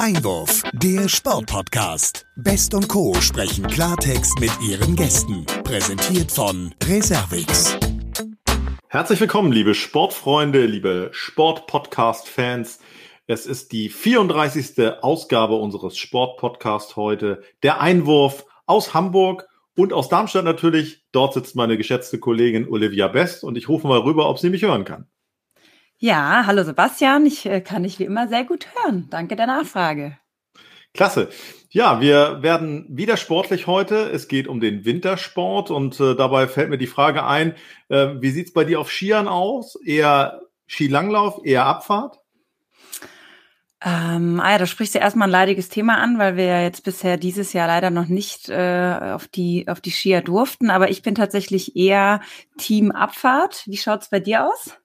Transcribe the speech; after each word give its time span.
Einwurf, 0.00 0.62
der 0.72 1.10
Sportpodcast. 1.10 2.26
Best 2.34 2.72
und 2.72 2.88
Co. 2.88 3.12
sprechen 3.20 3.66
Klartext 3.66 4.40
mit 4.40 4.50
ihren 4.66 4.96
Gästen. 4.96 5.44
Präsentiert 5.62 6.32
von 6.32 6.74
Reservix. 6.84 7.76
Herzlich 8.88 9.20
willkommen, 9.20 9.52
liebe 9.52 9.74
Sportfreunde, 9.74 10.64
liebe 10.64 11.10
Sportpodcast-Fans. 11.12 12.78
Es 13.26 13.44
ist 13.44 13.72
die 13.72 13.90
34. 13.90 15.02
Ausgabe 15.02 15.56
unseres 15.56 15.98
Sportpodcasts 15.98 16.96
heute. 16.96 17.42
Der 17.62 17.82
Einwurf 17.82 18.46
aus 18.64 18.94
Hamburg 18.94 19.48
und 19.76 19.92
aus 19.92 20.08
Darmstadt 20.08 20.46
natürlich. 20.46 21.04
Dort 21.12 21.34
sitzt 21.34 21.56
meine 21.56 21.76
geschätzte 21.76 22.18
Kollegin 22.18 22.66
Olivia 22.66 23.08
Best 23.08 23.44
und 23.44 23.58
ich 23.58 23.68
rufe 23.68 23.86
mal 23.86 24.00
rüber, 24.00 24.30
ob 24.30 24.38
sie 24.38 24.48
mich 24.48 24.62
hören 24.62 24.86
kann. 24.86 25.08
Ja, 26.02 26.44
hallo 26.46 26.62
Sebastian, 26.64 27.26
ich 27.26 27.44
äh, 27.44 27.60
kann 27.60 27.82
dich 27.82 27.98
wie 27.98 28.04
immer 28.04 28.26
sehr 28.26 28.44
gut 28.44 28.68
hören. 28.74 29.08
Danke 29.10 29.36
der 29.36 29.46
Nachfrage. 29.46 30.16
Klasse. 30.94 31.28
Ja, 31.68 32.00
wir 32.00 32.42
werden 32.42 32.86
wieder 32.88 33.18
sportlich 33.18 33.66
heute. 33.66 34.10
Es 34.10 34.26
geht 34.26 34.48
um 34.48 34.60
den 34.60 34.86
Wintersport 34.86 35.70
und 35.70 36.00
äh, 36.00 36.16
dabei 36.16 36.48
fällt 36.48 36.70
mir 36.70 36.78
die 36.78 36.86
Frage 36.86 37.26
ein, 37.26 37.54
äh, 37.90 38.14
wie 38.18 38.30
sieht's 38.30 38.54
bei 38.54 38.64
dir 38.64 38.80
auf 38.80 38.90
Skiern 38.90 39.28
aus? 39.28 39.78
Eher 39.84 40.40
Skilanglauf, 40.66 41.42
eher 41.44 41.66
Abfahrt? 41.66 42.16
Ähm, 43.84 44.40
ah 44.40 44.52
ja, 44.52 44.58
da 44.58 44.64
sprichst 44.64 44.94
du 44.94 45.00
erstmal 45.00 45.28
ein 45.28 45.32
leidiges 45.32 45.68
Thema 45.68 45.98
an, 45.98 46.18
weil 46.18 46.34
wir 46.36 46.46
ja 46.46 46.62
jetzt 46.62 46.82
bisher 46.82 47.18
dieses 47.18 47.52
Jahr 47.52 47.66
leider 47.66 47.90
noch 47.90 48.08
nicht 48.08 48.48
äh, 48.48 49.12
auf 49.12 49.28
die 49.28 49.68
auf 49.68 49.82
die 49.82 49.90
Skier 49.90 50.22
durften. 50.22 50.70
Aber 50.70 50.88
ich 50.88 51.02
bin 51.02 51.14
tatsächlich 51.14 51.76
eher 51.76 52.22
Team 52.56 52.90
Abfahrt. 52.90 53.64
Wie 53.66 53.76
schaut's 53.76 54.08
bei 54.08 54.18
dir 54.18 54.46
aus? 54.46 54.79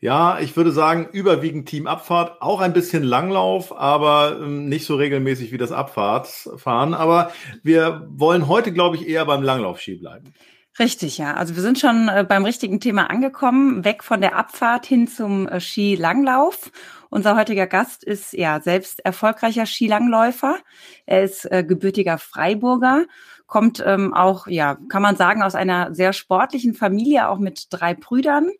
Ja, 0.00 0.38
ich 0.40 0.56
würde 0.56 0.72
sagen, 0.72 1.08
überwiegend 1.12 1.68
Teamabfahrt, 1.68 2.42
auch 2.42 2.60
ein 2.60 2.72
bisschen 2.72 3.02
Langlauf, 3.02 3.76
aber 3.76 4.38
ähm, 4.40 4.68
nicht 4.68 4.86
so 4.86 4.94
regelmäßig 4.96 5.52
wie 5.52 5.58
das 5.58 5.72
Abfahrtfahren. 5.72 6.94
Aber 6.94 7.32
wir 7.62 8.06
wollen 8.10 8.48
heute, 8.48 8.72
glaube 8.72 8.96
ich, 8.96 9.08
eher 9.08 9.24
beim 9.24 9.42
Langlaufski 9.42 9.96
bleiben. 9.96 10.32
Richtig, 10.78 11.18
ja. 11.18 11.34
Also 11.34 11.54
wir 11.54 11.62
sind 11.62 11.78
schon 11.78 12.08
äh, 12.08 12.24
beim 12.28 12.44
richtigen 12.44 12.80
Thema 12.80 13.08
angekommen, 13.08 13.84
weg 13.84 14.02
von 14.02 14.20
der 14.20 14.36
Abfahrt 14.36 14.86
hin 14.86 15.06
zum 15.06 15.46
äh, 15.46 15.60
Skilanglauf. 15.60 16.72
Unser 17.10 17.36
heutiger 17.36 17.68
Gast 17.68 18.02
ist 18.02 18.32
ja 18.32 18.60
selbst 18.60 19.04
erfolgreicher 19.04 19.66
Skilangläufer. 19.66 20.58
Er 21.06 21.22
ist 21.22 21.44
äh, 21.50 21.62
gebürtiger 21.62 22.18
Freiburger, 22.18 23.04
kommt 23.46 23.84
ähm, 23.86 24.12
auch, 24.12 24.48
ja, 24.48 24.76
kann 24.88 25.02
man 25.02 25.14
sagen, 25.14 25.44
aus 25.44 25.54
einer 25.54 25.94
sehr 25.94 26.12
sportlichen 26.12 26.74
Familie, 26.74 27.28
auch 27.28 27.38
mit 27.38 27.66
drei 27.70 27.94
Brüdern 27.94 28.50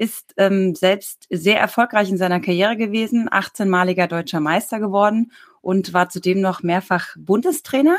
ist 0.00 0.32
ähm, 0.38 0.74
selbst 0.74 1.26
sehr 1.28 1.60
erfolgreich 1.60 2.08
in 2.08 2.16
seiner 2.16 2.40
Karriere 2.40 2.78
gewesen, 2.78 3.28
18-maliger 3.28 4.06
deutscher 4.06 4.40
Meister 4.40 4.80
geworden 4.80 5.30
und 5.60 5.92
war 5.92 6.08
zudem 6.08 6.40
noch 6.40 6.62
mehrfach 6.62 7.14
Bundestrainer. 7.18 7.98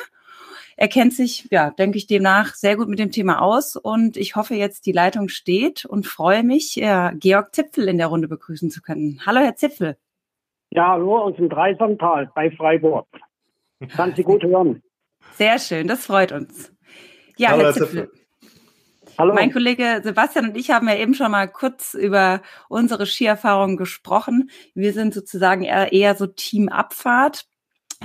Er 0.77 0.87
kennt 0.87 1.13
sich, 1.13 1.47
ja, 1.51 1.69
denke 1.69 1.99
ich, 1.99 2.07
demnach 2.07 2.55
sehr 2.55 2.75
gut 2.75 2.89
mit 2.89 2.97
dem 2.97 3.11
Thema 3.11 3.39
aus 3.39 3.75
und 3.75 4.17
ich 4.17 4.35
hoffe 4.35 4.55
jetzt, 4.55 4.87
die 4.87 4.93
Leitung 4.93 5.29
steht 5.29 5.85
und 5.85 6.07
freue 6.07 6.41
mich, 6.41 6.75
ja, 6.75 7.11
Georg 7.11 7.53
Zipfel 7.53 7.87
in 7.87 7.99
der 7.99 8.07
Runde 8.07 8.27
begrüßen 8.27 8.71
zu 8.71 8.81
können. 8.81 9.21
Hallo, 9.23 9.41
Herr 9.41 9.55
Zipfel. 9.55 9.95
Ja, 10.71 10.93
hallo 10.93 11.19
aus 11.19 11.35
dem 11.35 11.49
Dreisamtal 11.49 12.31
bei 12.33 12.49
Freiburg. 12.49 13.07
Kann 13.89 14.15
Sie 14.15 14.23
gut 14.23 14.41
hören. 14.41 14.81
Sehr 15.33 15.59
schön, 15.59 15.87
das 15.87 16.07
freut 16.07 16.31
uns. 16.31 16.73
Ja, 17.37 17.49
hallo, 17.49 17.65
Herr 17.65 17.73
Zipfel. 17.73 18.09
Zipfel. 18.09 18.20
Hallo. 19.21 19.35
Mein 19.35 19.53
Kollege 19.53 20.01
Sebastian 20.01 20.45
und 20.45 20.57
ich 20.57 20.71
haben 20.71 20.89
ja 20.89 20.95
eben 20.95 21.13
schon 21.13 21.29
mal 21.29 21.47
kurz 21.47 21.93
über 21.93 22.41
unsere 22.69 23.05
Skierfahrungen 23.05 23.77
gesprochen. 23.77 24.49
Wir 24.73 24.93
sind 24.93 25.13
sozusagen 25.13 25.61
eher, 25.61 25.93
eher 25.93 26.15
so 26.15 26.25
Team 26.25 26.69
Abfahrt. 26.69 27.45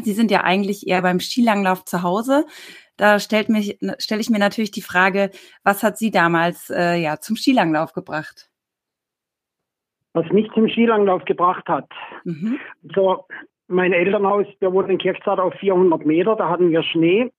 Sie 0.03 0.13
sind 0.13 0.31
ja 0.31 0.45
eigentlich 0.45 0.87
eher 0.87 1.01
beim 1.01 1.19
Skilanglauf 1.19 1.87
zu 1.87 2.03
Hause. 2.03 2.45
Da 2.99 3.19
stellt 3.19 3.49
mich, 3.49 3.79
stelle 3.99 4.21
ich 4.21 4.29
mir 4.29 4.39
natürlich 4.39 4.73
die 4.73 4.83
Frage, 4.83 5.31
was 5.65 5.83
hat 5.83 5.97
Sie 5.97 6.11
damals 6.11 6.69
äh, 6.69 6.97
ja 6.97 7.19
zum 7.19 7.37
Skilanglauf 7.37 7.95
gebracht? 7.95 8.51
Was 10.13 10.31
mich 10.33 10.51
zum 10.53 10.69
Skilanglauf 10.69 11.25
gebracht 11.25 11.67
hat. 11.67 11.89
Mhm. 12.25 12.59
So, 12.95 13.25
mein 13.69 13.95
Elternhaus, 13.95 14.45
wir 14.61 14.71
wohnen 14.71 14.91
in 14.91 14.99
Kirchzart 14.99 15.41
auf 15.41 15.55
400 15.55 16.05
Meter, 16.05 16.37
da 16.37 16.51
hatten 16.51 16.69
wir 16.69 16.83
Schnee 16.83 17.33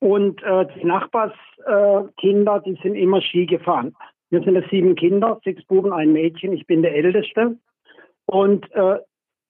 und 0.00 0.42
äh, 0.42 0.66
die 0.76 0.86
Nachbarskinder, 0.86 2.56
äh, 2.56 2.62
die 2.64 2.78
sind 2.82 2.94
immer 2.94 3.20
Ski 3.20 3.46
gefahren. 3.46 3.94
Wir 4.30 4.42
sind 4.42 4.54
ja 4.54 4.62
sieben 4.68 4.94
Kinder, 4.96 5.40
sechs 5.44 5.64
Buben, 5.64 5.92
ein 5.92 6.12
Mädchen. 6.12 6.52
Ich 6.52 6.66
bin 6.66 6.82
der 6.82 6.94
Älteste. 6.94 7.56
Und 8.26 8.70
äh, 8.72 8.98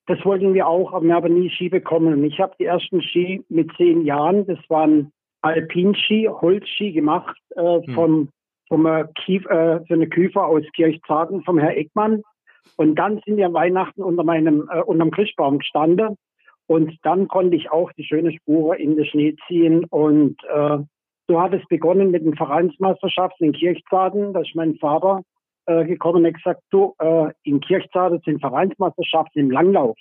das 0.06 0.24
wollten 0.24 0.54
wir 0.54 0.68
auch, 0.68 0.92
aber 0.92 1.04
wir 1.04 1.14
haben 1.14 1.34
nie 1.34 1.50
Ski 1.50 1.68
bekommen. 1.68 2.22
ich 2.24 2.38
habe 2.38 2.54
die 2.58 2.66
ersten 2.66 3.02
Ski 3.02 3.44
mit 3.48 3.72
zehn 3.76 4.04
Jahren, 4.04 4.46
das 4.46 4.58
waren 4.68 5.12
Alpinski, 5.42 6.28
Holzski 6.30 6.92
gemacht 6.92 7.36
äh, 7.56 7.80
hm. 7.80 7.94
vom, 7.94 8.28
vom 8.68 8.86
äh, 8.86 9.04
Kief, 9.14 9.44
äh, 9.46 9.80
so 9.88 9.94
eine 9.94 10.08
Küfer 10.08 10.46
aus 10.46 10.62
Kirchzarten 10.74 11.42
vom 11.42 11.58
Herr 11.58 11.76
Eckmann. 11.76 12.22
Und 12.76 12.96
dann 12.96 13.20
sind 13.24 13.36
wir 13.36 13.52
Weihnachten 13.52 14.02
unter 14.02 14.24
meinem 14.24 14.68
äh, 14.72 14.80
unterm 14.82 15.10
Christbaum 15.10 15.58
gestanden 15.58 16.16
und 16.66 16.99
dann 17.03 17.28
konnte 17.28 17.56
ich 17.56 17.71
auch 17.71 17.93
die 17.93 18.04
schöne 18.04 18.32
Spur 18.32 18.77
in 18.77 18.97
den 18.97 19.06
Schnee 19.06 19.37
ziehen. 19.47 19.84
Und 19.84 20.37
äh, 20.44 20.78
so 21.28 21.41
hat 21.41 21.54
es 21.54 21.65
begonnen 21.69 22.10
mit 22.10 22.25
den 22.25 22.37
Vereinsmeisterschaften 22.37 23.47
in 23.47 23.53
Kirchzarten. 23.53 24.32
Da 24.32 24.41
ist 24.41 24.54
mein 24.54 24.77
Vater 24.77 25.22
äh, 25.66 25.84
gekommen 25.84 26.25
und 26.25 26.27
hat 26.27 26.34
gesagt, 26.34 26.62
du, 26.71 26.94
äh, 26.99 27.32
in 27.44 27.60
Kirchzarten 27.60 28.21
sind 28.25 28.41
Vereinsmeisterschaften 28.41 29.41
im 29.41 29.50
Langlauf. 29.50 29.97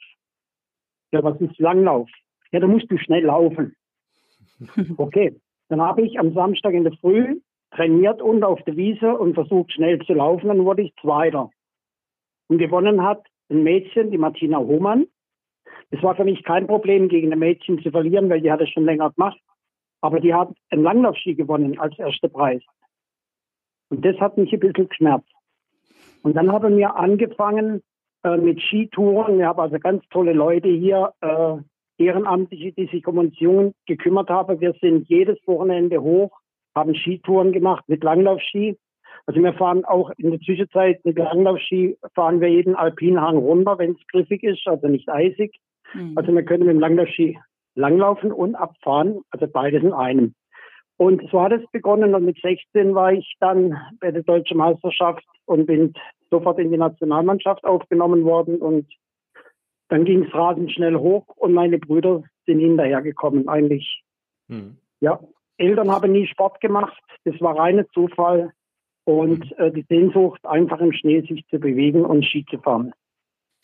Ja, 1.12 1.24
was 1.24 1.40
ist 1.40 1.60
Langlauf? 1.60 2.10
Ja, 2.52 2.60
da 2.60 2.68
musst 2.68 2.92
du 2.92 2.98
schnell 2.98 3.26
laufen. 3.26 3.76
Okay, 4.98 5.36
dann 5.68 5.82
habe 5.82 6.04
ich 6.04 6.18
am 6.18 6.34
Samstag 6.34 6.74
in 6.74 6.86
der 6.86 6.94
Früh 6.94 7.42
trainiert 7.72 8.22
und 8.22 8.44
auf 8.44 8.62
der 8.64 8.78
Wiese 8.78 9.18
und 9.18 9.34
versucht 9.34 9.74
schnell 9.74 10.00
zu 10.06 10.14
laufen. 10.14 10.48
Dann 10.48 10.64
wurde 10.64 10.84
ich 10.84 10.96
Zweiter. 11.02 11.50
Und 12.48 12.58
gewonnen 12.60 13.04
hat 13.04 13.26
ein 13.50 13.64
Mädchen, 13.64 14.12
die 14.12 14.18
Martina 14.18 14.60
Hohmann. 14.60 15.08
Es 15.92 16.02
war 16.04 16.16
für 16.16 16.24
mich 16.24 16.44
kein 16.44 16.68
Problem, 16.68 17.08
gegen 17.08 17.32
ein 17.32 17.40
Mädchen 17.40 17.82
zu 17.82 17.92
verlieren, 17.92 18.30
weil 18.30 18.42
die 18.42 18.52
hat 18.52 18.62
es 18.62 18.70
schon 18.70 18.86
länger 18.86 19.12
gemacht. 19.12 19.40
Aber 20.02 20.20
die 20.20 20.34
hat 20.34 20.54
einen 20.70 20.84
Langlaufski 20.84 21.36
gewonnen 21.36 21.80
als 21.80 21.98
erster 21.98 22.30
Preis. 22.30 22.62
Und 23.90 24.04
das 24.06 24.18
hat 24.20 24.38
mich 24.38 24.52
ein 24.54 24.60
bisschen 24.60 24.90
geschmerzt. 24.90 25.32
Und 26.24 26.36
dann 26.36 26.52
haben 26.52 26.78
wir 26.78 26.96
angefangen 26.96 27.82
äh, 28.24 28.38
mit 28.38 28.62
Skitouren. 28.62 29.38
Wir 29.38 29.48
haben 29.48 29.60
also 29.60 29.80
ganz 29.80 30.04
tolle 30.10 30.34
Leute 30.34 30.68
hier, 30.70 31.14
äh, 31.22 31.58
Ehrenamtliche, 31.98 32.74
die 32.74 32.88
sich 32.88 33.08
um 33.08 33.20
uns 33.20 33.40
Jungen 33.40 33.74
gekümmert 33.86 34.30
haben. 34.30 34.60
Wir 34.60 34.74
sind 34.82 35.08
jedes 35.08 35.38
Wochenende 35.48 36.02
hoch, 36.02 36.32
haben 36.74 36.96
Skitouren 36.96 37.54
gemacht 37.54 37.86
mit 37.88 38.04
Langlaufski. 38.04 38.78
Also 39.28 39.42
wir 39.42 39.54
fahren 39.54 39.86
auch 39.86 40.12
in 40.18 40.32
der 40.32 40.40
Zwischenzeit 40.40 41.04
mit 41.04 41.18
Langlaufski, 41.18 41.98
fahren 42.14 42.42
wir 42.42 42.50
jeden 42.50 42.76
Alpinhang 42.76 43.38
runter, 43.38 43.78
wenn 43.80 43.92
es 43.92 44.08
griffig 44.12 44.44
ist, 44.44 44.68
also 44.68 44.88
nicht 44.88 45.10
eisig. 45.10 45.56
Mhm. 45.94 46.14
Also 46.16 46.34
wir 46.34 46.44
können 46.44 46.66
mit 46.66 46.76
dem 46.76 46.80
Langlaufski 46.80 47.40
langlaufen 47.74 48.32
und 48.32 48.56
abfahren, 48.56 49.22
also 49.32 49.48
beides 49.48 49.84
in 49.84 49.94
einem. 49.94 50.36
Und 50.98 51.22
so 51.30 51.42
hat 51.42 51.52
es 51.52 51.70
begonnen 51.72 52.16
und 52.16 52.24
mit 52.24 52.40
16 52.42 52.96
war 52.96 53.12
ich 53.12 53.36
dann 53.40 53.78
bei 54.00 54.12
der 54.12 54.24
Deutschen 54.24 54.58
Meisterschaft 54.58 55.26
und 55.46 55.66
bin 55.66 55.94
sofort 56.30 56.58
in 56.60 56.72
die 56.72 56.78
Nationalmannschaft 56.78 57.66
aufgenommen 57.66 58.24
worden 58.24 58.58
und 58.58 58.88
dann 59.90 60.06
ging 60.06 60.24
es 60.24 60.34
rasend 60.34 60.72
schnell 60.72 60.96
hoch 60.96 61.28
und 61.36 61.54
meine 61.54 61.78
Brüder 61.78 62.24
sind 62.46 62.60
hinterhergekommen 62.60 63.50
eigentlich. 63.50 64.04
Mhm. 64.48 64.78
Ja, 65.02 65.20
Eltern 65.58 65.92
haben 65.92 66.12
nie 66.12 66.28
Sport 66.28 66.62
gemacht, 66.62 67.02
das 67.26 67.40
war 67.42 67.58
reiner 67.58 67.88
Zufall 67.90 68.54
und 69.06 69.58
äh, 69.58 69.72
die 69.72 69.86
Sehnsucht, 69.88 70.46
einfach 70.46 70.80
im 70.80 70.92
Schnee 70.92 71.22
sich 71.22 71.46
zu 71.50 71.60
bewegen 71.60 72.04
und 72.04 72.26
Ski 72.26 72.46
zu 72.50 72.58
fahren. 72.58 72.94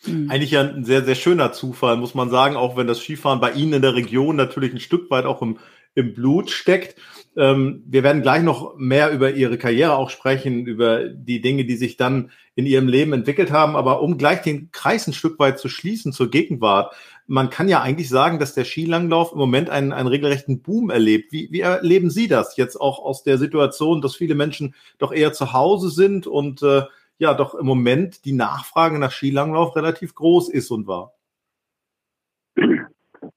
Mhm. 0.06 0.30
Eigentlich 0.30 0.52
ja 0.52 0.62
ein 0.62 0.84
sehr, 0.84 1.04
sehr 1.04 1.14
schöner 1.14 1.52
Zufall, 1.52 1.96
muss 1.96 2.14
man 2.14 2.30
sagen, 2.30 2.56
auch 2.56 2.76
wenn 2.76 2.86
das 2.86 3.00
Skifahren 3.00 3.40
bei 3.40 3.52
Ihnen 3.52 3.74
in 3.74 3.82
der 3.82 3.94
Region 3.94 4.36
natürlich 4.36 4.72
ein 4.72 4.80
Stück 4.80 5.10
weit 5.10 5.24
auch 5.26 5.42
im, 5.42 5.58
im 5.94 6.14
Blut 6.14 6.50
steckt. 6.50 6.96
Ähm, 7.36 7.82
wir 7.86 8.02
werden 8.02 8.22
gleich 8.22 8.42
noch 8.42 8.76
mehr 8.76 9.10
über 9.10 9.32
Ihre 9.32 9.58
Karriere 9.58 9.96
auch 9.96 10.10
sprechen, 10.10 10.66
über 10.66 11.08
die 11.08 11.40
Dinge, 11.40 11.64
die 11.64 11.76
sich 11.76 11.96
dann 11.96 12.30
in 12.54 12.66
Ihrem 12.66 12.88
Leben 12.88 13.12
entwickelt 13.12 13.50
haben. 13.52 13.76
Aber 13.76 14.02
um 14.02 14.18
gleich 14.18 14.42
den 14.42 14.70
Kreis 14.70 15.06
ein 15.06 15.12
Stück 15.12 15.38
weit 15.38 15.58
zu 15.58 15.68
schließen 15.68 16.12
zur 16.12 16.30
Gegenwart, 16.30 16.94
man 17.26 17.50
kann 17.50 17.68
ja 17.68 17.80
eigentlich 17.80 18.08
sagen, 18.08 18.38
dass 18.38 18.54
der 18.54 18.64
Skilanglauf 18.64 19.32
im 19.32 19.38
Moment 19.38 19.70
einen, 19.70 19.92
einen 19.92 20.08
regelrechten 20.08 20.62
Boom 20.62 20.90
erlebt. 20.90 21.32
Wie, 21.32 21.48
wie 21.50 21.60
erleben 21.60 22.10
Sie 22.10 22.28
das 22.28 22.56
jetzt 22.56 22.76
auch 22.76 22.98
aus 22.98 23.22
der 23.22 23.38
Situation, 23.38 24.00
dass 24.00 24.16
viele 24.16 24.34
Menschen 24.34 24.74
doch 24.98 25.12
eher 25.12 25.32
zu 25.32 25.52
Hause 25.52 25.90
sind 25.90 26.26
und 26.26 26.62
äh, 26.62 26.82
ja 27.18 27.34
doch 27.34 27.54
im 27.54 27.66
Moment 27.66 28.24
die 28.24 28.32
Nachfrage 28.32 28.98
nach 28.98 29.12
Skilanglauf 29.12 29.76
relativ 29.76 30.14
groß 30.14 30.48
ist 30.48 30.70
und 30.70 30.86
war? 30.86 31.12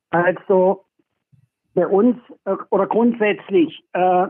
Also 0.09 0.85
bei 1.73 1.87
uns 1.87 2.17
äh, 2.45 2.55
oder 2.69 2.87
grundsätzlich 2.87 3.83
äh, 3.93 4.27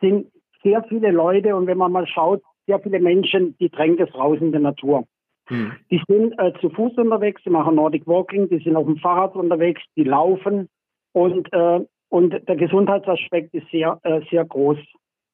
sind 0.00 0.30
sehr 0.62 0.84
viele 0.84 1.10
Leute 1.10 1.56
und 1.56 1.66
wenn 1.66 1.78
man 1.78 1.92
mal 1.92 2.06
schaut, 2.06 2.42
sehr 2.66 2.80
viele 2.80 3.00
Menschen, 3.00 3.56
die 3.58 3.68
drängt 3.68 4.00
es 4.00 4.14
raus 4.14 4.38
in 4.40 4.52
der 4.52 4.60
Natur. 4.60 5.06
Mhm. 5.50 5.72
Die 5.90 6.02
sind 6.08 6.38
äh, 6.38 6.52
zu 6.60 6.70
Fuß 6.70 6.96
unterwegs, 6.96 7.42
die 7.44 7.50
machen 7.50 7.74
Nordic 7.74 8.06
Walking, 8.06 8.48
die 8.48 8.58
sind 8.58 8.76
auf 8.76 8.86
dem 8.86 8.96
Fahrrad 8.96 9.34
unterwegs, 9.36 9.82
die 9.96 10.04
laufen 10.04 10.68
und, 11.12 11.52
äh, 11.52 11.80
und 12.08 12.48
der 12.48 12.56
Gesundheitsaspekt 12.56 13.54
ist 13.54 13.68
sehr, 13.70 13.98
äh, 14.02 14.20
sehr 14.30 14.44
groß. 14.44 14.78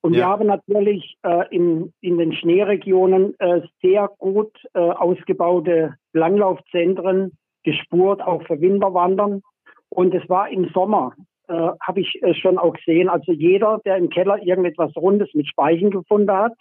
Und 0.02 0.14
ja. 0.14 0.20
wir 0.20 0.26
haben 0.28 0.46
natürlich 0.46 1.16
äh, 1.22 1.54
in, 1.54 1.92
in 2.00 2.18
den 2.18 2.32
Schneeregionen 2.32 3.38
äh, 3.38 3.60
sehr 3.82 4.08
gut 4.18 4.52
äh, 4.74 4.78
ausgebaute 4.78 5.96
Langlaufzentren 6.12 7.36
gespurt, 7.64 8.22
auch 8.22 8.42
für 8.44 8.60
Winterwandern. 8.60 9.42
Und 9.90 10.14
es 10.14 10.26
war 10.28 10.48
im 10.48 10.68
Sommer, 10.72 11.12
habe 11.48 12.00
ich 12.00 12.20
schon 12.40 12.58
auch 12.58 12.74
gesehen, 12.74 13.08
also 13.08 13.32
jeder, 13.32 13.80
der 13.84 13.96
im 13.96 14.08
Keller 14.08 14.40
irgendetwas 14.40 14.94
Rundes 14.94 15.34
mit 15.34 15.48
Speichen 15.48 15.90
gefunden 15.90 16.30
hat, 16.30 16.52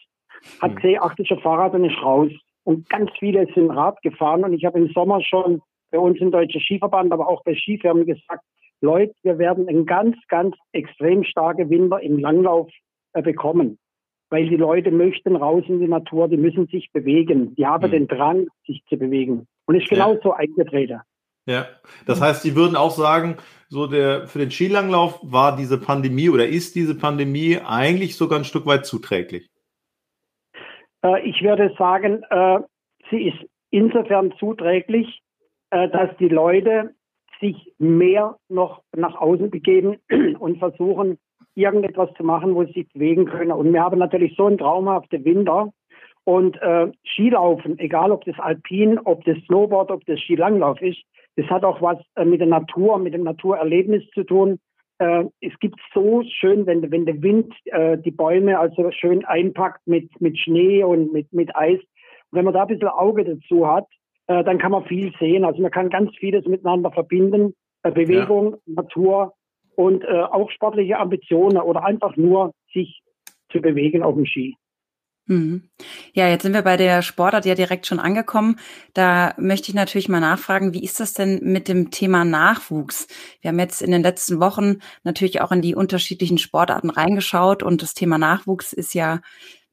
hat 0.60 0.72
hm. 0.72 0.75
gesehen, 0.78 1.00
ach, 1.00 1.13
das 1.13 1.25
ist 1.25 1.31
ein 1.31 1.42
Fahrrad 1.42 1.75
und 1.75 1.86
ist 1.86 2.01
raus. 2.01 2.31
Und 2.64 2.90
ganz 2.90 3.10
viele 3.20 3.48
sind 3.54 3.72
Rad 3.72 4.02
gefahren. 4.02 4.44
Und 4.44 4.54
ich 4.54 4.66
habe 4.66 4.80
im 4.80 4.90
Sommer 4.90 5.22
schon 5.22 5.62
bei 5.92 6.00
uns 6.00 6.20
im 6.20 6.32
Deutschen 6.32 6.62
Skiverband, 6.62 7.12
aber 7.12 7.28
auch 7.28 7.44
bei 7.44 7.56
Skifirmen 7.56 8.06
gesagt, 8.06 8.44
Leute, 8.82 9.14
wir 9.24 9.38
werden 9.38 9.68
einen 9.68 9.86
ganz, 9.86 10.16
ganz 10.28 10.56
extrem 10.72 11.24
starken 11.24 11.70
Winter 11.70 12.00
im 12.02 12.20
Langlauf 12.20 12.70
äh, 13.14 13.22
bekommen. 13.22 13.78
Weil 14.30 14.48
die 14.48 14.56
Leute 14.56 14.92
möchten 14.92 15.36
raus 15.36 15.64
in 15.68 15.80
die 15.80 15.88
Natur, 15.88 16.28
die 16.28 16.38
müssen 16.38 16.68
sich 16.68 16.92
bewegen. 16.94 17.56
Die 17.56 17.66
haben 17.66 17.88
mhm. 17.88 17.92
den 17.92 18.08
Drang, 18.08 18.48
sich 18.66 18.84
zu 18.88 18.98
bewegen. 18.98 19.48
Und 19.66 19.76
ist 19.76 19.90
genauso 19.90 20.30
ja. 20.30 20.36
eingetreten. 20.36 21.02
Ja, 21.48 21.68
das 22.06 22.22
heißt, 22.22 22.44
Sie 22.44 22.56
würden 22.56 22.76
auch 22.76 22.92
sagen, 22.92 23.38
so 23.70 23.88
der 23.88 24.28
für 24.28 24.38
den 24.38 24.52
Skilanglauf 24.52 25.20
war 25.24 25.56
diese 25.56 25.80
Pandemie 25.80 26.30
oder 26.30 26.48
ist 26.48 26.76
diese 26.76 26.94
Pandemie 26.94 27.58
eigentlich 27.58 28.16
sogar 28.18 28.38
ein 28.38 28.46
Stück 28.46 28.68
weit 28.68 28.86
zuträglich? 28.86 29.50
Äh, 31.04 31.28
ich 31.28 31.42
würde 31.42 31.74
sagen, 31.78 32.24
äh, 32.30 32.60
sie 33.10 33.30
ist 33.30 33.38
insofern 33.72 34.34
zuträglich, 34.40 35.22
äh, 35.72 35.90
dass 35.90 36.16
die 36.18 36.30
Leute 36.30 36.94
sich 37.40 37.74
mehr 37.78 38.38
noch 38.50 38.81
nach 38.96 39.16
außen 39.16 39.50
begeben 39.50 39.98
und 40.40 40.60
versuchen, 40.60 41.18
irgendetwas 41.56 42.10
zu 42.16 42.24
machen, 42.24 42.56
wo 42.56 42.63
sie 42.66 42.74
sich 42.74 42.94
bewegen 42.94 43.25
können. 43.25 43.51
Und 43.51 43.74
wir 43.74 43.81
haben 43.81 44.00
natürlich 44.00 44.36
so 44.36 44.46
einen 44.46 44.57
traumhaften 44.57 45.24
Winter. 45.25 45.72
Und 46.25 46.62
äh, 46.62 46.92
Skilaufen, 47.06 47.80
egal 47.80 48.12
ob 48.12 48.24
das 48.25 48.38
Alpin, 48.40 49.00
ob 49.00 49.24
das 49.25 49.38
Snowboard, 49.46 49.90
ob 49.90 50.06
das 50.06 50.19
Skilanglauf 50.19 50.81
ist, 50.81 51.01
das 51.38 51.48
hat 51.48 51.63
auch 51.63 51.81
was 51.81 51.98
äh, 52.16 52.25
mit 52.25 52.40
der 52.40 52.48
Natur, 52.48 53.00
mit 53.00 53.13
dem 53.13 53.24
Naturerlebnis 53.24 54.04
zu 54.13 54.24
tun. 54.24 54.60
Äh, 55.00 55.25
es 55.42 55.57
gibt 55.60 55.80
so 55.94 56.24
schön, 56.24 56.66
wenn, 56.66 56.92
wenn 56.92 57.06
der 57.06 57.22
Wind 57.22 57.54
äh, 57.66 57.98
die 57.98 58.12
Bäume 58.12 58.60
also 58.60 58.92
schön 58.92 59.25
einpackt 59.25 59.88
mit, 59.88 60.10
mit 60.22 60.38
Schnee 60.38 60.84
und 60.84 61.12
mit, 61.12 61.31
mit 61.34 61.56
Eis. 61.56 61.80
Und 61.80 62.38
wenn 62.38 62.46
man 62.46 62.54
da 62.54 62.63
ein 62.63 62.68
bisschen 62.68 62.90
Auge 62.90 63.24
dazu 63.24 63.68
hat, 63.68 63.88
äh, 64.28 64.44
dann 64.44 64.60
kann 64.60 64.72
man 64.72 64.86
viel 64.86 65.12
sehen. 65.19 65.46
Also 65.46 65.62
man 65.62 65.72
kann 65.72 65.90
ganz 65.90 66.16
vieles 66.18 66.46
miteinander 66.46 66.92
verbinden. 66.92 67.56
Äh, 67.84 67.92
Bewegung, 67.92 68.57
ja. 68.66 68.74
Natur 68.75 69.34
und 69.75 70.04
äh, 70.04 70.07
auch 70.07 70.51
sportliche 70.51 70.98
Ambitionen 70.98 71.57
oder 71.57 71.86
einfach 71.86 72.18
nur 72.18 72.51
sich 72.74 73.01
zu 73.51 73.62
bewegen 73.62 74.04
auf 74.04 74.16
dem 74.16 74.25
Ski. 74.25 74.57
Mhm. 75.30 75.70
Ja, 76.14 76.28
jetzt 76.28 76.42
sind 76.42 76.54
wir 76.54 76.64
bei 76.64 76.76
der 76.76 77.04
Sportart 77.04 77.46
ja 77.46 77.54
direkt 77.54 77.86
schon 77.86 78.00
angekommen. 78.00 78.56
Da 78.96 79.36
möchte 79.38 79.70
ich 79.70 79.76
natürlich 79.76 80.10
mal 80.10 80.20
nachfragen, 80.20 80.74
wie 80.74 80.84
ist 80.84 81.00
das 81.00 81.14
denn 81.14 81.40
mit 81.44 81.68
dem 81.68 81.92
Thema 81.92 82.26
Nachwuchs? 82.26 83.06
Wir 83.40 83.50
haben 83.50 83.60
jetzt 83.60 83.84
in 83.84 83.92
den 83.92 84.02
letzten 84.02 84.40
Wochen 84.40 84.80
natürlich 85.04 85.40
auch 85.42 85.52
in 85.52 85.62
die 85.62 85.76
unterschiedlichen 85.76 86.40
Sportarten 86.40 86.90
reingeschaut 86.90 87.62
und 87.62 87.84
das 87.84 87.94
Thema 87.94 88.18
Nachwuchs 88.18 88.74
ist 88.74 88.96
ja 88.96 89.22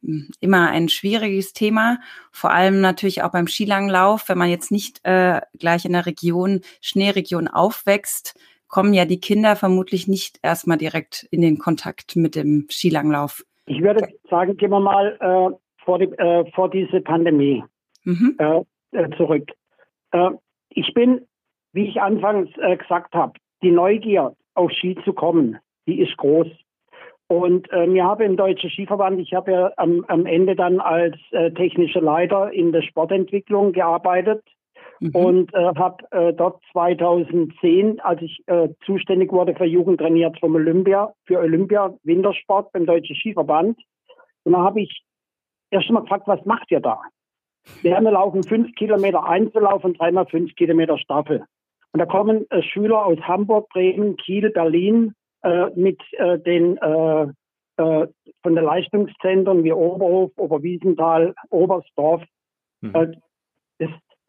hm, 0.02 0.28
immer 0.40 0.68
ein 0.68 0.90
schwieriges 0.90 1.54
Thema, 1.54 2.00
vor 2.32 2.50
allem 2.52 2.82
natürlich 2.82 3.22
auch 3.22 3.30
beim 3.32 3.48
Skilanglauf, 3.48 4.28
wenn 4.28 4.36
man 4.36 4.50
jetzt 4.50 4.70
nicht 4.70 5.00
äh, 5.04 5.40
gleich 5.58 5.86
in 5.86 5.94
der 5.94 6.04
Region, 6.04 6.60
Schneeregion 6.82 7.48
aufwächst, 7.48 8.34
kommen 8.68 8.92
ja 8.92 9.06
die 9.06 9.20
Kinder 9.20 9.56
vermutlich 9.56 10.06
nicht 10.06 10.38
erstmal 10.42 10.76
direkt 10.76 11.26
in 11.30 11.40
den 11.40 11.56
Kontakt 11.56 12.14
mit 12.14 12.34
dem 12.34 12.66
Skilanglauf. 12.70 13.42
Ich 13.66 13.82
würde 13.82 14.08
sagen, 14.30 14.56
gehen 14.56 14.70
wir 14.70 14.80
mal 14.80 15.16
äh, 15.20 15.82
vor, 15.84 15.98
die, 15.98 16.06
äh, 16.18 16.50
vor 16.52 16.70
diese 16.70 17.00
Pandemie 17.00 17.64
mhm. 18.04 18.36
äh, 18.38 18.62
äh 18.92 19.16
zurück. 19.16 19.50
Äh, 20.12 20.30
ich 20.70 20.94
bin, 20.94 21.26
wie 21.72 21.88
ich 21.88 22.00
anfangs 22.00 22.50
äh, 22.58 22.76
gesagt 22.76 23.14
habe, 23.14 23.32
die 23.62 23.70
Neugier 23.70 24.34
auf 24.54 24.70
Ski 24.72 24.96
zu 25.04 25.12
kommen, 25.12 25.58
die 25.86 26.00
ist 26.00 26.16
groß. 26.16 26.48
Und 27.28 27.70
äh, 27.72 27.92
wir 27.92 28.04
haben 28.04 28.22
im 28.22 28.36
Deutschen 28.36 28.70
Skiverband, 28.70 29.18
ich 29.18 29.34
habe 29.34 29.50
ja 29.50 29.72
am, 29.76 30.04
am 30.06 30.26
Ende 30.26 30.54
dann 30.54 30.78
als 30.80 31.16
technischer 31.56 32.00
Leiter 32.00 32.52
in 32.52 32.70
der 32.70 32.82
Sportentwicklung 32.82 33.72
gearbeitet 33.72 34.44
mhm. 35.00 35.10
und 35.10 35.54
äh, 35.54 35.74
habe 35.76 36.04
äh, 36.10 36.32
dort 36.32 36.62
2010, 36.72 38.00
als 38.00 38.22
ich 38.22 38.42
äh, 38.46 38.68
zuständig 38.84 39.32
wurde 39.32 39.54
für 39.54 39.64
Jugend 39.64 40.00
trainiert 40.00 40.38
vom 40.40 40.54
Olympia, 40.54 41.12
für 41.24 41.38
Olympia 41.38 41.94
Wintersport 42.02 42.72
beim 42.72 42.86
Deutschen 42.86 43.16
Skiverband. 43.16 43.78
Und 44.44 44.52
da 44.52 44.58
habe 44.58 44.80
ich 44.80 45.02
erst 45.70 45.90
mal 45.90 46.00
gefragt, 46.00 46.26
was 46.26 46.44
macht 46.44 46.70
ihr 46.70 46.80
da? 46.80 47.00
Wir 47.82 48.00
laufen 48.00 48.44
fünf 48.44 48.72
Kilometer 48.76 49.24
Einzellauf 49.24 49.84
und 49.84 49.98
dreimal 49.98 50.26
fünf 50.26 50.54
Kilometer 50.54 50.98
Staffel. 50.98 51.44
Und 51.92 52.00
da 52.00 52.06
kommen 52.06 52.46
äh, 52.50 52.62
Schüler 52.62 53.06
aus 53.06 53.18
Hamburg, 53.20 53.68
Bremen, 53.70 54.16
Kiel, 54.16 54.50
Berlin 54.50 55.14
äh, 55.42 55.70
mit 55.74 56.00
äh, 56.12 56.38
den 56.38 56.76
äh, 56.76 57.26
äh, 57.78 58.06
von 58.42 58.54
den 58.54 58.64
Leistungszentren 58.64 59.64
wie 59.64 59.72
Oberhof, 59.72 60.32
Oberwiesenthal, 60.36 61.34
Oberstdorf. 61.50 62.22
Mhm. 62.80 63.16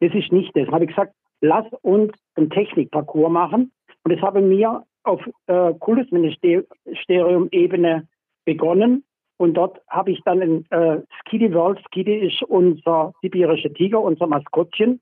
Das, 0.00 0.12
ist 0.14 0.32
nicht 0.32 0.56
das. 0.56 0.68
Habe 0.68 0.84
ich 0.84 0.90
gesagt, 0.90 1.12
lass 1.40 1.66
uns 1.82 2.12
einen 2.34 2.50
Technikparcours 2.50 3.30
machen. 3.30 3.70
Und 4.04 4.12
das 4.12 4.20
habe 4.22 4.40
mir 4.40 4.84
auf 5.04 5.20
äh, 5.46 5.74
Kultusministerium-Ebene 5.74 8.08
begonnen. 8.44 9.04
Und 9.38 9.54
dort 9.54 9.80
habe 9.88 10.10
ich 10.10 10.20
dann 10.24 10.42
ein 10.42 10.66
äh, 10.70 11.00
Skiddy 11.20 11.54
World. 11.54 11.80
Skiddy 11.86 12.26
ist 12.26 12.42
unser 12.42 13.12
sibirischer 13.22 13.72
Tiger, 13.72 14.00
unser 14.00 14.26
Maskottchen. 14.26 15.00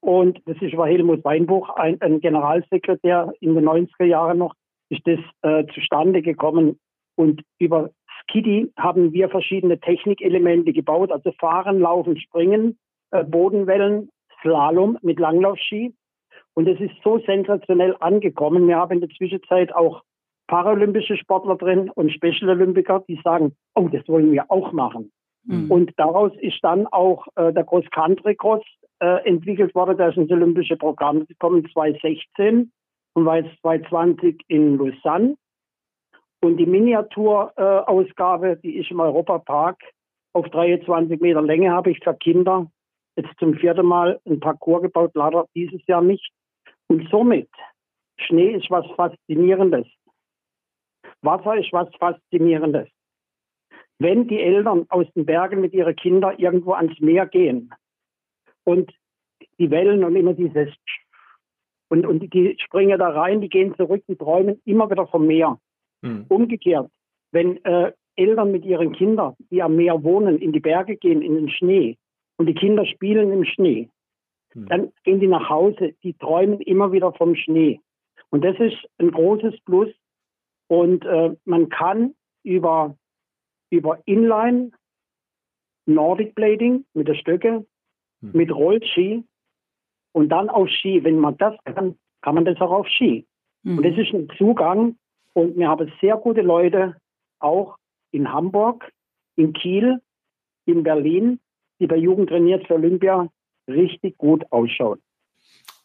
Und 0.00 0.40
das 0.46 0.56
ist 0.60 0.76
war 0.76 0.88
Helmut 0.88 1.24
Weinbuch, 1.24 1.68
ein, 1.70 2.00
ein, 2.00 2.20
Generalsekretär 2.20 3.32
in 3.40 3.54
den 3.54 3.68
90er 3.68 4.04
Jahren 4.04 4.38
noch, 4.38 4.54
ist 4.88 5.06
das 5.06 5.18
äh, 5.42 5.66
zustande 5.74 6.22
gekommen. 6.22 6.80
Und 7.16 7.42
über 7.58 7.90
Skiddy 8.22 8.72
haben 8.76 9.12
wir 9.12 9.28
verschiedene 9.28 9.78
Technikelemente 9.78 10.72
gebaut, 10.72 11.12
also 11.12 11.32
Fahren, 11.32 11.80
Laufen, 11.80 12.18
Springen, 12.18 12.78
äh, 13.10 13.24
Bodenwellen, 13.24 14.10
Slalom 14.42 14.98
mit 15.02 15.18
Langlaufski. 15.18 15.94
Und 16.54 16.68
es 16.68 16.80
ist 16.80 16.94
so 17.04 17.18
sensationell 17.20 17.96
angekommen. 18.00 18.66
Wir 18.66 18.76
haben 18.76 18.92
in 18.92 19.00
der 19.00 19.10
Zwischenzeit 19.10 19.72
auch 19.74 20.02
paralympische 20.48 21.16
Sportler 21.16 21.56
drin 21.56 21.90
und 21.90 22.12
Special 22.12 22.50
Olympiker, 22.50 23.04
die 23.08 23.20
sagen, 23.22 23.54
oh, 23.74 23.88
das 23.88 24.06
wollen 24.08 24.32
wir 24.32 24.50
auch 24.50 24.72
machen. 24.72 25.12
Mhm. 25.44 25.70
Und 25.70 25.92
daraus 25.96 26.32
ist 26.40 26.58
dann 26.62 26.86
auch 26.88 27.26
äh, 27.36 27.52
der 27.52 27.64
Cross 27.64 27.88
Country 27.92 28.34
Cross 28.34 28.64
äh, 29.00 29.26
entwickelt 29.26 29.74
worden. 29.74 29.96
Das 29.96 30.10
ist 30.10 30.22
ins 30.22 30.32
olympische 30.32 30.76
Programm 30.76 31.24
gekommen 31.26 31.66
2016 31.72 32.72
und 33.14 33.24
war 33.24 33.38
jetzt 33.38 33.58
2020 33.60 34.42
in 34.48 34.76
Lausanne. 34.76 35.36
Und 36.42 36.56
die 36.56 36.66
Miniaturausgabe, 36.66 38.50
äh, 38.50 38.56
die 38.62 38.76
ist 38.76 38.90
im 38.90 39.00
Europapark 39.00 39.78
auf 40.32 40.48
23 40.48 41.20
Meter 41.20 41.42
Länge, 41.42 41.70
habe 41.70 41.90
ich 41.90 42.02
für 42.02 42.14
Kinder 42.14 42.70
jetzt 43.20 43.38
zum 43.38 43.54
vierten 43.54 43.86
Mal 43.86 44.20
ein 44.26 44.40
Parcours 44.40 44.82
gebaut, 44.82 45.12
leider 45.14 45.46
dieses 45.54 45.84
Jahr 45.86 46.02
nicht. 46.02 46.30
Und 46.88 47.08
somit, 47.10 47.48
Schnee 48.18 48.52
ist 48.52 48.70
was 48.70 48.86
Faszinierendes. 48.96 49.86
Wasser 51.22 51.56
ist 51.56 51.72
was 51.72 51.88
Faszinierendes. 51.96 52.88
Wenn 53.98 54.28
die 54.28 54.40
Eltern 54.40 54.86
aus 54.88 55.06
den 55.14 55.26
Bergen 55.26 55.60
mit 55.60 55.74
ihren 55.74 55.94
Kindern 55.94 56.38
irgendwo 56.38 56.72
ans 56.72 56.98
Meer 57.00 57.26
gehen 57.26 57.70
und 58.64 58.90
die 59.58 59.70
Wellen 59.70 60.04
und 60.04 60.16
immer 60.16 60.32
dieses 60.32 60.68
und, 61.88 62.06
und 62.06 62.32
die 62.32 62.56
springen 62.64 62.98
da 62.98 63.10
rein, 63.10 63.40
die 63.40 63.48
gehen 63.48 63.74
zurück, 63.74 64.02
die 64.08 64.16
träumen 64.16 64.60
immer 64.64 64.90
wieder 64.90 65.06
vom 65.08 65.26
Meer. 65.26 65.58
Mhm. 66.02 66.24
Umgekehrt, 66.28 66.88
wenn 67.32 67.62
äh, 67.64 67.92
Eltern 68.16 68.52
mit 68.52 68.64
ihren 68.64 68.92
Kindern, 68.92 69.34
die 69.50 69.62
am 69.62 69.76
Meer 69.76 70.02
wohnen, 70.02 70.38
in 70.38 70.52
die 70.52 70.60
Berge 70.60 70.96
gehen, 70.96 71.20
in 71.20 71.34
den 71.34 71.50
Schnee, 71.50 71.98
und 72.40 72.46
die 72.46 72.54
Kinder 72.54 72.86
spielen 72.86 73.30
im 73.32 73.44
Schnee. 73.44 73.90
Hm. 74.54 74.66
Dann 74.66 74.92
gehen 75.04 75.20
die 75.20 75.26
nach 75.26 75.50
Hause, 75.50 75.92
die 76.02 76.14
träumen 76.14 76.58
immer 76.62 76.90
wieder 76.90 77.12
vom 77.12 77.36
Schnee. 77.36 77.82
Und 78.30 78.42
das 78.46 78.58
ist 78.58 78.78
ein 78.96 79.10
großes 79.10 79.60
Plus. 79.66 79.90
Und 80.66 81.04
äh, 81.04 81.36
man 81.44 81.68
kann 81.68 82.14
über, 82.42 82.96
über 83.68 83.98
Inline, 84.06 84.70
Nordic 85.84 86.34
Blading 86.34 86.86
mit 86.94 87.08
der 87.08 87.14
Stöcke, 87.14 87.66
hm. 88.22 88.30
mit 88.32 88.50
Rollski 88.50 89.22
und 90.12 90.30
dann 90.30 90.48
auf 90.48 90.70
Ski. 90.70 91.04
Wenn 91.04 91.18
man 91.18 91.36
das 91.36 91.54
kann, 91.66 91.98
kann 92.22 92.36
man 92.36 92.46
das 92.46 92.58
auch 92.62 92.70
auf 92.70 92.88
Ski. 92.88 93.26
Hm. 93.64 93.76
Und 93.76 93.84
das 93.84 93.98
ist 93.98 94.14
ein 94.14 94.30
Zugang. 94.38 94.96
Und 95.34 95.58
wir 95.58 95.68
haben 95.68 95.92
sehr 96.00 96.16
gute 96.16 96.40
Leute 96.40 96.96
auch 97.38 97.76
in 98.12 98.32
Hamburg, 98.32 98.90
in 99.36 99.52
Kiel, 99.52 100.00
in 100.64 100.82
Berlin, 100.84 101.38
die 101.80 101.86
bei 101.86 101.96
Jugend 101.96 102.28
trainiert 102.28 102.66
für 102.66 102.74
Olympia 102.74 103.28
richtig 103.68 104.16
gut 104.18 104.44
ausschauen 104.50 105.00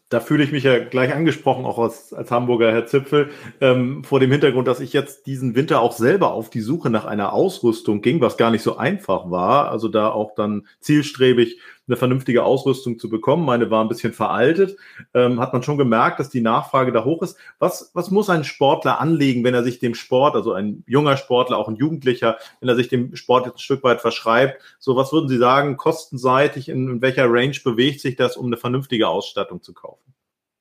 da 0.10 0.20
fühle 0.20 0.44
ich 0.44 0.52
mich 0.52 0.64
ja 0.64 0.80
gleich 0.80 1.14
angesprochen, 1.14 1.66
auch 1.66 1.80
als, 1.80 2.14
als 2.14 2.30
Hamburger 2.30 2.72
Herr 2.72 2.86
Zipfel, 2.86 3.30
ähm, 3.60 4.04
vor 4.04 4.20
dem 4.20 4.32
Hintergrund, 4.32 4.68
dass 4.68 4.80
ich 4.80 4.94
jetzt 4.94 5.26
diesen 5.26 5.56
Winter 5.56 5.82
auch 5.82 5.94
selber 5.94 6.32
auf 6.32 6.50
die 6.52 6.62
Suche 6.62 6.92
nach 6.92 7.06
einer 7.06 7.34
Ausrüstung 7.34 8.02
ging, 8.02 8.22
was 8.22 8.38
gar 8.38 8.52
nicht 8.52 8.62
so 8.62 8.78
einfach 8.78 9.32
war. 9.32 9.72
Also 9.72 9.88
da 9.88 10.10
auch 10.10 10.36
dann 10.36 10.68
zielstrebig 10.80 11.60
eine 11.88 11.98
vernünftige 11.98 12.44
Ausrüstung 12.44 12.98
zu 13.00 13.10
bekommen. 13.10 13.46
Meine 13.46 13.70
war 13.70 13.84
ein 13.84 13.88
bisschen 13.88 14.14
veraltet. 14.14 14.78
Ähm, 15.14 15.40
hat 15.40 15.54
man 15.54 15.64
schon 15.64 15.78
gemerkt, 15.78 16.20
dass 16.20 16.30
die 16.30 16.42
Nachfrage 16.42 16.92
da 16.92 17.06
hoch 17.06 17.22
ist. 17.22 17.38
Was, 17.60 17.92
was 17.94 18.12
muss 18.12 18.30
ein 18.30 18.44
Sportler 18.44 19.00
anlegen, 19.00 19.44
wenn 19.44 19.54
er 19.54 19.64
sich 19.64 19.80
dem 19.80 19.94
Sport, 19.94 20.36
also 20.36 20.54
ein 20.54 20.84
junger 20.88 21.18
Sportler, 21.18 21.58
auch 21.58 21.68
ein 21.68 21.76
Jugendlicher, 21.76 22.38
wenn 22.60 22.70
er 22.70 22.76
sich 22.76 22.88
dem 22.88 23.16
Sport 23.16 23.46
jetzt 23.46 23.56
ein 23.56 23.60
Stück 23.60 23.84
weit 23.84 24.02
verschreibt? 24.02 24.62
So, 24.80 24.96
was 24.96 25.14
würden 25.14 25.30
Sie 25.30 25.38
sagen, 25.38 25.78
kostenseitig, 25.78 26.70
in, 26.70 26.90
in 26.90 27.02
welcher 27.02 27.32
Range 27.32 27.58
bewegt 27.64 28.02
sich 28.02 28.16
das, 28.16 28.38
um 28.38 28.48
eine 28.48 28.58
vernünftige 28.58 29.08
Ausstattung 29.08 29.62
zu 29.62 29.74
kaufen? 29.74 30.14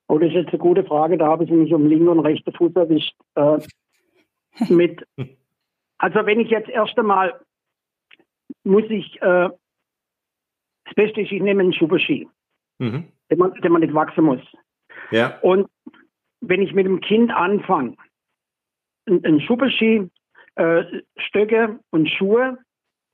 Oh, 0.08 0.18
das 0.18 0.28
ist 0.28 0.34
jetzt 0.34 0.50
eine 0.50 0.58
gute 0.58 0.84
Frage. 0.84 1.16
Da 1.16 1.26
habe 1.26 1.44
ich 1.44 1.50
mich 1.50 1.72
um 1.72 1.86
linken 1.86 2.08
und 2.08 2.20
rechten 2.20 2.52
Fuß 2.52 2.76
erwischt. 2.76 3.14
Äh, 3.34 3.58
mit, 4.68 5.02
also 5.98 6.26
wenn 6.26 6.40
ich 6.40 6.50
jetzt 6.50 6.68
erst 6.68 6.98
einmal 6.98 7.40
muss 8.64 8.84
ich 8.88 9.20
äh, 9.22 9.50
das 10.84 10.94
Beste 10.94 11.20
ist, 11.22 11.32
ich 11.32 11.42
nehme 11.42 11.62
einen 11.62 11.72
Schubberski, 11.72 12.28
mhm. 12.78 13.04
den, 13.30 13.38
man, 13.38 13.54
den 13.54 13.72
man 13.72 13.80
nicht 13.80 13.94
wachsen 13.94 14.24
muss. 14.24 14.40
Ja. 15.10 15.38
Und 15.40 15.68
wenn 16.40 16.62
ich 16.62 16.72
mit 16.72 16.86
dem 16.86 17.00
Kind 17.00 17.30
anfange, 17.30 17.96
einen 19.06 19.40
Schubberski, 19.40 20.08
äh, 20.56 20.84
Stöcke 21.16 21.78
und 21.90 22.08
Schuhe 22.08 22.58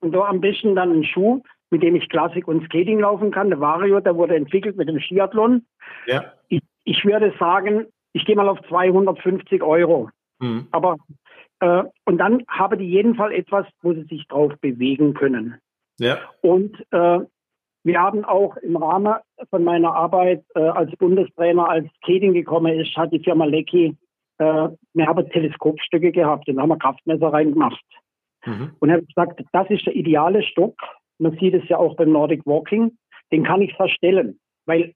und 0.01 0.13
da 0.13 0.27
am 0.27 0.41
besten 0.41 0.75
dann 0.75 0.91
einen 0.91 1.05
Schuh, 1.05 1.43
mit 1.71 1.83
dem 1.83 1.95
ich 1.95 2.09
Klassik 2.09 2.49
und 2.49 2.65
Skating 2.65 3.01
laufen 3.01 3.31
kann. 3.31 3.49
Der 3.49 3.61
Vario, 3.61 4.01
der 4.01 4.17
wurde 4.17 4.35
entwickelt 4.35 4.77
mit 4.77 4.89
dem 4.89 5.01
Skiathlon. 5.01 5.65
Ja. 6.07 6.33
Ich, 6.49 6.63
ich 6.85 7.05
würde 7.05 7.33
sagen, 7.39 7.87
ich 8.13 8.25
gehe 8.25 8.37
mal 8.37 8.49
auf 8.49 8.61
250 8.69 9.63
Euro. 9.63 10.11
Mhm. 10.41 10.67
Aber 10.73 10.97
äh, 11.61 11.85
und 12.05 12.19
dann 12.19 12.45
habe 12.49 12.77
die 12.77 12.89
jeden 12.89 13.15
Fall 13.15 13.33
etwas, 13.33 13.67
wo 13.83 13.93
sie 13.93 14.05
sich 14.05 14.27
drauf 14.27 14.53
bewegen 14.61 15.15
können. 15.15 15.59
Ja. 15.99 16.19
Und 16.41 16.75
äh, 16.91 17.21
wir 17.83 18.01
haben 18.01 18.25
auch 18.25 18.57
im 18.59 18.77
Rahmen 18.77 19.15
von 19.49 19.65
meiner 19.65 19.95
Arbeit 19.95 20.45
äh, 20.55 20.61
als 20.61 20.91
Bundestrainer, 20.97 21.69
als 21.69 21.87
Skating 21.97 22.35
gekommen 22.35 22.79
ist, 22.79 22.95
hat 22.97 23.13
die 23.13 23.21
Firma 23.21 23.47
Lecky, 23.47 23.97
äh, 24.39 24.69
wir 24.95 25.07
haben 25.07 25.31
Teleskopstücke 25.31 26.13
gehabt 26.13 26.49
und 26.49 26.61
haben 26.61 26.69
wir 26.69 26.79
Kraftmesser 26.79 27.33
reingemacht. 27.33 27.85
Mhm. 28.45 28.73
Und 28.81 28.89
er 28.89 28.97
hat 28.97 29.07
gesagt, 29.07 29.43
das 29.53 29.71
ist 29.71 29.87
der 29.87 29.97
ideale 29.97 30.43
Stock. 30.43 30.77
Man 31.19 31.37
sieht 31.39 31.55
es 31.55 31.69
ja 31.69 31.79
auch 31.79 31.97
beim 31.97 32.13
Nordic 32.13 32.47
Walking. 32.47 32.97
Den 33.33 33.45
kann 33.45 33.63
ich 33.63 33.75
verstellen, 33.75 34.41
weil 34.67 34.95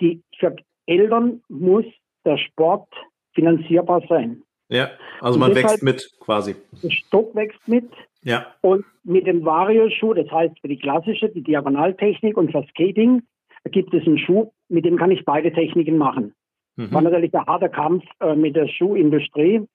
die, 0.00 0.22
für 0.38 0.56
Eltern 0.86 1.42
muss 1.48 1.84
der 2.24 2.38
Sport 2.38 2.88
finanzierbar 3.34 4.02
sein. 4.08 4.42
Ja, 4.70 4.90
also 5.20 5.38
man 5.38 5.54
wächst 5.54 5.82
mit 5.82 6.10
quasi. 6.20 6.54
Der 6.82 6.90
Stock 6.90 7.34
wächst 7.34 7.66
mit. 7.66 7.90
Ja. 8.22 8.54
Und 8.60 8.84
mit 9.02 9.26
dem 9.26 9.44
Vario-Schuh, 9.44 10.14
das 10.14 10.30
heißt 10.30 10.60
für 10.60 10.68
die 10.68 10.78
klassische, 10.78 11.28
die 11.28 11.42
Diagonaltechnik 11.42 12.36
und 12.36 12.52
für 12.52 12.64
Skating, 12.70 13.22
gibt 13.70 13.92
es 13.94 14.06
einen 14.06 14.18
Schuh, 14.18 14.52
mit 14.68 14.84
dem 14.84 14.96
kann 14.96 15.10
ich 15.10 15.24
beide 15.24 15.52
Techniken 15.52 15.98
machen. 15.98 16.34
Mhm. 16.76 16.92
War 16.92 17.02
natürlich 17.02 17.34
ein 17.34 17.46
harter 17.46 17.68
Kampf 17.68 18.04
äh, 18.20 18.34
mit 18.34 18.56
der 18.56 18.68
Schuhindustrie, 18.68 19.66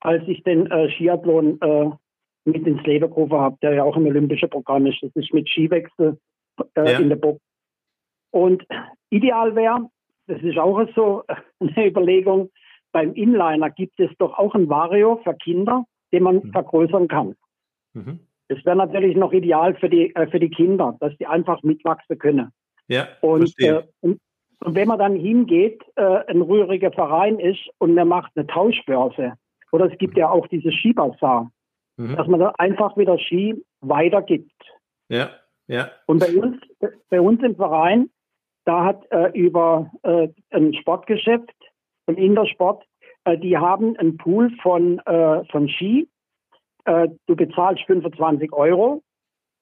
als 0.00 0.26
ich 0.26 0.42
den 0.44 0.70
äh, 0.70 0.90
Skiathlon 0.90 1.60
äh, 1.60 1.90
mit 2.44 2.66
ins 2.66 2.82
gerufen 2.82 3.38
habe, 3.38 3.56
der 3.62 3.74
ja 3.74 3.84
auch 3.84 3.96
im 3.96 4.06
olympischen 4.06 4.50
Programm 4.50 4.86
ist. 4.86 5.02
Das 5.02 5.10
ist 5.14 5.32
mit 5.32 5.48
Skiwechsel 5.48 6.18
äh, 6.74 6.92
ja. 6.92 6.98
in 6.98 7.08
der 7.08 7.16
Box. 7.16 7.40
Und 8.30 8.64
ideal 9.10 9.54
wäre, 9.54 9.88
das 10.26 10.42
ist 10.42 10.58
auch 10.58 10.84
so 10.94 11.24
eine 11.60 11.86
Überlegung, 11.86 12.50
beim 12.92 13.14
Inliner 13.14 13.70
gibt 13.70 13.98
es 13.98 14.10
doch 14.18 14.38
auch 14.38 14.54
ein 14.54 14.68
Vario 14.68 15.20
für 15.24 15.34
Kinder, 15.34 15.84
den 16.12 16.22
man 16.22 16.36
mhm. 16.36 16.52
vergrößern 16.52 17.08
kann. 17.08 17.34
Mhm. 17.94 18.20
Das 18.48 18.64
wäre 18.64 18.76
natürlich 18.76 19.16
noch 19.16 19.32
ideal 19.32 19.74
für 19.76 19.88
die, 19.88 20.14
äh, 20.14 20.26
für 20.28 20.38
die 20.38 20.50
Kinder, 20.50 20.96
dass 21.00 21.16
die 21.16 21.26
einfach 21.26 21.62
mitwachsen 21.62 22.18
können. 22.18 22.52
Ja, 22.88 23.08
und, 23.22 23.52
äh, 23.58 23.82
und, 24.00 24.20
und, 24.60 24.74
wenn 24.74 24.88
man 24.88 24.98
dann 24.98 25.16
hingeht, 25.16 25.82
äh, 25.96 26.02
ein 26.26 26.42
rühriger 26.42 26.92
Verein 26.92 27.38
ist 27.38 27.60
und 27.78 27.94
man 27.94 28.08
macht 28.08 28.32
eine 28.34 28.46
Tauschbörse, 28.46 29.34
oder 29.72 29.90
es 29.90 29.98
gibt 29.98 30.18
ja 30.18 30.28
auch 30.28 30.46
diese 30.48 30.70
Skibazar, 30.70 31.50
mhm. 31.96 32.16
dass 32.16 32.26
man 32.26 32.40
dann 32.40 32.54
einfach 32.56 32.96
wieder 32.96 33.18
Ski 33.18 33.64
weitergibt. 33.80 34.52
Ja, 35.08 35.30
ja. 35.66 35.90
Und 36.06 36.20
bei 36.20 36.36
uns, 36.36 36.58
bei 37.08 37.20
uns 37.20 37.42
im 37.42 37.56
Verein, 37.56 38.10
da 38.64 38.84
hat 38.84 39.10
äh, 39.10 39.30
über 39.32 39.90
äh, 40.02 40.28
ein 40.50 40.74
Sportgeschäft 40.74 41.50
von 42.12 42.22
Intersport, 42.22 42.84
äh, 43.24 43.38
die 43.38 43.56
haben 43.56 43.96
einen 43.96 44.16
Pool 44.16 44.50
von, 44.62 44.98
äh, 45.00 45.44
von 45.50 45.68
Ski. 45.68 46.08
Äh, 46.84 47.08
du 47.26 47.36
bezahlst 47.36 47.84
25 47.86 48.52
Euro 48.52 49.02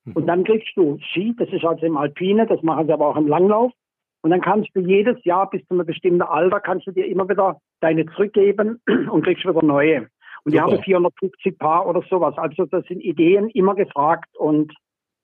mhm. 0.05 0.13
und 0.15 0.27
dann 0.27 0.45
kriegst 0.45 0.77
du 0.77 0.99
Ski, 1.13 1.35
das 1.39 1.49
ist 1.51 1.65
also 1.65 1.85
im 1.85 1.97
Alpine, 1.97 2.47
das 2.47 2.63
machen 2.63 2.87
sie 2.87 2.93
aber 2.93 3.09
auch 3.09 3.17
im 3.17 3.29
Langlauf. 3.29 3.73
Und 4.23 4.31
dann 4.31 4.43
kannst 4.43 4.69
du 4.75 4.81
jedes 4.81 5.23
Jahr 5.25 5.49
bis 5.49 5.67
zu 5.67 5.75
einem 5.75 5.87
bestimmten 5.87 6.23
Alter, 6.23 6.61
kannst 6.61 6.87
du 6.87 6.91
dir 6.91 7.07
immer 7.07 7.29
wieder 7.29 7.59
deine 7.81 8.05
zurückgeben 8.07 8.81
und 9.11 9.25
kriegst 9.25 9.45
wieder 9.45 9.65
neue. 9.65 10.09
Und 10.45 10.53
die 10.53 10.61
haben 10.61 10.83
450 10.83 11.59
Paar 11.59 11.87
oder 11.87 12.03
sowas. 12.09 12.37
Also 12.37 12.65
das 12.67 12.85
sind 12.87 13.01
Ideen 13.01 13.49
immer 13.51 13.75
gefragt 13.75 14.29
und 14.39 14.73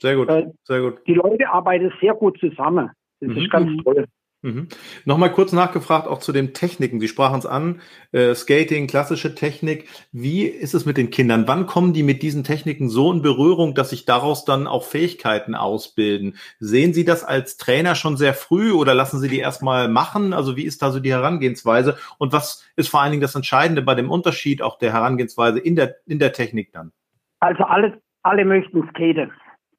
sehr 0.00 0.16
gut, 0.16 0.28
äh, 0.28 0.46
sehr 0.64 0.80
gut. 0.80 0.98
Die 1.06 1.14
Leute 1.14 1.48
arbeiten 1.48 1.90
sehr 2.00 2.14
gut 2.14 2.38
zusammen. 2.38 2.90
Das 3.20 3.30
mhm. 3.30 3.36
ist 3.36 3.50
ganz 3.50 3.70
mhm. 3.70 3.82
toll. 3.82 4.06
Mhm. 4.42 4.68
Nochmal 5.04 5.32
kurz 5.32 5.52
nachgefragt, 5.52 6.06
auch 6.06 6.18
zu 6.18 6.32
den 6.32 6.52
Techniken. 6.54 7.00
Sie 7.00 7.08
sprachen 7.08 7.38
es 7.38 7.46
an, 7.46 7.80
äh, 8.12 8.34
Skating, 8.34 8.86
klassische 8.86 9.34
Technik. 9.34 9.88
Wie 10.12 10.44
ist 10.44 10.74
es 10.74 10.86
mit 10.86 10.96
den 10.96 11.10
Kindern? 11.10 11.48
Wann 11.48 11.66
kommen 11.66 11.92
die 11.92 12.02
mit 12.02 12.22
diesen 12.22 12.44
Techniken 12.44 12.88
so 12.88 13.10
in 13.12 13.22
Berührung, 13.22 13.74
dass 13.74 13.90
sich 13.90 14.04
daraus 14.04 14.44
dann 14.44 14.66
auch 14.66 14.84
Fähigkeiten 14.84 15.54
ausbilden? 15.54 16.36
Sehen 16.60 16.92
Sie 16.92 17.04
das 17.04 17.24
als 17.24 17.56
Trainer 17.56 17.94
schon 17.94 18.16
sehr 18.16 18.34
früh 18.34 18.72
oder 18.72 18.94
lassen 18.94 19.18
Sie 19.18 19.28
die 19.28 19.38
erstmal 19.38 19.88
machen? 19.88 20.32
Also 20.32 20.56
wie 20.56 20.64
ist 20.64 20.82
da 20.82 20.90
so 20.90 21.00
die 21.00 21.12
Herangehensweise? 21.12 21.96
Und 22.18 22.32
was 22.32 22.68
ist 22.76 22.88
vor 22.88 23.00
allen 23.00 23.12
Dingen 23.12 23.22
das 23.22 23.34
Entscheidende 23.34 23.82
bei 23.82 23.94
dem 23.94 24.10
Unterschied 24.10 24.62
auch 24.62 24.78
der 24.78 24.92
Herangehensweise 24.92 25.58
in 25.58 25.76
der, 25.76 25.96
in 26.06 26.18
der 26.18 26.32
Technik 26.32 26.72
dann? 26.72 26.92
Also 27.40 27.64
alle, 27.64 28.00
alle 28.22 28.44
möchten 28.44 28.88
skaten. 28.90 29.32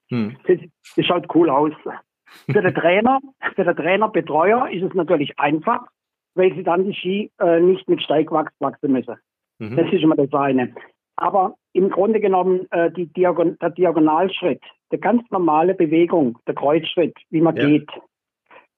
Hm. 0.10 0.36
Das, 0.48 0.58
das 0.96 1.06
schaut 1.06 1.26
cool 1.36 1.50
aus. 1.50 1.74
Für 2.52 2.62
den 2.62 2.74
Trainer, 2.74 3.20
für 3.56 3.64
den 3.64 3.76
Trainerbetreuer 3.76 4.70
ist 4.70 4.84
es 4.84 4.94
natürlich 4.94 5.38
einfach, 5.40 5.88
weil 6.36 6.54
sie 6.56 6.64
dann 6.64 6.86
die 6.86 6.94
Ski 6.94 7.32
äh, 7.40 7.60
nicht 7.60 7.88
mit 7.90 8.02
Steigwachs 8.02 8.54
wachsen 8.60 8.92
müssen. 8.92 9.16
Mhm. 9.60 9.76
Das 9.76 9.92
ist 9.92 10.04
immer 10.04 10.16
das 10.16 10.32
eine. 10.34 10.74
Aber 11.16 11.56
im 11.74 11.90
Grunde 11.90 12.20
genommen 12.20 12.68
äh, 12.72 12.92
die 12.92 13.08
Diagon 13.08 13.58
der 13.60 13.72
Diagonalschritt, 13.72 14.62
der 14.92 15.00
ganz 15.00 15.24
normale 15.32 15.74
Bewegung, 15.74 16.38
der 16.48 16.56
Kreuzschritt, 16.56 17.16
wie 17.30 17.42
man 17.42 17.56
ja. 17.56 17.66
geht, 17.66 17.90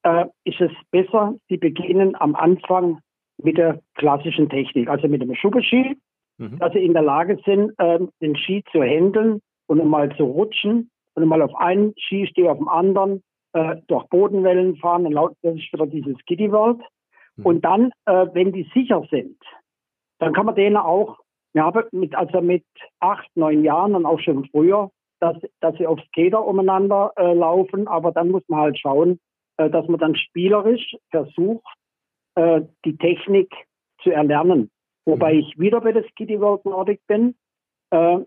äh, 0.02 0.24
ist 0.44 0.60
es 0.60 0.72
besser, 0.90 1.34
sie 1.48 1.58
beginnen 1.58 2.16
am 2.18 2.34
Anfang 2.34 3.00
mit 3.42 3.58
der 3.58 3.80
klassischen 3.94 4.48
Technik, 4.48 4.88
also 4.88 5.08
mit 5.08 5.20
dem 5.20 5.34
Schubberski, 5.34 5.96
mhm. 6.38 6.58
dass 6.58 6.72
sie 6.72 6.84
in 6.84 6.94
der 6.94 7.02
Lage 7.02 7.38
sind, 7.44 7.72
äh, 7.78 7.98
den 8.20 8.36
Ski 8.36 8.64
zu 8.72 8.82
händeln 8.82 9.40
und 9.66 9.80
einmal 9.80 10.14
zu 10.16 10.24
rutschen 10.24 10.90
und 11.14 11.22
einmal 11.22 11.42
auf 11.42 11.54
einen 11.56 11.94
Ski 11.98 12.26
stehe 12.26 12.50
auf 12.50 12.58
dem 12.58 12.68
anderen 12.68 13.22
äh, 13.52 13.76
durch 13.88 14.06
Bodenwellen 14.08 14.76
fahren, 14.76 15.04
dann 15.04 15.12
laut, 15.12 15.36
das 15.42 15.56
ist 15.56 15.72
wieder 15.72 15.86
dieses 15.86 16.16
Kitty 16.26 16.50
World. 16.52 16.80
Mhm. 17.36 17.46
Und 17.46 17.64
dann, 17.64 17.92
äh, 18.06 18.26
wenn 18.32 18.52
die 18.52 18.68
sicher 18.74 19.02
sind, 19.10 19.38
dann 20.18 20.32
kann 20.32 20.46
man 20.46 20.54
denen 20.54 20.76
auch, 20.76 21.18
wir 21.52 21.64
haben 21.64 21.84
mit, 21.92 22.14
also 22.14 22.40
mit 22.40 22.64
acht, 23.00 23.28
neun 23.34 23.64
Jahren 23.64 23.94
und 23.94 24.06
auch 24.06 24.20
schon 24.20 24.46
früher, 24.50 24.90
dass, 25.20 25.36
dass 25.60 25.76
sie 25.76 25.86
auf 25.86 26.00
Skater 26.08 26.46
umeinander 26.46 27.12
äh, 27.16 27.34
laufen, 27.34 27.88
aber 27.88 28.12
dann 28.12 28.30
muss 28.30 28.42
man 28.48 28.60
halt 28.60 28.78
schauen, 28.78 29.18
äh, 29.56 29.68
dass 29.68 29.86
man 29.88 30.00
dann 30.00 30.14
spielerisch 30.14 30.96
versucht, 31.10 31.66
äh, 32.36 32.62
die 32.84 32.96
Technik 32.96 33.52
zu 34.02 34.10
erlernen. 34.10 34.70
Wobei 35.04 35.34
mhm. 35.34 35.40
ich 35.40 35.58
wieder 35.58 35.80
bei 35.80 35.92
der 35.92 36.04
Skitty 36.10 36.40
World 36.40 36.64
Nordic 36.64 37.00
bin. 37.06 37.34
Äh, 37.90 38.18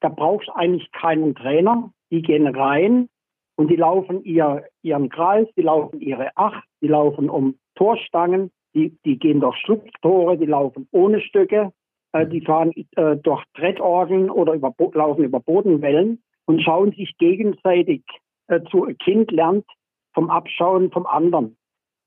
da 0.00 0.08
brauchst 0.08 0.48
du 0.48 0.52
eigentlich 0.52 0.90
keinen 0.92 1.34
Trainer. 1.34 1.92
Die 2.10 2.22
gehen 2.22 2.46
rein, 2.46 3.08
und 3.56 3.68
die 3.68 3.76
laufen 3.76 4.24
ihr, 4.24 4.64
ihren 4.82 5.08
Kreis, 5.08 5.46
die 5.56 5.62
laufen 5.62 6.00
ihre 6.00 6.36
Acht, 6.36 6.64
die 6.80 6.88
laufen 6.88 7.28
um 7.28 7.58
Torstangen, 7.74 8.50
die, 8.74 8.96
die 9.04 9.18
gehen 9.18 9.40
durch 9.40 9.56
Schlupftore, 9.58 10.38
die 10.38 10.46
laufen 10.46 10.88
ohne 10.90 11.20
Stücke, 11.20 11.72
äh, 12.12 12.26
die 12.26 12.40
fahren 12.40 12.72
äh, 12.96 13.16
durch 13.16 13.44
Trettorgeln 13.54 14.30
oder 14.30 14.54
über, 14.54 14.74
laufen 14.94 15.24
über 15.24 15.40
Bodenwellen 15.40 16.22
und 16.46 16.62
schauen 16.62 16.92
sich 16.92 17.16
gegenseitig 17.18 18.02
äh, 18.48 18.60
zu. 18.70 18.84
Ein 18.84 18.98
Kind 18.98 19.30
lernt 19.30 19.66
vom 20.14 20.30
Abschauen 20.30 20.90
vom 20.90 21.06
anderen. 21.06 21.56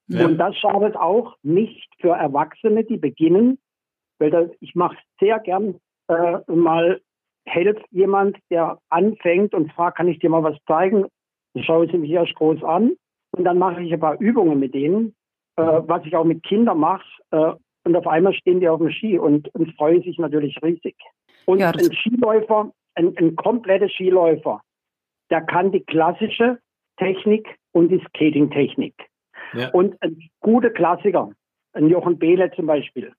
Ja. 0.08 0.26
Und 0.26 0.38
das 0.38 0.56
schadet 0.58 0.96
auch 0.96 1.36
nicht 1.42 1.90
für 2.00 2.12
Erwachsene, 2.12 2.84
die 2.84 2.98
beginnen, 2.98 3.58
weil 4.20 4.30
das, 4.30 4.50
ich 4.60 4.76
mache 4.76 4.98
sehr 5.20 5.40
gern 5.40 5.80
äh, 6.08 6.40
mal 6.48 7.02
helft 7.46 7.86
jemand, 7.92 8.38
der 8.50 8.80
anfängt 8.90 9.54
und 9.54 9.72
fragt, 9.74 9.98
kann 9.98 10.08
ich 10.08 10.20
dir 10.20 10.30
mal 10.30 10.44
was 10.44 10.58
zeigen? 10.68 11.06
Dann 11.56 11.64
schaue 11.64 11.86
ich 11.86 11.94
mich 11.94 12.12
erst 12.12 12.36
groß 12.36 12.64
an 12.64 12.96
und 13.32 13.46
dann 13.46 13.58
mache 13.58 13.82
ich 13.82 13.92
ein 13.92 14.00
paar 14.00 14.20
Übungen 14.20 14.60
mit 14.60 14.76
denen, 14.76 15.16
äh, 15.56 15.64
was 15.64 16.06
ich 16.06 16.16
auch 16.16 16.26
mit 16.26 16.44
Kindern 16.44 16.80
mache. 16.80 17.06
Äh, 17.32 17.54
und 17.86 17.96
auf 17.96 18.08
einmal 18.08 18.34
stehen 18.34 18.60
die 18.60 18.68
auf 18.68 18.80
dem 18.80 18.92
Ski 18.92 19.18
und, 19.18 19.54
und 19.56 19.74
freuen 19.76 20.02
sich 20.02 20.18
natürlich 20.18 20.58
riesig. 20.62 20.96
Und 21.46 21.60
ja, 21.60 21.70
ein 21.70 21.94
Skiläufer, 21.94 22.72
ein, 22.96 23.16
ein 23.18 23.36
kompletter 23.36 23.88
Skiläufer, 23.88 24.62
der 25.30 25.42
kann 25.42 25.72
die 25.72 25.82
klassische 25.82 26.60
Technik 26.98 27.48
und 27.72 27.90
die 27.90 28.04
Skating-Technik. 28.10 28.96
Ja. 29.54 29.70
Und 29.70 30.02
ein 30.02 30.18
guter 30.42 30.72
Klassiker, 30.72 31.32
ein 31.74 31.88
Jochen 31.88 32.18
Behle 32.20 32.52
zum 32.52 32.66
Beispiel, 32.66 33.14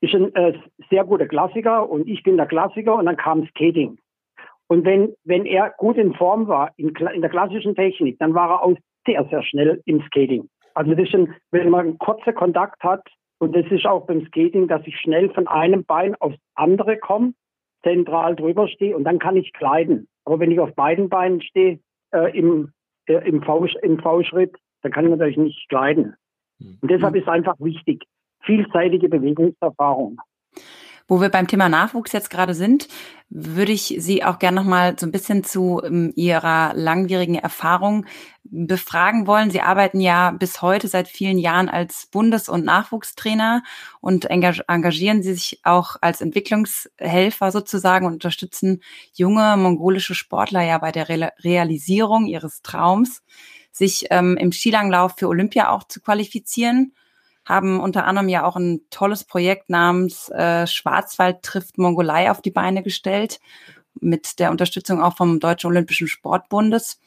ist 0.00 0.14
ein 0.14 0.34
äh, 0.34 0.58
sehr 0.90 1.04
guter 1.04 1.26
Klassiker 1.26 1.88
und 1.88 2.08
ich 2.08 2.22
bin 2.22 2.36
der 2.36 2.46
Klassiker 2.46 2.96
und 2.96 3.06
dann 3.06 3.16
kam 3.16 3.46
Skating. 3.48 3.98
Und 4.68 4.84
wenn, 4.84 5.14
wenn 5.24 5.46
er 5.46 5.70
gut 5.78 5.96
in 5.96 6.14
Form 6.14 6.48
war 6.48 6.72
in, 6.76 6.88
in 7.14 7.20
der 7.20 7.30
klassischen 7.30 7.74
Technik, 7.74 8.18
dann 8.18 8.34
war 8.34 8.50
er 8.50 8.62
auch 8.62 8.76
sehr, 9.06 9.24
sehr 9.30 9.42
schnell 9.42 9.82
im 9.84 10.02
Skating. 10.06 10.48
Also 10.74 10.94
das 10.94 11.06
ist 11.06 11.14
ein, 11.14 11.34
wenn 11.52 11.70
man 11.70 11.86
einen 11.86 11.98
kurzen 11.98 12.34
Kontakt 12.34 12.82
hat, 12.82 13.02
und 13.38 13.54
das 13.54 13.66
ist 13.70 13.86
auch 13.86 14.06
beim 14.06 14.26
Skating, 14.26 14.66
dass 14.66 14.86
ich 14.86 14.96
schnell 14.98 15.30
von 15.30 15.46
einem 15.46 15.84
Bein 15.84 16.14
aufs 16.16 16.38
andere 16.54 16.96
komme, 16.96 17.34
zentral 17.82 18.34
drüber 18.34 18.66
stehe 18.66 18.96
und 18.96 19.04
dann 19.04 19.18
kann 19.18 19.36
ich 19.36 19.52
gleiten. 19.52 20.08
Aber 20.24 20.40
wenn 20.40 20.50
ich 20.50 20.58
auf 20.58 20.74
beiden 20.74 21.08
Beinen 21.08 21.42
stehe, 21.42 21.78
äh, 22.12 22.36
im, 22.36 22.72
äh, 23.06 23.28
im, 23.28 23.42
v, 23.42 23.66
im 23.82 24.00
V-Schritt, 24.00 24.56
dann 24.82 24.92
kann 24.92 25.04
ich 25.04 25.10
natürlich 25.10 25.36
nicht 25.36 25.68
gleiten. 25.68 26.14
Hm. 26.58 26.78
Und 26.80 26.90
deshalb 26.90 27.14
ist 27.14 27.28
einfach 27.28 27.54
wichtig, 27.58 28.04
vielseitige 28.40 29.08
Bewegungserfahrung. 29.08 30.18
Wo 31.08 31.20
wir 31.20 31.28
beim 31.28 31.46
Thema 31.46 31.68
Nachwuchs 31.68 32.12
jetzt 32.12 32.30
gerade 32.30 32.54
sind, 32.54 32.88
würde 33.28 33.72
ich 33.72 33.94
Sie 33.98 34.24
auch 34.24 34.38
gerne 34.38 34.56
noch 34.56 34.68
mal 34.68 34.96
so 34.98 35.06
ein 35.06 35.12
bisschen 35.12 35.44
zu 35.44 35.78
um, 35.78 35.84
ähm, 35.84 36.12
Ihrer 36.16 36.72
langwierigen 36.74 37.36
Erfahrung 37.36 38.06
befragen 38.44 39.26
wollen. 39.26 39.50
Sie 39.50 39.60
arbeiten 39.60 40.00
ja 40.00 40.32
bis 40.32 40.62
heute 40.62 40.88
seit 40.88 41.08
vielen 41.08 41.38
Jahren 41.38 41.68
als 41.68 42.06
Bundes- 42.06 42.48
und 42.48 42.64
Nachwuchstrainer 42.64 43.62
und 44.00 44.26
engagieren 44.30 45.22
Sie 45.22 45.34
sich 45.34 45.60
auch 45.64 45.96
als 46.00 46.20
Entwicklungshelfer 46.20 47.52
sozusagen 47.52 48.06
und 48.06 48.14
unterstützen 48.14 48.82
junge 49.12 49.56
mongolische 49.56 50.14
Sportler 50.14 50.62
ja 50.62 50.78
bei 50.78 50.92
der 50.92 51.08
Re 51.08 51.32
Realisierung 51.40 52.26
ihres 52.26 52.62
Traums, 52.62 53.22
sich 53.70 54.06
ähm, 54.10 54.36
im 54.36 54.52
Skilanglauf 54.52 55.14
für 55.16 55.28
Olympia 55.28 55.70
auch 55.70 55.84
zu 55.84 56.00
qualifizieren 56.00 56.92
haben 57.46 57.80
unter 57.80 58.04
anderem 58.04 58.28
ja 58.28 58.44
auch 58.44 58.56
ein 58.56 58.80
tolles 58.90 59.24
Projekt 59.24 59.70
namens 59.70 60.28
äh, 60.30 60.66
Schwarzwald 60.66 61.42
trifft 61.42 61.78
Mongolei 61.78 62.30
auf 62.30 62.42
die 62.42 62.50
Beine 62.50 62.82
gestellt, 62.82 63.38
mit 64.00 64.38
der 64.40 64.50
Unterstützung 64.50 65.00
auch 65.00 65.16
vom 65.16 65.40
Deutschen 65.40 65.70
Olympischen 65.70 66.08
Sportbundes. 66.08 67.00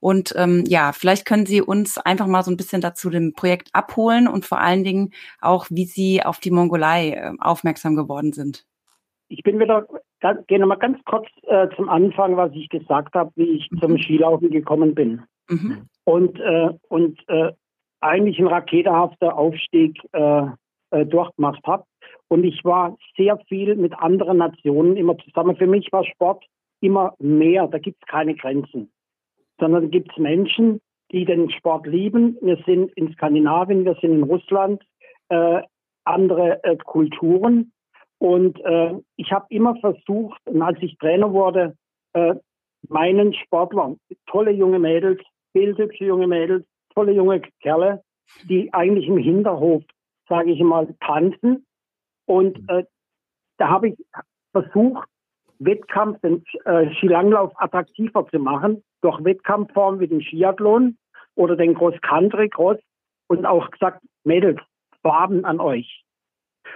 Und 0.00 0.34
ähm, 0.36 0.64
ja, 0.66 0.92
vielleicht 0.92 1.24
können 1.24 1.46
Sie 1.46 1.62
uns 1.62 1.98
einfach 1.98 2.26
mal 2.26 2.42
so 2.42 2.50
ein 2.50 2.56
bisschen 2.56 2.82
dazu 2.82 3.08
dem 3.08 3.32
Projekt 3.32 3.70
abholen 3.72 4.28
und 4.28 4.44
vor 4.44 4.60
allen 4.60 4.84
Dingen 4.84 5.12
auch, 5.40 5.66
wie 5.70 5.84
Sie 5.84 6.22
auf 6.22 6.38
die 6.38 6.50
Mongolei 6.50 7.12
äh, 7.12 7.32
aufmerksam 7.40 7.96
geworden 7.96 8.32
sind. 8.32 8.66
Ich 9.28 9.42
bin 9.42 9.58
wieder, 9.58 9.86
gehe 10.46 10.60
nochmal 10.60 10.78
ganz 10.78 10.98
kurz 11.06 11.26
äh, 11.44 11.68
zum 11.76 11.88
Anfang, 11.88 12.36
was 12.36 12.52
ich 12.54 12.68
gesagt 12.68 13.14
habe, 13.14 13.32
wie 13.36 13.56
ich 13.56 13.70
mhm. 13.70 13.80
zum 13.80 13.98
Skilaufen 13.98 14.50
gekommen 14.50 14.94
bin. 14.94 15.22
Mhm. 15.48 15.88
Und, 16.04 16.38
äh, 16.40 16.70
und 16.88 17.18
äh, 17.28 17.52
eigentlich 18.00 18.38
ein 18.38 18.46
raketerhafter 18.46 19.36
Aufstieg 19.36 19.98
äh, 20.12 20.46
äh, 20.90 21.06
durchgemacht 21.06 21.64
habe. 21.66 21.84
Und 22.28 22.44
ich 22.44 22.64
war 22.64 22.96
sehr 23.16 23.38
viel 23.48 23.76
mit 23.76 23.92
anderen 23.98 24.38
Nationen 24.38 24.96
immer 24.96 25.16
zusammen. 25.18 25.56
Für 25.56 25.66
mich 25.66 25.92
war 25.92 26.04
Sport 26.04 26.44
immer 26.80 27.14
mehr. 27.18 27.68
Da 27.68 27.78
gibt 27.78 27.98
es 28.02 28.08
keine 28.08 28.34
Grenzen. 28.34 28.90
Sondern 29.58 29.82
da 29.82 29.88
gibt 29.88 30.12
es 30.12 30.18
Menschen, 30.18 30.80
die 31.12 31.24
den 31.24 31.50
Sport 31.50 31.86
lieben. 31.86 32.36
Wir 32.40 32.58
sind 32.66 32.92
in 32.92 33.12
Skandinavien, 33.12 33.84
wir 33.84 33.94
sind 34.00 34.12
in 34.12 34.22
Russland, 34.24 34.82
äh, 35.28 35.62
andere 36.04 36.62
äh, 36.64 36.76
Kulturen. 36.76 37.72
Und 38.18 38.58
äh, 38.64 38.94
ich 39.16 39.32
habe 39.32 39.46
immer 39.50 39.76
versucht, 39.76 40.40
als 40.60 40.78
ich 40.80 40.96
Trainer 40.98 41.32
wurde, 41.32 41.76
äh, 42.14 42.34
meinen 42.88 43.34
Sportlern, 43.34 43.98
tolle 44.26 44.52
junge 44.52 44.78
Mädels, 44.78 45.20
bildhübsche 45.52 46.04
junge 46.04 46.26
Mädels, 46.26 46.64
tolle 46.96 47.12
junge 47.12 47.40
Kerle, 47.60 48.02
die 48.44 48.72
eigentlich 48.72 49.06
im 49.06 49.18
Hinterhof, 49.18 49.84
sage 50.28 50.50
ich 50.50 50.60
mal, 50.62 50.92
tanzen. 51.00 51.64
Und 52.26 52.58
äh, 52.68 52.84
da 53.58 53.68
habe 53.68 53.90
ich 53.90 53.96
versucht, 54.52 55.08
Wettkampf, 55.58 56.20
den 56.20 56.44
äh, 56.64 56.92
Skilanglauf 56.96 57.52
attraktiver 57.56 58.26
zu 58.26 58.38
machen, 58.38 58.82
durch 59.00 59.22
Wettkampfformen 59.24 60.00
wie 60.00 60.08
den 60.08 60.20
Skiathlon 60.20 60.98
oder 61.34 61.56
den 61.56 61.74
Cross-Country-Cross 61.74 62.78
und 63.28 63.46
auch 63.46 63.70
gesagt, 63.70 64.02
Mädels, 64.24 64.60
Farben 65.02 65.44
an 65.44 65.60
euch. 65.60 66.04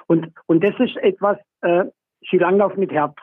Und, 0.06 0.33
und 0.46 0.62
das 0.62 0.78
ist 0.78 0.96
etwas, 0.98 1.38
äh, 1.62 1.87
Skilanglauf 2.24 2.76
mit 2.76 2.92
Herz. 2.92 3.16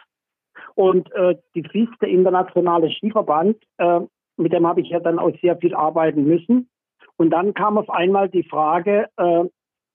Und 0.76 1.12
äh, 1.14 1.36
die 1.56 1.64
FIS, 1.64 1.90
der 2.02 2.10
internationale 2.10 2.92
Skiverband, 2.92 3.58
äh, 3.78 4.02
mit 4.38 4.54
dem 4.54 4.68
habe 4.68 4.82
ich 4.82 4.90
ja 4.90 5.00
dann 5.00 5.20
auch 5.20 5.32
sehr 5.42 5.58
viel 5.58 5.74
arbeiten 5.74 6.26
müssen. 6.26 6.70
Und 7.18 7.32
dann 7.32 7.54
kam 7.54 7.78
auf 7.78 7.90
einmal 7.90 8.30
die 8.30 8.44
Frage 8.44 9.08
äh, 9.18 9.44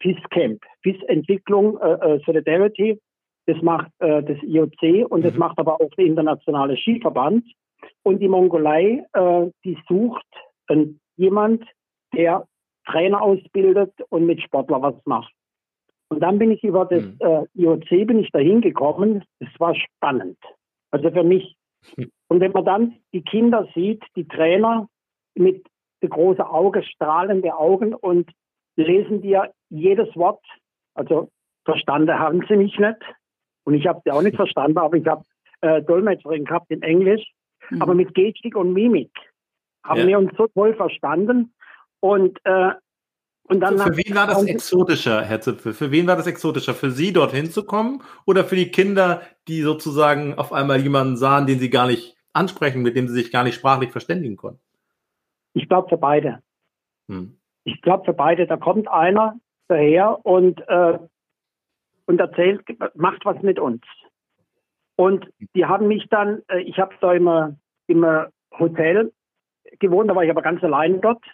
FIS 0.01 0.19
Camp, 0.31 0.63
FIS 0.83 1.01
Entwicklung 1.05 1.79
äh, 1.79 1.93
äh, 1.93 2.21
Solidarity. 2.27 3.01
Das 3.47 3.61
macht 3.63 3.91
äh, 4.01 4.23
das 4.23 4.39
IOC 4.43 5.11
und 5.11 5.25
das 5.25 5.35
mhm. 5.35 5.39
macht 5.41 5.59
aber 5.59 5.81
auch 5.81 5.91
der 5.97 6.07
internationale 6.07 6.77
Skiverband. 6.77 7.45
Und 8.05 8.21
die 8.21 8.29
Mongolei, 8.29 9.05
äh, 9.13 9.51
die 9.65 9.79
sucht 9.89 10.27
äh, 10.69 10.87
jemand, 11.17 11.65
der 12.15 12.47
Trainer 12.87 13.23
ausbildet 13.23 13.93
und 14.11 14.27
mit 14.27 14.43
Sportler 14.43 14.83
was 14.83 14.95
macht. 15.05 15.33
Und 16.09 16.21
dann 16.21 16.39
bin 16.39 16.51
ich 16.51 16.63
über 16.63 16.85
das 16.85 17.03
mhm. 17.03 17.17
äh, 17.21 17.45
IOC 17.55 18.07
bin 18.07 18.19
ich 18.19 18.31
dahin 18.31 18.61
gekommen. 18.61 19.25
Es 19.39 19.49
war 19.59 19.75
spannend. 19.75 20.39
Also 20.91 21.11
für 21.11 21.25
mich. 21.25 21.57
Und 22.29 22.41
wenn 22.41 22.53
man 22.53 22.65
dann 22.65 22.97
die 23.13 23.23
Kinder 23.23 23.69
sieht, 23.75 24.03
die 24.15 24.27
Trainer 24.27 24.89
mit 25.35 25.67
große 26.09 26.47
Auge, 26.49 26.83
strahlende 26.83 27.55
Augen 27.57 27.95
und 27.95 28.31
lesen 28.77 29.23
dir 29.23 29.53
jedes 29.71 30.15
Wort. 30.17 30.45
Also 30.95 31.29
verstanden 31.65 32.19
haben 32.19 32.45
sie 32.49 32.57
mich 32.57 32.79
nicht. 32.79 32.99
Und 33.65 33.75
ich 33.75 33.87
habe 33.87 34.01
sie 34.05 34.11
auch 34.11 34.23
nicht 34.23 34.37
verstanden, 34.37 34.79
aber 34.79 34.97
ich 34.97 35.07
habe 35.07 35.25
äh, 35.61 35.83
Dolmetscherin 35.83 36.45
gehabt 36.45 36.71
in 36.71 36.83
Englisch. 36.83 37.23
Mhm. 37.71 37.83
Aber 37.83 37.95
mit 37.95 38.15
Gestik 38.15 38.57
und 38.57 38.73
Mimik 38.73 39.13
haben 39.85 40.01
ja. 40.01 40.07
wir 40.07 40.19
uns 40.19 40.33
so 40.37 40.47
toll 40.49 40.75
verstanden. 40.75 41.55
Und, 42.01 42.39
äh, 42.45 42.73
und 43.45 43.61
dann 43.61 43.79
für, 43.79 43.93
für 43.93 43.97
wen 43.97 44.15
war 44.15 44.27
das 44.27 44.45
exotischer, 44.45 45.23
Herr 45.23 45.41
Zipfel? 45.41 45.73
Für 45.73 45.91
wen 45.91 46.07
war 46.07 46.17
das 46.17 46.27
exotischer? 46.27 46.75
Für 46.75 46.91
Sie 46.91 47.13
dorthin 47.13 47.51
zu 47.51 47.65
kommen 47.65 48.03
oder 48.25 48.45
für 48.45 48.57
die 48.57 48.71
Kinder, 48.71 49.23
die 49.49 49.63
sozusagen 49.63 50.35
auf 50.35 50.53
einmal 50.53 50.81
jemanden 50.81 51.17
sahen, 51.17 51.47
den 51.47 51.59
sie 51.59 51.71
gar 51.71 51.87
nicht 51.87 52.17
ansprechen, 52.33 52.83
mit 52.83 52.97
dem 52.97 53.09
sie 53.09 53.15
sich 53.15 53.31
gar 53.31 53.45
nicht 53.45 53.55
sprachlich 53.55 53.91
verständigen 53.91 54.37
konnten? 54.37 54.61
Ich 55.55 55.69
glaube 55.69 55.89
für 55.89 55.97
beide. 55.97 56.43
Hm. 57.09 57.37
Ich 57.65 57.81
glaube 57.83 58.05
für 58.05 58.13
beide. 58.13 58.47
Da 58.47 58.57
kommt 58.57 58.89
einer 58.89 59.37
daher 59.69 60.25
und, 60.25 60.61
äh, 60.69 60.99
und 62.07 62.21
erzählt, 62.21 62.63
macht 62.95 63.25
was 63.25 63.41
mit 63.43 63.59
uns. 63.59 63.83
Und 64.97 65.29
die 65.55 65.65
haben 65.65 65.89
mich 65.89 66.09
dann, 66.09 66.43
äh, 66.49 66.61
ich 66.61 66.79
habe 66.79 66.95
da 67.01 67.13
immer 67.13 67.57
im 67.87 68.05
Hotel 68.59 69.13
gewohnt, 69.79 70.11
da 70.11 70.15
war 70.15 70.25
ich 70.25 70.31
aber 70.31 70.43
ganz 70.43 70.63
allein 70.63 71.01
dort. 71.01 71.25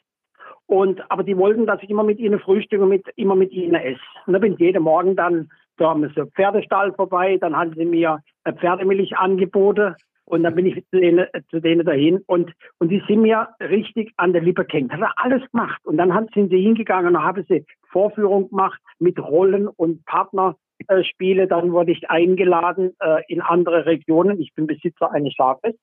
Und, 0.67 1.11
aber 1.11 1.25
die 1.25 1.37
wollten, 1.37 1.67
dass 1.67 1.83
ich 1.83 1.89
immer 1.89 2.05
mit 2.05 2.19
ihnen 2.19 2.41
frühstücke 2.41 2.83
und 2.83 2.91
mit, 2.91 3.07
immer 3.17 3.35
mit 3.35 3.53
ihnen 3.53 3.75
esse. 3.75 4.01
Und 4.27 4.35
da 4.35 4.39
bin 4.39 4.53
ich 4.53 4.59
jeden 4.59 4.83
Morgen 4.83 5.17
dann, 5.17 5.51
da 5.79 5.91
haben 5.91 6.03
wir 6.03 6.11
so 6.15 6.27
Pferdestall 6.27 6.93
vorbei, 6.93 7.39
dann 7.39 7.57
haben 7.57 7.73
sie 7.75 7.87
mir 7.87 8.23
Pferdemilch 8.45 9.17
angeboten 9.17 9.95
und 10.29 10.43
dann 10.43 10.55
bin 10.55 10.67
ich 10.67 10.75
zu 10.91 11.01
denen, 11.01 11.27
zu 11.51 11.61
denen 11.61 11.87
dahin 11.87 12.23
und, 12.27 12.53
und 12.79 12.91
die 12.91 13.03
sind 13.09 13.23
mir 13.23 13.49
richtig 13.61 14.13
an 14.17 14.33
der 14.33 14.43
Lippe 14.43 14.65
gehängt. 14.65 14.93
Hat 14.93 15.01
er 15.01 15.13
alles 15.17 15.43
gemacht. 15.51 15.81
Und 15.85 15.97
dann 15.97 16.29
sind 16.35 16.51
sie 16.51 16.61
hingegangen 16.61 17.17
und 17.17 17.23
haben 17.23 17.45
sie 17.49 17.65
Vorführung 17.91 18.51
gemacht 18.51 18.81
mit 18.99 19.19
Rollen 19.19 19.69
und 19.69 20.05
Partnerspiele. 20.05 21.49
Dann 21.49 21.73
wurde 21.73 21.93
ich 21.93 22.11
eingeladen 22.11 22.95
äh, 23.01 23.23
in 23.29 23.41
andere 23.41 23.87
Regionen. 23.87 24.41
Ich 24.41 24.55
bin 24.55 24.67
Besitzer 24.67 25.11
eines 25.13 25.33
Schafes, 25.33 25.75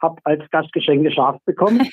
habe 0.00 0.20
als 0.24 0.48
Gastgeschenke 0.50 1.10
Schaf 1.10 1.36
bekommen. 1.44 1.86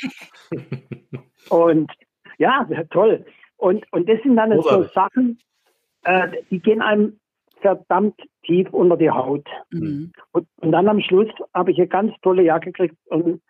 und 1.50 1.92
ja, 2.38 2.68
toll. 2.90 3.26
Und, 3.58 3.86
und 3.92 4.08
das 4.08 4.22
sind 4.24 4.38
dann 4.38 4.60
so 4.62 4.84
Sachen, 4.84 5.40
äh, 6.04 6.30
die 6.50 6.60
gehen 6.60 6.82
einem 6.82 7.20
verdammt 7.62 8.20
tief 8.44 8.70
unter 8.72 8.98
die 8.98 9.10
Haut. 9.10 9.48
Mhm. 9.72 10.12
Und, 10.32 10.48
und, 10.60 10.72
dann 10.72 10.88
am 10.88 11.02
Schluss 11.02 11.30
habe 11.54 11.72
ich 11.72 11.78
eine 11.78 11.88
ganz 11.88 12.14
tolle 12.22 12.44
Jacke 12.44 12.72
gekriegt 12.72 12.96
und 13.06 13.42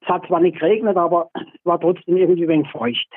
es 0.00 0.08
hat 0.08 0.26
zwar 0.26 0.40
nicht 0.40 0.60
geregnet, 0.60 0.96
aber 0.96 1.30
es 1.34 1.64
war 1.64 1.80
trotzdem 1.80 2.16
irgendwie 2.16 2.44
ein 2.44 2.48
wenig 2.48 2.70
feucht. 2.70 3.08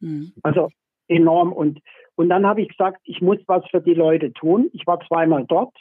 Mhm. 0.00 0.32
Also 0.42 0.70
enorm. 1.08 1.52
Und, 1.52 1.80
und 2.14 2.28
dann 2.28 2.46
habe 2.46 2.62
ich 2.62 2.68
gesagt, 2.68 3.00
ich 3.04 3.20
muss 3.20 3.38
was 3.46 3.64
für 3.70 3.80
die 3.80 3.94
Leute 3.94 4.32
tun. 4.32 4.70
Ich 4.72 4.86
war 4.86 5.00
zweimal 5.06 5.44
dort. 5.46 5.76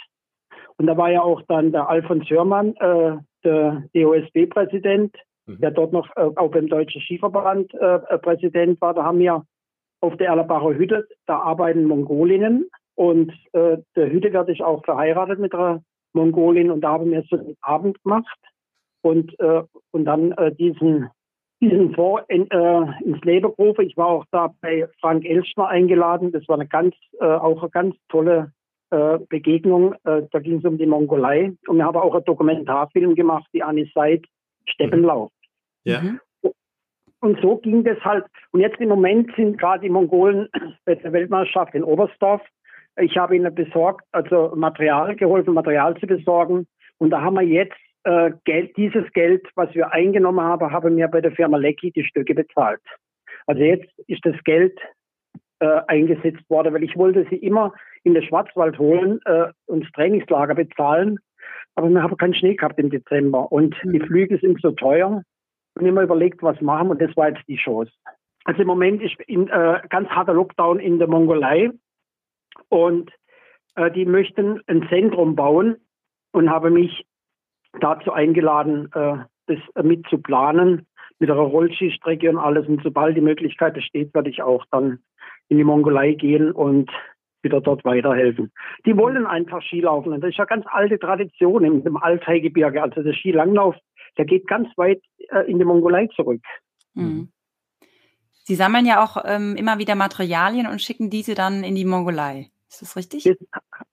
Und 0.78 0.88
da 0.88 0.98
war 0.98 1.10
ja 1.10 1.22
auch 1.22 1.42
dann 1.48 1.72
der 1.72 1.90
Alfons 1.90 2.30
Hörmann, 2.30 2.76
äh, 2.76 3.18
der 3.44 3.84
DOSB-Präsident, 3.94 5.16
mhm. 5.46 5.60
der 5.60 5.72
dort 5.72 5.94
noch 5.94 6.10
äh, 6.16 6.30
auch 6.36 6.52
beim 6.52 6.68
Deutschen 6.68 7.02
Skiverband 7.02 7.74
äh, 7.74 7.96
äh, 7.96 8.18
Präsident 8.20 8.80
war. 8.82 8.94
Da 8.94 9.04
haben 9.04 9.20
wir 9.20 9.44
auf 10.02 10.16
der 10.18 10.28
Erlabacher 10.28 10.76
Hütte, 10.76 11.08
da 11.26 11.40
arbeiten 11.40 11.86
Mongolinnen 11.86 12.70
und 12.98 13.32
äh, 13.54 13.78
der 13.96 14.12
werde 14.34 14.52
ich 14.52 14.64
auch 14.64 14.84
verheiratet 14.84 15.40
mit 15.40 15.54
einer 15.54 15.84
Mongolin 16.14 16.72
und 16.72 16.82
da 16.82 16.94
haben 16.94 17.12
wir 17.12 17.24
so 17.30 17.38
einen 17.38 17.56
Abend 17.62 18.02
gemacht 18.04 18.40
und, 19.02 19.40
äh, 19.40 19.62
und 19.92 20.06
dann 20.06 20.32
äh, 20.32 20.54
diesen, 20.56 21.08
diesen 21.62 21.94
Fonds 21.94 22.26
in, 22.28 22.50
äh, 22.50 23.04
ins 23.04 23.24
Leben 23.24 23.54
gerufen. 23.56 23.86
Ich 23.86 23.96
war 23.98 24.08
auch 24.08 24.26
da 24.32 24.52
bei 24.62 24.88
Frank 25.00 25.26
Elschner 25.26 25.68
eingeladen. 25.68 26.32
Das 26.32 26.48
war 26.48 26.56
eine 26.56 26.68
ganz, 26.68 26.96
äh, 27.20 27.26
auch 27.26 27.62
eine 27.62 27.70
ganz 27.70 27.96
tolle 28.10 28.52
äh, 28.90 29.20
Begegnung. 29.30 29.94
Äh, 30.04 30.24
da 30.32 30.40
ging 30.40 30.58
es 30.58 30.66
um 30.66 30.80
die 30.80 30.88
Mongolei 30.88 31.54
und 31.68 31.78
wir 31.78 31.86
haben 31.86 31.98
auch 31.98 32.16
einen 32.16 32.26
Dokumentarfilm 32.26 33.14
gemacht, 33.14 33.48
die 33.54 33.62
Annie 33.62 33.92
Seid, 33.94 34.26
Steppenlauf. 34.66 35.30
Ja. 35.84 36.02
Mhm. 36.02 36.20
Und 37.20 37.40
so 37.42 37.58
ging 37.58 37.84
das 37.84 38.00
halt. 38.00 38.26
Und 38.52 38.62
jetzt 38.62 38.80
im 38.80 38.90
Moment 38.90 39.30
sind 39.36 39.60
gerade 39.60 39.82
die 39.82 39.90
Mongolen 39.90 40.50
bei 40.86 40.96
der 40.96 41.14
Weltmeisterschaft 41.14 41.76
in 41.76 41.84
Oberstdorf. 41.84 42.42
Ich 43.00 43.18
habe 43.18 43.36
ihnen 43.36 43.54
besorgt, 43.54 44.06
also 44.12 44.54
Material 44.56 45.16
geholfen, 45.16 45.54
Material 45.54 45.96
zu 45.98 46.08
besorgen. 46.08 46.68
Und 46.98 47.12
da 47.12 47.22
haben 47.22 47.36
wir 47.36 47.44
jetzt 47.44 47.78
äh, 48.04 48.32
Geld, 48.46 48.76
dieses 48.78 49.12
Geld, 49.14 49.46
was 49.56 49.74
wir 49.76 49.92
eingenommen 49.92 50.42
haben, 50.42 50.72
haben 50.72 50.98
wir 50.98 51.08
bei 51.08 51.22
der 51.22 51.32
Firma 51.32 51.58
Lecky 51.58 51.92
die 51.92 52.04
Stücke 52.04 52.34
bezahlt. 52.34 52.82
Also 53.46 53.62
jetzt 53.62 53.90
ist 54.08 54.26
das 54.26 54.36
Geld 54.44 54.80
äh, 55.60 55.82
eingesetzt 55.88 56.50
worden, 56.50 56.74
weil 56.74 56.84
ich 56.84 56.96
wollte 56.96 57.26
sie 57.30 57.38
immer 57.38 57.74
in 58.04 58.14
den 58.14 58.24
Schwarzwald 58.24 58.80
holen 58.80 59.20
äh, 59.26 59.48
und 59.66 59.84
das 59.84 59.92
Trainingslager 59.92 60.56
bezahlen. 60.56 61.20
Aber 61.76 61.90
wir 61.90 62.02
haben 62.02 62.18
keinen 62.18 62.34
Schnee 62.34 62.56
gehabt 62.56 62.80
im 62.80 62.90
Dezember 62.90 63.52
und 63.52 63.76
mhm. 63.84 63.94
die 63.94 64.00
Flüge 64.00 64.38
sind 64.40 64.60
so 64.62 64.72
teuer 64.72 65.22
und 65.76 65.86
immer 65.86 66.02
überlegt, 66.02 66.42
was 66.42 66.60
machen 66.62 66.90
und 66.90 67.02
das 67.02 67.16
war 67.16 67.30
jetzt 67.30 67.48
die 67.48 67.58
Chance. 67.58 67.92
Also 68.46 68.62
im 68.62 68.68
Moment 68.68 69.02
ist 69.02 69.16
in, 69.28 69.48
äh, 69.50 69.82
ganz 69.90 70.10
harter 70.10 70.34
Lockdown 70.34 70.80
in 70.80 71.00
der 71.00 71.08
Mongolei 71.08 71.72
und 72.70 73.12
äh, 73.76 73.92
die 73.92 74.06
möchten 74.06 74.62
ein 74.68 74.88
Zentrum 74.90 75.36
bauen 75.36 75.78
und 76.32 76.50
habe 76.50 76.70
mich 76.70 77.06
dazu 77.80 78.12
eingeladen, 78.12 78.90
äh, 78.94 79.18
das 79.48 79.86
mit 79.86 80.06
zu 80.08 80.18
planen, 80.18 80.86
mit 81.20 81.32
einer 81.32 81.40
Rollskistrecke 81.40 82.30
und 82.30 82.38
alles. 82.38 82.68
Und 82.68 82.84
sobald 82.84 83.16
die 83.16 83.22
Möglichkeit 83.22 83.76
besteht, 83.76 84.14
werde 84.14 84.30
ich 84.30 84.42
auch 84.42 84.66
dann 84.72 85.00
in 85.48 85.58
die 85.58 85.64
Mongolei 85.64 86.14
gehen 86.14 86.52
und 86.52 86.92
wieder 87.42 87.62
dort 87.62 87.86
weiterhelfen. 87.86 88.52
Die 88.86 88.98
wollen 88.98 89.26
einfach 89.26 89.62
Skilaufen. 89.62 90.20
Das 90.20 90.30
ist 90.30 90.38
ja 90.38 90.46
ganz 90.46 90.66
alte 90.68 91.00
Tradition 91.00 91.64
im, 91.64 91.98
Altheigebirge. 91.98 92.82
Also 92.82 93.04
der 93.04 93.14
Skilanglauf, 93.14 93.76
der 94.18 94.26
geht 94.26 94.48
ganz 94.48 94.68
weit 94.76 95.02
äh, 95.30 95.50
in 95.50 95.60
die 95.60 95.66
Mongolei 95.66 96.08
zurück. 96.08 96.42
Mhm. 96.94 97.30
Sie 98.44 98.56
sammeln 98.56 98.86
ja 98.86 99.04
auch 99.04 99.24
ähm, 99.26 99.56
immer 99.58 99.78
wieder 99.78 99.96
Materialien 99.96 100.68
und 100.68 100.82
schicken 100.82 101.10
diese 101.10 101.36
dann 101.36 101.64
in 101.64 101.76
die 101.76 101.86
Mongolei. 101.86 102.50
Ist 102.70 102.82
das 102.82 102.96
richtig? 102.96 103.24
Das, 103.24 103.38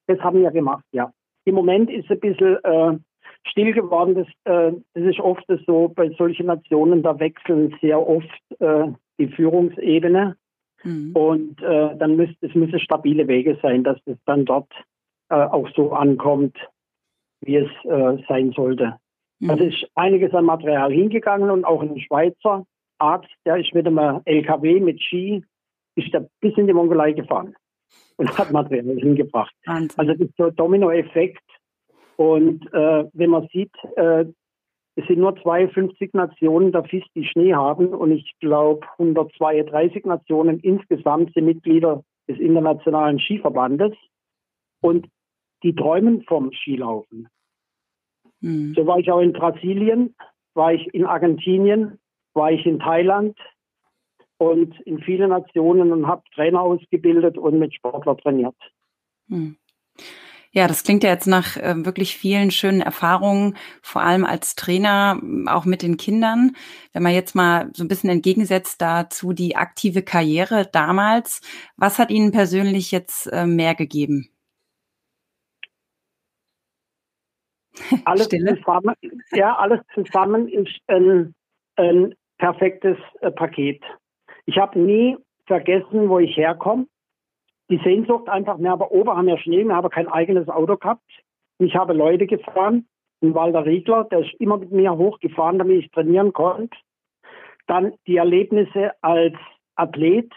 das 0.06 0.18
haben 0.20 0.40
wir 0.40 0.50
gemacht, 0.50 0.84
ja. 0.92 1.12
Im 1.44 1.54
Moment 1.54 1.90
ist 1.90 2.10
ein 2.10 2.20
bisschen 2.20 2.56
äh, 2.64 2.98
still 3.46 3.72
geworden. 3.72 4.14
Das, 4.14 4.26
äh, 4.44 4.76
das 4.94 5.04
ist 5.04 5.20
oft 5.20 5.44
so, 5.66 5.88
bei 5.94 6.10
solchen 6.10 6.46
Nationen, 6.46 7.02
da 7.02 7.18
wechseln 7.18 7.76
sehr 7.80 8.06
oft 8.06 8.28
äh, 8.58 8.88
die 9.18 9.28
Führungsebene. 9.28 10.36
Mhm. 10.82 11.12
Und 11.14 11.62
äh, 11.62 11.96
dann 11.96 12.16
müsste 12.16 12.46
es 12.46 12.54
müssen 12.54 12.80
stabile 12.80 13.28
Wege 13.28 13.58
sein, 13.62 13.84
dass 13.84 13.98
es 14.06 14.18
dann 14.26 14.44
dort 14.44 14.70
äh, 15.30 15.34
auch 15.34 15.68
so 15.74 15.92
ankommt, 15.92 16.56
wie 17.40 17.56
es 17.56 17.70
äh, 17.84 18.22
sein 18.28 18.52
sollte. 18.52 18.98
Mhm. 19.40 19.50
Also 19.50 19.64
ist 19.64 19.86
einiges 19.94 20.32
an 20.34 20.44
Material 20.44 20.92
hingegangen 20.92 21.50
und 21.50 21.64
auch 21.64 21.82
ein 21.82 21.98
Schweizer 22.00 22.66
Arzt, 22.98 23.30
der 23.44 23.56
ist 23.56 23.74
mit 23.74 23.86
einem 23.86 24.20
LKW 24.24 24.80
mit 24.80 25.02
Ski, 25.02 25.44
ist 25.96 26.14
da 26.14 26.24
bis 26.40 26.56
in 26.56 26.66
die 26.66 26.72
Mongolei 26.72 27.12
gefahren 27.12 27.54
und 28.16 28.38
hat 28.38 28.52
Material 28.52 28.96
hingebracht. 28.96 29.54
Wahnsinn. 29.66 29.98
Also 29.98 30.12
das 30.12 30.20
ist 30.20 30.36
so 30.36 30.44
ein 30.44 30.56
Dominoeffekt. 30.56 31.42
Und 32.16 32.72
äh, 32.72 33.04
wenn 33.12 33.30
man 33.30 33.48
sieht, 33.52 33.72
äh, 33.96 34.24
es 34.96 35.06
sind 35.08 35.18
nur 35.18 35.34
52 35.36 36.14
Nationen 36.14 36.70
der 36.70 36.84
FIS, 36.84 37.04
die 37.16 37.24
Schnee 37.24 37.54
haben. 37.54 37.88
Und 37.88 38.12
ich 38.12 38.32
glaube, 38.40 38.86
132 38.98 40.04
Nationen 40.04 40.60
insgesamt 40.60 41.34
sind 41.34 41.46
Mitglieder 41.46 42.04
des 42.28 42.38
Internationalen 42.38 43.18
Skiverbandes. 43.18 43.92
Und 44.80 45.08
die 45.62 45.74
träumen 45.74 46.22
vom 46.22 46.52
Skilaufen. 46.52 47.28
Mhm. 48.40 48.74
So 48.76 48.86
war 48.86 48.98
ich 48.98 49.10
auch 49.10 49.20
in 49.20 49.32
Brasilien, 49.32 50.14
war 50.54 50.72
ich 50.72 50.86
in 50.94 51.06
Argentinien, 51.06 51.98
war 52.34 52.52
ich 52.52 52.64
in 52.66 52.78
Thailand 52.78 53.36
und 54.38 54.78
in 54.80 55.00
vielen 55.00 55.30
Nationen 55.30 55.92
und 55.92 56.06
habe 56.06 56.22
Trainer 56.34 56.60
ausgebildet 56.60 57.38
und 57.38 57.58
mit 57.58 57.74
Sportler 57.74 58.16
trainiert. 58.16 58.56
Mhm. 59.28 59.56
Ja, 60.54 60.68
das 60.68 60.84
klingt 60.84 61.02
ja 61.02 61.10
jetzt 61.10 61.26
nach 61.26 61.56
äh, 61.56 61.84
wirklich 61.84 62.16
vielen 62.16 62.52
schönen 62.52 62.80
Erfahrungen, 62.80 63.56
vor 63.82 64.02
allem 64.02 64.24
als 64.24 64.54
Trainer, 64.54 65.20
auch 65.46 65.64
mit 65.64 65.82
den 65.82 65.96
Kindern. 65.96 66.52
Wenn 66.92 67.02
man 67.02 67.12
jetzt 67.12 67.34
mal 67.34 67.70
so 67.72 67.82
ein 67.82 67.88
bisschen 67.88 68.08
entgegensetzt 68.08 68.80
dazu 68.80 69.32
die 69.32 69.56
aktive 69.56 70.02
Karriere 70.02 70.68
damals, 70.70 71.40
was 71.76 71.98
hat 71.98 72.12
Ihnen 72.12 72.30
persönlich 72.30 72.92
jetzt 72.92 73.26
äh, 73.32 73.46
mehr 73.46 73.74
gegeben? 73.74 74.28
Alles 78.04 78.28
zusammen, 78.28 78.94
ja, 79.32 79.56
alles 79.56 79.80
zusammen 79.92 80.46
ist 80.46 80.78
ein, 80.86 81.34
ein 81.74 82.14
perfektes 82.38 82.96
äh, 83.20 83.32
Paket. 83.32 83.82
Ich 84.46 84.58
habe 84.58 84.78
nie 84.78 85.16
vergessen, 85.46 86.08
wo 86.08 86.18
ich 86.18 86.36
herkomme 86.36 86.86
die 87.70 87.80
Sehnsucht 87.82 88.28
einfach, 88.28 88.58
wir 88.58 88.70
haben 88.70 89.26
wir 89.26 89.38
Schnee, 89.38 89.64
wir 89.64 89.74
haben 89.74 89.90
kein 89.90 90.08
eigenes 90.08 90.48
Auto 90.48 90.76
gehabt. 90.76 91.02
Ich 91.58 91.74
habe 91.74 91.92
Leute 91.92 92.26
gefahren, 92.26 92.86
ein 93.22 93.34
Walter 93.34 93.64
Riegler, 93.64 94.04
der 94.04 94.20
ist 94.20 94.34
immer 94.34 94.58
mit 94.58 94.70
mir 94.70 94.96
hochgefahren, 94.96 95.58
damit 95.58 95.84
ich 95.84 95.90
trainieren 95.90 96.32
konnte. 96.32 96.76
Dann 97.66 97.94
die 98.06 98.16
Erlebnisse 98.16 98.92
als 99.00 99.34
Athlet, 99.76 100.30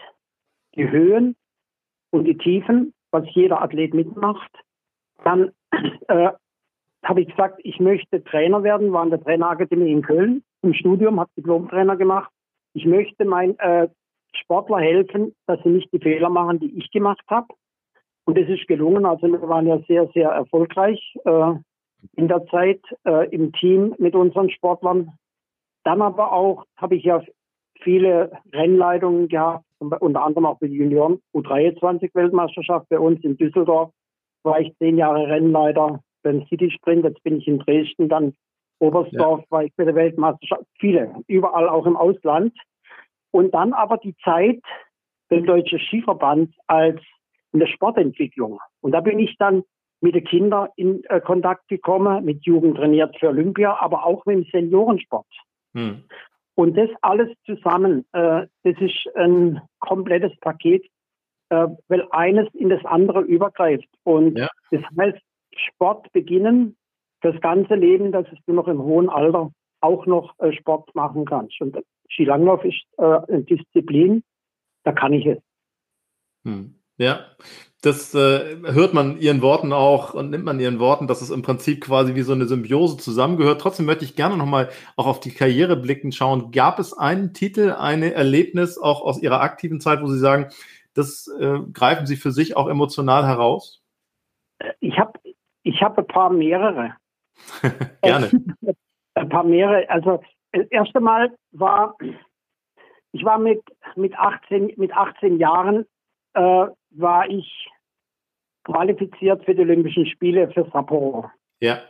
die 0.74 0.88
Höhen 0.88 1.36
und 2.10 2.24
die 2.24 2.38
Tiefen, 2.38 2.94
was 3.10 3.24
jeder 3.34 3.60
Athlet 3.60 3.92
mitmacht. 3.92 4.50
Dann 5.24 5.52
äh, 6.08 6.30
habe 7.04 7.20
ich 7.20 7.28
gesagt, 7.28 7.60
ich 7.62 7.78
möchte 7.78 8.24
Trainer 8.24 8.62
werden, 8.62 8.92
war 8.92 9.04
in 9.04 9.10
der 9.10 9.22
Trainerakademie 9.22 9.92
in 9.92 10.02
Köln 10.02 10.42
im 10.62 10.72
Studium, 10.72 11.20
habe 11.20 11.30
Diplom-Trainer 11.36 11.96
gemacht. 11.96 12.30
Ich 12.72 12.86
möchte 12.86 13.24
mein 13.24 13.58
äh, 13.58 13.88
Sportler 14.38 14.78
helfen, 14.78 15.34
dass 15.46 15.62
sie 15.62 15.70
nicht 15.70 15.92
die 15.92 15.98
Fehler 15.98 16.30
machen, 16.30 16.60
die 16.60 16.78
ich 16.78 16.90
gemacht 16.90 17.24
habe. 17.28 17.48
Und 18.24 18.36
das 18.38 18.48
ist 18.48 18.68
gelungen. 18.68 19.06
Also 19.06 19.26
wir 19.26 19.48
waren 19.48 19.66
ja 19.66 19.78
sehr, 19.88 20.08
sehr 20.14 20.28
erfolgreich 20.30 21.00
äh, 21.24 21.54
in 22.16 22.28
der 22.28 22.44
Zeit 22.46 22.80
äh, 23.04 23.28
im 23.30 23.52
Team 23.52 23.94
mit 23.98 24.14
unseren 24.14 24.50
Sportlern. 24.50 25.12
Dann 25.84 26.02
aber 26.02 26.32
auch 26.32 26.64
habe 26.76 26.96
ich 26.96 27.04
ja 27.04 27.22
viele 27.80 28.32
Rennleitungen 28.52 29.28
gehabt, 29.28 29.64
unter 29.78 30.24
anderem 30.24 30.46
auch 30.46 30.58
für 30.58 30.68
die 30.68 30.76
Junioren 30.76 31.20
U23-Weltmeisterschaft 31.34 32.88
bei 32.88 32.98
uns 32.98 33.22
in 33.24 33.36
Düsseldorf. 33.36 33.92
War 34.42 34.60
ich 34.60 34.76
zehn 34.78 34.98
Jahre 34.98 35.26
Rennleiter 35.28 36.00
beim 36.22 36.44
City 36.48 36.70
Sprint. 36.70 37.04
Jetzt 37.04 37.22
bin 37.22 37.38
ich 37.38 37.48
in 37.48 37.58
Dresden, 37.60 38.08
dann 38.08 38.34
Oberstdorf 38.80 39.40
ja. 39.40 39.46
war 39.50 39.64
ich 39.64 39.72
bei 39.76 39.84
der 39.84 39.94
Weltmeisterschaft. 39.94 40.64
Viele, 40.78 41.14
überall 41.26 41.68
auch 41.68 41.86
im 41.86 41.96
Ausland. 41.96 42.52
Und 43.30 43.52
dann 43.52 43.72
aber 43.72 43.98
die 43.98 44.16
Zeit 44.24 44.60
beim 45.28 45.44
Deutschen 45.44 45.78
Skiverband 45.78 46.54
als 46.66 47.00
in 47.52 47.60
der 47.60 47.66
Sportentwicklung. 47.66 48.58
Und 48.80 48.92
da 48.92 49.00
bin 49.00 49.18
ich 49.18 49.36
dann 49.38 49.62
mit 50.00 50.14
den 50.14 50.24
Kindern 50.24 50.68
in 50.76 51.02
äh, 51.04 51.20
Kontakt 51.20 51.68
gekommen, 51.68 52.24
mit 52.24 52.44
Jugend 52.46 52.76
trainiert 52.76 53.16
für 53.18 53.28
Olympia, 53.28 53.76
aber 53.80 54.06
auch 54.06 54.24
mit 54.26 54.36
dem 54.36 54.44
Seniorensport. 54.50 55.26
Hm. 55.74 56.04
Und 56.54 56.76
das 56.76 56.90
alles 57.02 57.28
zusammen, 57.44 58.04
äh, 58.12 58.46
das 58.64 58.74
ist 58.80 59.08
ein 59.16 59.60
komplettes 59.80 60.36
Paket, 60.40 60.84
äh, 61.50 61.68
weil 61.88 62.06
eines 62.10 62.48
in 62.54 62.68
das 62.68 62.84
andere 62.84 63.20
übergreift. 63.22 63.88
Und 64.04 64.38
ja. 64.38 64.48
das 64.70 64.82
heißt, 64.98 65.18
Sport 65.56 66.12
beginnen, 66.12 66.76
das 67.20 67.40
ganze 67.40 67.74
Leben, 67.74 68.12
dass 68.12 68.26
du 68.46 68.52
noch 68.52 68.68
im 68.68 68.82
hohen 68.82 69.08
Alter 69.08 69.50
auch 69.80 70.06
noch 70.06 70.38
äh, 70.38 70.52
Sport 70.52 70.94
machen 70.94 71.24
kannst. 71.24 71.60
Und 71.60 71.76
Skilanglauf 72.10 72.64
ist 72.64 72.82
äh, 72.98 73.02
eine 73.02 73.44
Disziplin, 73.44 74.22
da 74.84 74.92
kann 74.92 75.12
ich 75.12 75.26
es. 75.26 75.38
Hm. 76.44 76.74
Ja, 76.96 77.26
das 77.80 78.12
äh, 78.12 78.56
hört 78.72 78.92
man 78.92 79.20
ihren 79.20 79.40
Worten 79.40 79.72
auch 79.72 80.12
und 80.12 80.30
nimmt 80.30 80.44
man 80.44 80.58
ihren 80.58 80.80
Worten, 80.80 81.06
dass 81.06 81.22
es 81.22 81.30
im 81.30 81.42
Prinzip 81.42 81.84
quasi 81.84 82.16
wie 82.16 82.22
so 82.22 82.32
eine 82.32 82.46
Symbiose 82.46 82.96
zusammengehört. 82.96 83.60
Trotzdem 83.60 83.86
möchte 83.86 84.04
ich 84.04 84.16
gerne 84.16 84.36
nochmal 84.36 84.70
auch 84.96 85.06
auf 85.06 85.20
die 85.20 85.30
Karriere 85.30 85.76
blicken 85.76 86.10
schauen. 86.10 86.50
Gab 86.50 86.80
es 86.80 86.92
einen 86.92 87.34
Titel, 87.34 87.76
ein 87.78 88.02
Erlebnis 88.02 88.78
auch 88.78 89.02
aus 89.02 89.22
Ihrer 89.22 89.40
aktiven 89.42 89.80
Zeit, 89.80 90.02
wo 90.02 90.08
Sie 90.08 90.18
sagen, 90.18 90.48
das 90.94 91.28
äh, 91.38 91.60
greifen 91.72 92.06
Sie 92.06 92.16
für 92.16 92.32
sich 92.32 92.56
auch 92.56 92.68
emotional 92.68 93.24
heraus? 93.24 93.80
Ich 94.80 94.98
habe 94.98 95.12
ich 95.62 95.80
hab 95.80 95.96
ein 95.98 96.06
paar 96.08 96.30
mehrere. 96.30 96.94
gerne. 98.02 98.30
ein 99.14 99.28
paar 99.28 99.44
mehrere. 99.44 99.88
Also 99.88 100.20
das 100.52 100.66
erste 100.68 101.00
Mal 101.00 101.34
war, 101.52 101.96
ich 103.12 103.24
war 103.24 103.38
mit, 103.38 103.62
mit 103.96 104.16
18, 104.16 104.74
mit 104.76 104.92
18 104.92 105.38
Jahren, 105.38 105.86
äh, 106.34 106.66
war 106.90 107.28
ich 107.28 107.68
qualifiziert 108.64 109.44
für 109.44 109.54
die 109.54 109.62
Olympischen 109.62 110.06
Spiele 110.06 110.50
für 110.50 110.68
Sapporo. 110.72 111.30
Ja. 111.60 111.80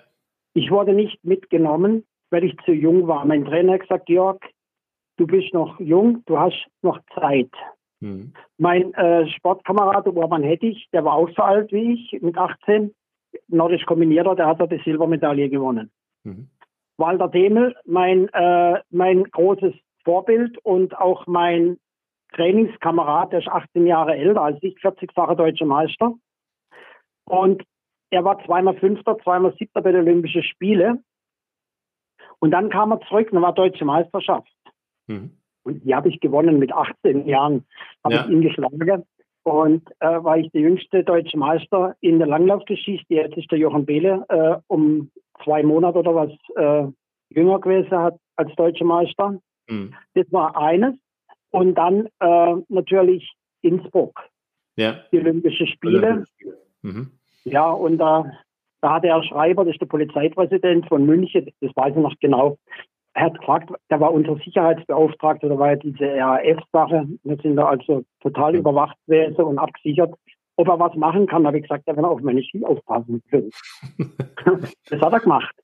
Ich 0.55 0.71
wurde 0.71 0.93
nicht 0.93 1.23
mitgenommen, 1.25 2.05
weil 2.31 2.45
ich 2.45 2.57
zu 2.65 2.73
jung 2.73 3.07
war. 3.07 3.25
Mein 3.25 3.45
Trainer 3.45 3.75
hat 3.75 3.81
gesagt, 3.81 4.07
Georg, 4.07 4.45
du 5.17 5.27
bist 5.27 5.53
noch 5.53 5.79
jung, 5.81 6.23
du 6.27 6.39
hast 6.39 6.67
noch 6.83 7.01
Zeit. 7.15 7.51
Mhm. 8.01 8.33
Mein 8.59 8.95
äh, 8.95 9.29
Sportkamerad 9.29 10.07
Urban 10.07 10.43
Hettich, 10.43 10.89
der 10.93 11.05
war 11.05 11.15
auch 11.15 11.29
so 11.31 11.43
alt 11.43 11.73
wie 11.73 11.95
ich, 11.95 12.23
mit 12.23 12.37
18, 12.37 12.95
nordisch 13.49 13.85
kombinierter, 13.85 14.37
der 14.37 14.47
hat 14.47 14.71
die 14.71 14.81
Silbermedaille 14.85 15.49
gewonnen. 15.49 15.91
Mhm. 16.25 16.49
Walter 16.99 17.29
Demel, 17.29 17.75
mein, 17.87 18.29
äh, 18.29 18.83
mein 18.91 19.25
großes 19.25 19.75
Vorbild 20.05 20.59
und 20.59 20.97
auch 20.99 21.27
mein 21.27 21.79
Trainingskamerad, 22.35 23.33
der 23.33 23.41
ist 23.41 23.49
18 23.49 23.87
Jahre 23.87 24.17
älter 24.17 24.43
als 24.43 24.59
ich, 24.63 24.77
40-facher 24.79 25.37
deutscher 25.37 25.65
Meister. 25.65 26.15
Und 27.25 27.63
er 28.11 28.25
war 28.25 28.45
zweimal 28.45 28.77
Fünfter, 28.79 29.19
zweimal 29.19 29.55
Siebter 29.59 29.81
bei 29.81 29.93
den 29.93 30.03
Olympischen 30.03 30.43
Spielen. 30.43 31.05
Und 32.41 32.51
dann 32.51 32.71
kam 32.71 32.93
er 32.93 33.01
zurück 33.01 33.33
und 33.33 33.43
war 33.43 33.55
Deutsche 33.55 33.85
Meisterschaft. 33.85 34.53
Mhm. 35.07 35.31
Und 35.65 35.85
die 35.85 35.95
habe 35.95 36.09
ich 36.09 36.21
gewonnen 36.21 36.59
mit 36.59 36.73
18 36.73 37.27
Jahren, 37.27 37.67
habe 38.05 38.15
ja. 38.15 38.25
ich 38.25 38.31
ihn 38.31 38.41
geschlagen. 38.41 39.05
Und 39.49 39.83
äh, 40.01 40.23
war 40.23 40.37
ich 40.39 40.51
der 40.53 40.61
jüngste 40.61 41.03
deutsche 41.03 41.39
Meister 41.39 41.97
in 42.01 42.19
der 42.19 42.29
Langlaufgeschichte. 42.29 43.15
Jetzt 43.15 43.37
ist 43.37 43.51
der 43.51 43.59
Jochen 43.59 43.87
Behle 43.87 44.25
äh, 44.29 44.57
um 44.67 45.11
zwei 45.43 45.63
Monate 45.63 45.99
oder 45.99 46.15
was 46.15 46.31
äh, 46.57 46.93
jünger 47.31 47.59
gewesen 47.59 47.97
hat 47.97 48.19
als 48.37 48.55
deutscher 48.57 48.85
Meister. 48.85 49.39
Mhm. 49.69 49.95
Das 50.15 50.27
war 50.33 50.57
eines. 50.57 50.95
Und 51.51 51.77
dann 51.77 52.09
äh, 52.21 52.55
natürlich 52.69 53.33
Innsbruck. 53.63 54.21
Ja. 54.77 55.01
Die 55.11 55.19
Olympische 55.19 55.67
Spiele. 55.67 56.25
Mhm. 56.83 57.13
Ja, 57.45 57.71
und 57.71 57.99
da, 57.99 58.31
da 58.83 58.95
hatte 58.95 59.09
Herr 59.09 59.25
Schreiber, 59.25 59.65
das 59.65 59.73
ist 59.73 59.81
der 59.81 59.87
Polizeipräsident 59.87 60.87
von 60.89 61.07
München, 61.07 61.51
das 61.61 61.75
weiß 61.75 61.97
ich 61.97 62.03
noch 62.03 62.15
genau, 62.21 62.59
er 63.19 63.25
hat 63.25 63.39
gefragt, 63.41 63.71
der 63.91 63.99
war 63.99 64.13
unser 64.13 64.37
Sicherheitsbeauftragter, 64.37 65.49
da 65.49 65.59
war 65.59 65.71
ja 65.71 65.77
diese 65.77 66.05
RAF-Sache. 66.05 67.09
Wir 67.25 67.37
sind 67.43 67.57
da 67.57 67.67
also 67.67 68.05
total 68.21 68.53
mhm. 68.53 68.61
überwacht 68.61 68.97
gewesen 69.07 69.43
und 69.43 69.59
abgesichert. 69.59 70.15
Ob 70.57 70.69
er 70.69 70.79
was 70.79 70.95
machen 70.95 71.27
kann, 71.27 71.47
habe 71.47 71.59
ich 71.59 71.65
gesagt, 71.65 71.85
er 71.87 71.97
will 71.97 72.05
auf 72.05 72.21
meine 72.21 72.43
Ski 72.43 72.65
aufpassen 72.65 73.23
das 73.33 75.01
hat 75.01 75.13
er 75.13 75.21
gemacht. 75.21 75.55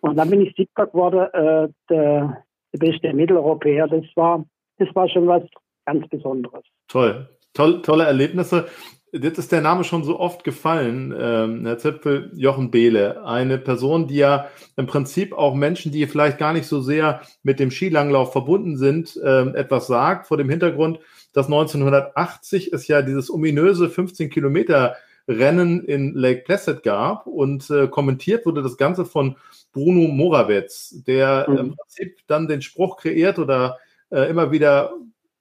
Und 0.00 0.16
dann 0.16 0.30
bin 0.30 0.40
ich 0.40 0.54
siebter 0.56 0.86
geworden, 0.86 1.28
äh, 1.32 1.68
der, 1.88 2.44
der 2.72 2.78
beste 2.78 3.12
Mitteleuropäer. 3.12 3.86
Das 3.86 4.04
war, 4.16 4.44
das 4.78 4.88
war 4.94 5.08
schon 5.08 5.28
was 5.28 5.42
ganz 5.84 6.08
Besonderes. 6.08 6.64
Toll. 6.88 7.28
Toll, 7.54 7.82
tolle 7.82 8.04
Erlebnisse. 8.04 8.66
Jetzt 9.12 9.38
ist 9.38 9.52
der 9.52 9.60
Name 9.60 9.84
schon 9.84 10.02
so 10.02 10.18
oft 10.18 10.42
gefallen, 10.42 11.14
ähm, 11.16 11.64
Herr 11.64 11.78
Zipfel, 11.78 12.32
Jochen 12.34 12.70
Behle. 12.70 13.24
Eine 13.24 13.56
Person, 13.56 14.08
die 14.08 14.16
ja 14.16 14.48
im 14.76 14.86
Prinzip 14.86 15.32
auch 15.32 15.54
Menschen, 15.54 15.92
die 15.92 16.06
vielleicht 16.06 16.38
gar 16.38 16.52
nicht 16.52 16.66
so 16.66 16.80
sehr 16.80 17.22
mit 17.42 17.60
dem 17.60 17.70
Skilanglauf 17.70 18.32
verbunden 18.32 18.76
sind, 18.76 19.18
ähm, 19.24 19.54
etwas 19.54 19.86
sagt, 19.86 20.26
vor 20.26 20.36
dem 20.36 20.50
Hintergrund, 20.50 20.98
dass 21.32 21.46
1980 21.46 22.72
es 22.72 22.88
ja 22.88 23.00
dieses 23.00 23.30
ominöse 23.30 23.88
15 23.88 24.28
Kilometer 24.28 24.96
Rennen 25.28 25.84
in 25.84 26.14
Lake 26.14 26.42
Placid 26.44 26.82
gab 26.82 27.26
und 27.26 27.68
äh, 27.70 27.88
kommentiert 27.88 28.44
wurde 28.44 28.62
das 28.62 28.76
Ganze 28.76 29.04
von 29.04 29.36
Bruno 29.72 30.08
Morawetz, 30.08 30.94
der 31.06 31.46
mhm. 31.48 31.56
im 31.58 31.76
Prinzip 31.76 32.18
dann 32.26 32.48
den 32.48 32.62
Spruch 32.62 32.96
kreiert 32.96 33.38
oder 33.38 33.78
äh, 34.10 34.28
immer 34.28 34.50
wieder 34.50 34.94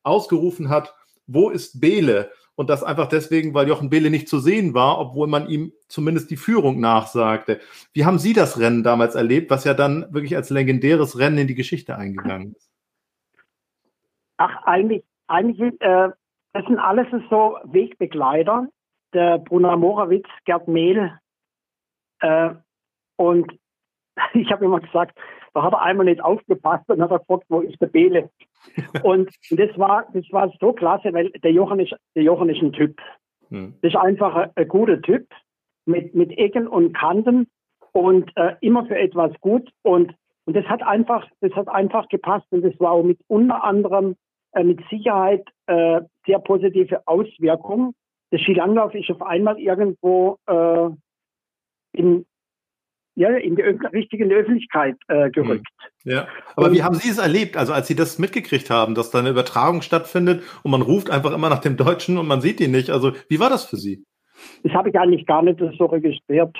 ausgerufen 0.04 0.70
hat, 0.70 0.94
wo 1.28 1.50
ist 1.50 1.80
Behle? 1.80 2.30
Und 2.56 2.70
das 2.70 2.84
einfach 2.84 3.08
deswegen, 3.08 3.54
weil 3.54 3.68
Jochen 3.68 3.90
Behle 3.90 4.10
nicht 4.10 4.30
zu 4.30 4.40
sehen 4.40 4.74
war, 4.74 5.00
obwohl 5.00 5.28
man 5.28 5.50
ihm 5.50 5.74
zumindest 5.90 6.32
die 6.32 6.38
Führung 6.38 6.80
nachsagte. 6.80 7.60
Wie 7.94 8.06
haben 8.06 8.18
Sie 8.18 8.34
das 8.34 8.60
Rennen 8.60 8.84
damals 8.84 9.16
erlebt, 9.16 9.52
was 9.52 9.66
ja 9.66 9.74
dann 9.74 10.06
wirklich 10.14 10.36
als 10.36 10.50
legendäres 10.50 11.20
Rennen 11.20 11.38
in 11.40 11.48
die 11.48 11.56
Geschichte 11.56 11.98
eingegangen 11.98 12.54
ist? 12.54 12.72
Ach, 14.38 14.64
eigentlich, 14.64 15.04
eigentlich, 15.28 15.80
äh, 15.82 16.10
das 16.54 16.66
sind 16.66 16.80
alles 16.80 17.08
so 17.30 17.58
Wegbegleiter. 17.66 18.68
Der 19.14 19.40
Brunner 19.40 19.76
Morawitz, 19.76 20.28
Gerd 20.46 20.68
Mehl. 20.68 21.18
Äh, 22.20 22.52
und 23.18 23.52
ich 24.34 24.52
habe 24.52 24.66
immer 24.66 24.80
gesagt, 24.80 25.18
da 25.56 25.64
hat 25.64 25.74
er 25.74 25.82
einmal 25.82 26.06
nicht 26.06 26.22
aufgepasst 26.22 26.88
und 26.90 27.02
hat 27.02 27.12
er 27.12 27.20
gefragt, 27.20 27.46
wo 27.50 27.62
ist 27.62 27.82
der 27.82 27.88
Bele? 27.88 28.30
und 29.04 29.30
das 29.52 29.78
war, 29.78 30.06
das 30.14 30.26
war 30.32 30.52
so 30.60 30.74
klasse, 30.74 31.14
weil 31.14 31.30
der 31.32 31.52
Jochen 31.52 31.80
ist, 31.80 31.96
der 32.14 32.24
Jochen 32.24 32.50
ist 32.50 32.62
ein 32.62 32.74
Typ. 32.74 33.00
Hm. 33.50 33.74
Das 33.82 33.94
ist 33.94 33.98
einfach 33.98 34.36
ein, 34.36 34.52
ein, 34.56 34.68
guter 34.68 35.02
Typ 35.02 35.28
mit, 35.86 36.14
mit 36.14 36.38
Ecken 36.38 36.68
und 36.68 36.94
Kanten 36.94 37.48
und 37.94 38.32
äh, 38.36 38.56
immer 38.60 38.86
für 38.86 38.98
etwas 38.98 39.32
gut 39.40 39.72
und 39.82 40.14
und 40.48 40.56
das 40.56 40.66
hat 40.66 40.84
einfach, 40.84 41.28
das 41.42 41.52
hat 41.54 41.68
einfach 41.70 42.08
gepasst 42.08 42.46
und 42.52 42.64
das 42.64 42.80
war 42.80 42.92
auch 42.92 43.04
mit 43.04 43.20
unter 43.28 43.64
anderem 43.64 44.16
äh, 44.52 44.64
mit 44.64 44.80
Sicherheit 44.92 45.44
äh, 45.66 46.02
sehr 46.28 46.38
positive 46.38 47.02
Auswirkungen. 47.08 47.96
Der 48.32 48.38
Skilanglauf 48.38 48.94
ist 48.94 49.10
auf 49.10 49.24
einmal 49.24 49.60
irgendwo 49.60 50.38
äh, 50.46 50.90
in, 51.94 52.28
ja, 53.16 53.30
in 53.30 53.56
die 53.56 53.62
richtige 53.62 54.26
Öffentlichkeit 54.26 54.98
äh, 55.08 55.30
gerückt. 55.30 55.68
Hm. 56.04 56.12
Ja, 56.12 56.28
aber 56.56 56.68
und, 56.68 56.74
wie 56.74 56.84
haben 56.84 56.96
Sie 56.96 57.10
es 57.10 57.18
erlebt, 57.18 57.58
also 57.58 57.74
als 57.74 57.88
Sie 57.88 57.96
das 57.96 58.20
mitgekriegt 58.20 58.70
haben, 58.70 58.94
dass 58.94 59.12
da 59.12 59.20
eine 59.20 59.30
Übertragung 59.30 59.82
stattfindet 59.82 60.44
und 60.64 60.72
man 60.72 60.82
ruft 60.82 61.10
einfach 61.10 61.34
immer 61.34 61.50
nach 61.50 61.60
dem 61.60 61.78
Deutschen 61.78 62.18
und 62.18 62.28
man 62.28 62.42
sieht 62.42 62.60
ihn 62.60 62.72
nicht? 62.72 62.90
Also 62.90 63.14
wie 63.30 63.40
war 63.40 63.50
das 63.50 63.66
für 63.66 63.78
Sie? 63.78 64.04
Das 64.64 64.74
habe 64.74 64.90
ich 64.90 65.00
eigentlich 65.00 65.26
gar 65.26 65.42
nicht 65.42 65.60
so 65.78 65.86
registriert. 65.86 66.56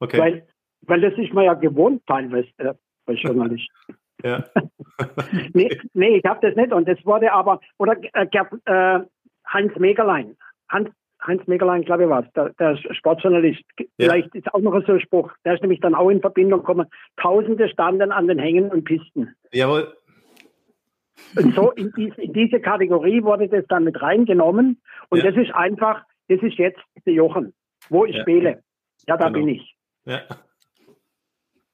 Okay. 0.00 0.18
Weil, 0.18 0.46
weil 0.82 1.00
das 1.00 1.12
ist 1.18 1.32
mir 1.34 1.44
ja 1.44 1.54
gewohnt 1.54 2.02
teilweise 2.06 2.48
äh, 2.58 2.74
als 3.06 3.22
Journalist. 3.22 3.68
ja. 4.24 4.44
nee, 5.52 5.70
nee, 5.92 6.16
ich 6.16 6.24
habe 6.24 6.46
das 6.46 6.56
nicht. 6.56 6.72
Und 6.72 6.88
das 6.88 6.98
wurde 7.04 7.32
aber, 7.32 7.60
oder 7.78 7.96
äh, 8.14 8.26
äh, 8.64 9.00
Heinz 9.52 9.76
Megerlein. 9.78 10.36
Hans, 10.68 10.90
Heinz 11.28 11.46
Megerlein, 11.46 11.82
glaube 11.82 12.04
ich, 12.04 12.08
war 12.08 12.24
es, 12.24 12.32
der, 12.32 12.50
der 12.54 12.76
Sportjournalist. 12.94 13.62
Ja. 13.78 13.86
Vielleicht 13.98 14.34
ist 14.34 14.52
auch 14.52 14.60
noch 14.60 14.84
so 14.86 14.92
ein 14.92 15.00
Spruch. 15.00 15.30
Der 15.44 15.54
ist 15.54 15.60
nämlich 15.60 15.80
dann 15.80 15.94
auch 15.94 16.08
in 16.08 16.20
Verbindung 16.20 16.60
gekommen. 16.60 16.86
Tausende 17.20 17.68
standen 17.68 18.10
an 18.10 18.26
den 18.26 18.38
Hängen 18.38 18.70
und 18.70 18.84
Pisten. 18.84 19.34
Jawohl. 19.52 19.94
Und 21.36 21.54
so 21.54 21.70
in, 21.72 21.92
die, 21.96 22.12
in 22.16 22.32
diese 22.32 22.60
Kategorie 22.60 23.22
wurde 23.22 23.48
das 23.48 23.64
dann 23.68 23.84
mit 23.84 24.00
reingenommen. 24.00 24.80
Und 25.10 25.22
ja. 25.22 25.30
das 25.30 25.40
ist 25.40 25.54
einfach, 25.54 26.02
das 26.28 26.40
ist 26.42 26.58
jetzt 26.58 26.80
der 27.04 27.12
Jochen, 27.12 27.52
wo 27.90 28.04
ich 28.04 28.16
ja. 28.16 28.22
spiele. 28.22 28.62
Ja, 29.06 29.16
da 29.16 29.28
genau. 29.28 29.44
bin 29.44 29.48
ich. 29.56 29.76
Ja. 30.04 30.22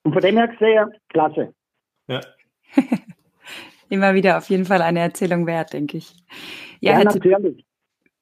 Und 0.03 0.13
von 0.13 0.23
dem 0.23 0.37
her 0.37 0.49
gesehen, 0.49 0.91
klasse. 1.09 1.55
Ja. 2.09 2.21
Immer 3.89 4.15
wieder 4.15 4.39
auf 4.39 4.49
jeden 4.51 4.65
Fall 4.65 4.83
eine 4.83 5.01
Erzählung 5.01 5.47
wert, 5.47 5.73
denke 5.73 5.99
ich. 5.99 6.15
Ja, 6.81 6.99
ja 6.99 7.05
natürlich. 7.05 7.65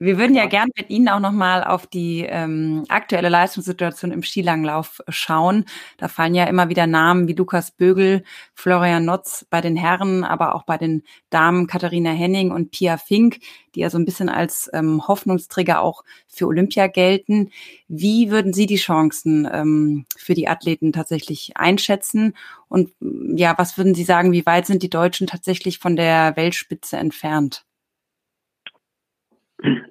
Wir 0.05 0.19
würden 0.19 0.35
ja 0.35 0.47
gern 0.47 0.69
mit 0.77 0.91
Ihnen 0.91 1.09
auch 1.09 1.21
nochmal 1.21 1.63
auf 1.63 1.87
die 1.87 2.27
ähm, 2.29 2.85
aktuelle 2.89 3.29
Leistungssituation 3.29 4.11
im 4.11 4.25
Skilanglauf 4.25 5.01
schauen. 5.07 5.65
Da 5.97 6.09
fallen 6.09 6.35
ja 6.35 6.43
immer 6.47 6.69
wieder 6.69 6.89
Namen 6.89 7.29
wie 7.29 7.35
Lukas 7.35 7.71
Bögel, 7.71 8.25
Florian 8.53 9.05
Notz 9.05 9.47
bei 9.49 9.61
den 9.61 9.77
Herren, 9.77 10.25
aber 10.25 10.57
auch 10.57 10.65
bei 10.65 10.77
den 10.77 11.05
Damen 11.31 11.69
Katharina 11.69 12.11
Henning 12.11 12.51
und 12.51 12.73
Pia 12.73 12.97
Fink, 12.97 13.39
die 13.77 13.81
ja 13.81 13.91
so 13.91 13.99
ein 13.99 14.05
bisschen 14.05 14.29
als 14.29 14.69
ähm, 14.73 15.07
Hoffnungsträger 15.07 15.81
auch 15.81 16.03
für 16.27 16.49
Olympia 16.49 16.89
gelten. 16.89 17.51
Wie 17.87 18.29
würden 18.29 18.53
Sie 18.53 18.67
die 18.67 18.79
Chancen 18.79 19.49
ähm, 19.53 20.05
für 20.17 20.35
die 20.35 20.49
Athleten 20.49 20.93
tatsächlich 20.93 21.57
einschätzen? 21.57 22.35
Und 22.67 22.91
ja, 23.37 23.55
was 23.57 23.79
würden 23.79 23.95
Sie 23.95 24.03
sagen, 24.03 24.33
wie 24.33 24.47
weit 24.47 24.67
sind 24.67 24.83
die 24.83 24.91
Deutschen 24.91 25.29
tatsächlich 25.29 25.79
von 25.79 25.95
der 25.95 26.35
Weltspitze 26.35 26.97
entfernt? 26.97 27.65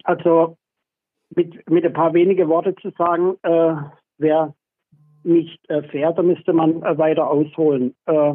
Also 0.04 0.58
mit, 1.36 1.70
mit 1.70 1.86
ein 1.86 1.94
paar 1.94 2.14
wenige 2.14 2.48
Worte 2.50 2.76
zu 2.76 2.92
sagen, 2.92 3.36
äh, 3.44 3.76
wäre 4.18 4.54
nicht 5.24 5.60
äh, 5.70 5.84
fair, 5.84 6.12
da 6.14 6.24
müsste 6.24 6.54
man 6.54 6.82
äh, 6.84 6.98
weiter 6.98 7.30
ausholen. 7.30 7.96
Äh, 8.06 8.34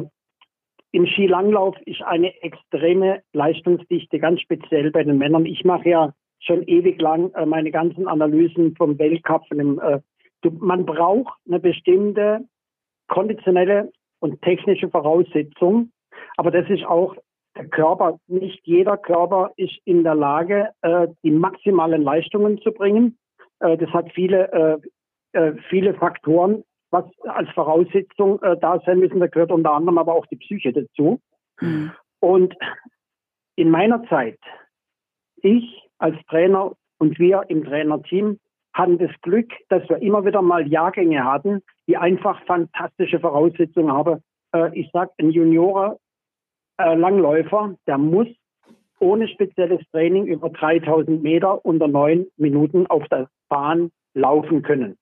Im 0.91 1.05
Skilanglauf 1.05 1.75
ist 1.85 2.01
eine 2.01 2.41
extreme 2.41 3.21
Leistungsdichte, 3.33 4.19
ganz 4.19 4.41
speziell 4.41 4.91
bei 4.91 5.03
den 5.03 5.17
Männern. 5.17 5.45
Ich 5.45 5.63
mache 5.65 5.89
ja 5.89 6.13
schon 6.39 6.63
ewig 6.63 7.01
lang 7.01 7.31
äh, 7.33 7.45
meine 7.45 7.71
ganzen 7.71 8.07
Analysen 8.07 8.75
vom 8.75 8.97
Weltcup. 8.97 9.47
Dem, 9.49 9.79
äh, 9.79 9.99
du, 10.41 10.51
man 10.51 10.85
braucht 10.85 11.37
eine 11.47 11.59
bestimmte 11.59 12.45
konditionelle 13.07 13.91
und 14.19 14.41
technische 14.41 14.89
Voraussetzung, 14.89 15.91
aber 16.37 16.51
das 16.51 16.69
ist 16.69 16.85
auch 16.85 17.15
der 17.57 17.67
Körper, 17.67 18.19
nicht 18.27 18.65
jeder 18.65 18.97
Körper 18.97 19.51
ist 19.57 19.77
in 19.85 20.03
der 20.03 20.15
Lage, 20.15 20.69
äh, 20.81 21.07
die 21.23 21.31
maximalen 21.31 22.03
Leistungen 22.03 22.59
zu 22.61 22.71
bringen. 22.71 23.17
Äh, 23.59 23.77
das 23.77 23.89
hat 23.89 24.11
viele, 24.13 24.51
äh, 25.33 25.37
äh 25.37 25.55
viele 25.69 25.93
Faktoren, 25.95 26.63
was 26.91 27.05
als 27.23 27.49
Voraussetzung 27.51 28.41
äh, 28.41 28.57
da 28.57 28.79
sein 28.85 28.99
müssen. 28.99 29.19
Da 29.19 29.27
gehört 29.27 29.51
unter 29.51 29.73
anderem 29.73 29.97
aber 29.97 30.13
auch 30.13 30.25
die 30.27 30.37
Psyche 30.37 30.71
dazu. 30.71 31.19
Mhm. 31.59 31.91
Und 32.19 32.55
in 33.55 33.69
meiner 33.69 34.03
Zeit, 34.07 34.39
ich 35.37 35.83
als 35.97 36.15
Trainer 36.29 36.73
und 36.99 37.19
wir 37.19 37.43
im 37.49 37.63
Trainerteam 37.63 38.39
hatten 38.73 38.99
das 38.99 39.11
Glück, 39.21 39.51
dass 39.69 39.87
wir 39.89 39.97
immer 39.97 40.23
wieder 40.25 40.41
mal 40.41 40.67
Jahrgänge 40.67 41.23
hatten, 41.23 41.61
die 41.87 41.97
einfach 41.97 42.39
fantastische 42.45 43.19
Voraussetzungen 43.19 43.91
haben. 43.91 44.21
Äh, 44.53 44.77
ich 44.79 44.89
sage, 44.91 45.11
ein 45.17 45.31
Juniorer 45.31 45.97
äh, 46.77 46.95
Langläufer, 46.95 47.75
der 47.85 47.97
muss 47.97 48.27
ohne 48.99 49.27
spezielles 49.27 49.81
Training 49.91 50.25
über 50.25 50.49
3000 50.49 51.21
Meter 51.21 51.63
unter 51.65 51.87
neun 51.87 52.27
Minuten 52.37 52.87
auf 52.87 53.07
der 53.09 53.29
Bahn 53.47 53.91
laufen 54.13 54.63
können. 54.63 54.97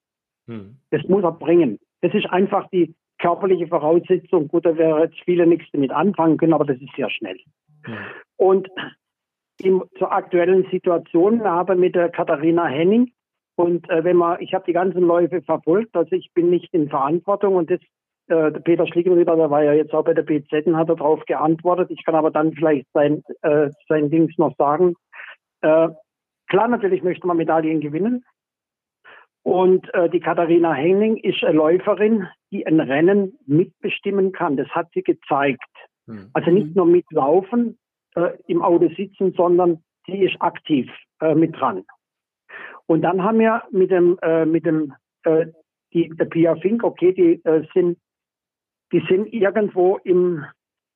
Hm. 0.47 0.77
Das 0.91 1.03
muss 1.07 1.23
er 1.23 1.31
bringen. 1.31 1.79
Das 2.01 2.13
ist 2.13 2.25
einfach 2.27 2.69
die 2.69 2.93
körperliche 3.19 3.67
Voraussetzung. 3.67 4.49
Gut, 4.49 4.65
da 4.65 4.77
wäre 4.77 5.03
jetzt 5.03 5.19
viele 5.23 5.47
nichts 5.47 5.67
damit 5.71 5.91
anfangen 5.91 6.37
können, 6.37 6.53
aber 6.53 6.65
das 6.65 6.77
ist 6.77 6.93
sehr 6.95 7.09
schnell. 7.09 7.39
Hm. 7.83 7.97
Und 8.37 8.67
in, 9.61 9.81
zur 9.97 10.11
aktuellen 10.11 10.67
Situation 10.69 11.43
habe 11.43 11.75
mit 11.75 11.95
der 11.95 12.09
Katharina 12.09 12.65
Henning 12.65 13.11
und 13.55 13.89
äh, 13.89 14.03
wenn 14.03 14.17
man, 14.17 14.41
ich 14.41 14.53
habe 14.53 14.65
die 14.65 14.73
ganzen 14.73 15.01
Läufe 15.01 15.41
verfolgt, 15.41 15.95
also 15.95 16.13
ich 16.13 16.31
bin 16.33 16.49
nicht 16.49 16.73
in 16.73 16.89
Verantwortung 16.89 17.55
und 17.55 17.71
das, 17.71 17.79
äh, 18.27 18.51
der 18.51 18.59
Peter 18.59 18.87
Schlickenrieder, 18.87 19.35
der 19.35 19.49
war 19.49 19.63
ja 19.63 19.73
jetzt 19.73 19.93
auch 19.93 20.03
bei 20.03 20.13
der 20.13 20.23
BZ 20.23 20.65
und 20.67 20.77
hat 20.77 20.89
darauf 20.89 21.23
geantwortet. 21.25 21.91
Ich 21.91 22.03
kann 22.05 22.15
aber 22.15 22.31
dann 22.31 22.53
vielleicht 22.53 22.87
sein, 22.93 23.23
äh, 23.41 23.69
sein 23.87 24.09
Dings 24.09 24.37
noch 24.37 24.55
sagen. 24.57 24.95
Äh, 25.61 25.89
klar, 26.47 26.67
natürlich 26.67 27.03
möchte 27.03 27.27
man 27.27 27.37
Medaillen 27.37 27.81
gewinnen. 27.81 28.25
Und 29.43 29.93
äh, 29.93 30.09
die 30.09 30.19
Katharina 30.19 30.73
Henning 30.73 31.17
ist 31.17 31.43
eine 31.43 31.55
Läuferin, 31.55 32.27
die 32.51 32.65
ein 32.65 32.79
Rennen 32.79 33.37
mitbestimmen 33.45 34.31
kann. 34.31 34.57
Das 34.57 34.67
hat 34.69 34.87
sie 34.93 35.03
gezeigt. 35.03 35.61
Mhm. 36.07 36.29
Also 36.33 36.49
nicht 36.49 36.75
nur 36.75 36.87
mitlaufen, 36.87 37.77
äh, 38.15 38.31
im 38.47 38.63
Auto 38.63 38.89
sitzen, 38.95 39.33
sondern 39.33 39.83
sie 40.07 40.23
ist 40.23 40.41
aktiv 40.41 40.89
äh, 41.21 41.35
mit 41.35 41.59
dran. 41.59 41.83
Und 42.87 43.01
dann 43.01 43.23
haben 43.23 43.39
wir 43.39 43.63
mit 43.71 43.91
dem, 43.91 44.17
äh, 44.21 44.45
mit 44.45 44.65
dem, 44.65 44.93
äh, 45.23 45.47
die, 45.93 46.09
der 46.09 46.25
Pia 46.25 46.55
Fink, 46.55 46.83
okay, 46.83 47.13
die 47.13 47.43
äh, 47.45 47.65
sind, 47.73 47.97
die 48.91 49.03
sind 49.09 49.31
irgendwo 49.33 49.97
im, 50.03 50.45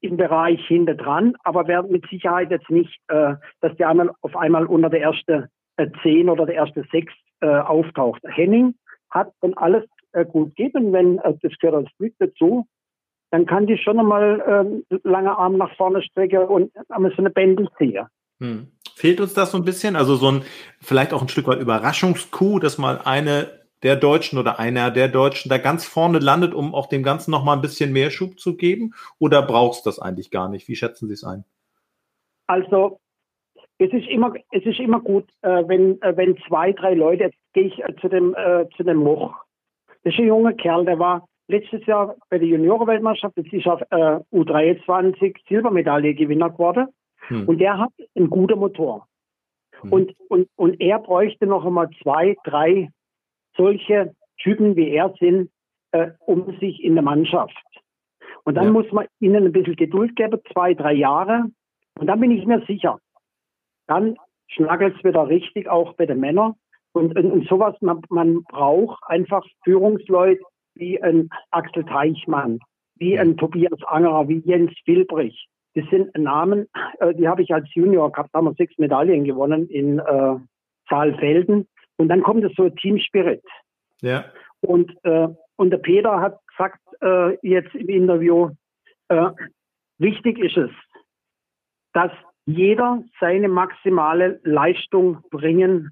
im 0.01 0.17
Bereich 0.17 0.65
hinter 0.67 0.95
dran, 0.95 1.35
aber 1.43 1.67
werden 1.67 1.91
mit 1.91 2.07
Sicherheit 2.09 2.51
jetzt 2.51 2.69
nicht, 2.69 2.99
äh, 3.07 3.35
dass 3.61 3.75
die 3.77 3.85
einmal 3.85 4.11
auf 4.21 4.35
einmal 4.35 4.65
unter 4.65 4.89
der 4.89 5.01
erste 5.01 5.49
äh, 5.77 5.87
zehn 6.03 6.29
oder 6.29 6.45
der 6.45 6.55
erste 6.55 6.85
sechs 6.91 7.13
äh, 7.41 7.47
auftaucht. 7.47 8.21
Henning 8.23 8.75
hat 9.09 9.31
dann 9.41 9.53
alles 9.55 9.85
äh, 10.11 10.25
gut 10.25 10.55
gegeben, 10.55 10.93
wenn 10.93 11.19
äh, 11.19 11.33
das 11.41 11.57
gehört 11.59 11.85
als 11.85 11.97
Glück 11.97 12.13
dazu, 12.19 12.67
dann 13.31 13.45
kann 13.45 13.67
die 13.67 13.77
schon 13.77 13.99
einmal 13.99 14.81
äh, 14.91 14.97
lange 15.03 15.37
Arm 15.37 15.57
nach 15.57 15.75
vorne 15.75 16.01
strecken 16.01 16.43
und 16.43 16.71
einmal 16.89 17.11
so 17.11 17.17
eine 17.17 17.29
Bändel 17.29 17.69
ziehen. 17.77 18.07
Hm. 18.39 18.67
Fehlt 18.95 19.21
uns 19.21 19.33
das 19.33 19.51
so 19.51 19.57
ein 19.57 19.65
bisschen? 19.65 19.95
Also 19.95 20.15
so 20.15 20.31
ein, 20.31 20.43
vielleicht 20.81 21.13
auch 21.13 21.21
ein 21.21 21.29
Stück 21.29 21.47
weit 21.47 21.59
Überraschungskuh, 21.59 22.59
dass 22.59 22.77
mal 22.77 22.99
eine 23.03 23.58
der 23.83 23.95
Deutschen 23.95 24.37
oder 24.39 24.59
einer 24.59 24.91
der 24.91 25.07
Deutschen 25.07 25.49
da 25.49 25.57
ganz 25.57 25.85
vorne 25.85 26.19
landet, 26.19 26.53
um 26.53 26.75
auch 26.75 26.87
dem 26.87 27.03
Ganzen 27.03 27.31
noch 27.31 27.43
mal 27.43 27.53
ein 27.53 27.61
bisschen 27.61 27.93
mehr 27.93 28.11
Schub 28.11 28.39
zu 28.39 28.57
geben? 28.57 28.93
Oder 29.19 29.41
brauchst 29.41 29.85
du 29.85 29.89
das 29.89 29.99
eigentlich 29.99 30.31
gar 30.31 30.49
nicht? 30.49 30.67
Wie 30.67 30.75
schätzen 30.75 31.07
Sie 31.07 31.13
es 31.13 31.23
ein? 31.23 31.45
Also, 32.47 32.99
es 33.77 33.91
ist 33.93 34.07
immer, 34.07 34.33
es 34.51 34.65
ist 34.65 34.79
immer 34.79 34.99
gut, 34.99 35.29
äh, 35.41 35.63
wenn, 35.67 36.01
äh, 36.01 36.15
wenn 36.17 36.37
zwei, 36.47 36.73
drei 36.73 36.93
Leute, 36.93 37.25
jetzt 37.25 37.37
gehe 37.53 37.65
ich 37.65 37.79
äh, 37.79 37.95
zu 38.01 38.09
dem, 38.09 38.35
zu 38.75 38.83
dem 38.83 38.97
Moch. 38.97 39.35
Das 40.03 40.13
ist 40.13 40.19
ein 40.19 40.27
junger 40.27 40.53
Kerl, 40.53 40.85
der 40.85 40.99
war 40.99 41.25
letztes 41.49 41.85
Jahr 41.85 42.15
bei 42.29 42.37
der 42.37 42.47
Juniorenweltmeisterschaft, 42.47 43.37
jetzt 43.37 43.53
ist 43.53 43.65
er 43.65 43.81
äh, 43.91 44.35
U23 44.35 45.35
Silbermedaille-Gewinner 45.47 46.51
geworden. 46.51 46.87
Hm. 47.27 47.47
Und 47.47 47.57
der 47.59 47.77
hat 47.77 47.91
einen 48.15 48.29
guten 48.29 48.59
Motor. 48.59 49.07
Hm. 49.81 49.91
Und, 49.91 50.15
und, 50.29 50.47
und 50.55 50.79
er 50.79 50.99
bräuchte 50.99 51.47
noch 51.47 51.65
einmal 51.65 51.89
zwei, 52.01 52.35
drei 52.43 52.89
solche 53.55 54.15
Typen, 54.41 54.75
wie 54.75 54.89
er 54.89 55.13
sind, 55.19 55.49
äh, 55.91 56.11
um 56.19 56.57
sich 56.59 56.83
in 56.83 56.95
der 56.95 57.03
Mannschaft. 57.03 57.55
Und 58.43 58.55
dann 58.55 58.65
ja. 58.65 58.71
muss 58.71 58.91
man 58.91 59.07
ihnen 59.19 59.45
ein 59.45 59.51
bisschen 59.51 59.75
Geduld 59.75 60.15
geben, 60.15 60.39
zwei, 60.51 60.73
drei 60.73 60.93
Jahre. 60.93 61.45
Und 61.99 62.07
dann 62.07 62.19
bin 62.19 62.31
ich 62.31 62.45
mir 62.45 62.63
sicher, 62.65 62.99
dann 63.87 64.17
schnackelt 64.47 64.95
es 64.97 65.03
wieder 65.03 65.27
richtig, 65.27 65.67
auch 65.67 65.93
bei 65.93 66.05
den 66.05 66.19
Männern. 66.19 66.53
Und, 66.93 67.15
und, 67.17 67.31
und 67.31 67.47
sowas, 67.47 67.75
man, 67.81 68.01
man 68.09 68.43
braucht 68.43 69.03
einfach 69.05 69.45
Führungsleute 69.63 70.41
wie 70.75 71.01
ein 71.01 71.29
Axel 71.51 71.83
Teichmann, 71.83 72.59
wie 72.95 73.19
ein 73.19 73.37
Tobias 73.37 73.83
Angerer, 73.85 74.27
wie 74.27 74.39
Jens 74.39 74.73
Wilbrich. 74.85 75.47
Das 75.75 75.85
sind 75.89 76.17
Namen, 76.17 76.67
äh, 76.99 77.13
die 77.13 77.27
habe 77.27 77.43
ich 77.43 77.53
als 77.53 77.67
Junior 77.73 78.11
gehabt, 78.11 78.29
da 78.33 78.39
haben 78.39 78.45
wir 78.45 78.53
sechs 78.53 78.77
Medaillen 78.77 79.23
gewonnen 79.23 79.67
in 79.69 79.99
äh, 79.99 80.35
Saalfelden. 80.89 81.67
Und 81.99 82.07
dann 82.07 82.23
kommt 82.23 82.45
es 82.45 82.53
so 82.55 82.69
Team 82.69 82.97
Spirit. 82.97 83.43
Ja. 84.01 84.25
Und, 84.61 84.91
äh, 85.03 85.27
und 85.57 85.69
der 85.69 85.79
Peter 85.79 86.21
hat 86.21 86.39
gesagt 86.47 86.79
äh, 87.01 87.37
jetzt 87.45 87.75
im 87.75 87.89
Interview, 87.89 88.51
äh, 89.09 89.31
wichtig 89.97 90.39
ist 90.39 90.55
es, 90.55 90.71
dass 91.93 92.11
jeder 92.45 93.03
seine 93.19 93.49
maximale 93.49 94.39
Leistung 94.43 95.21
bringen 95.29 95.91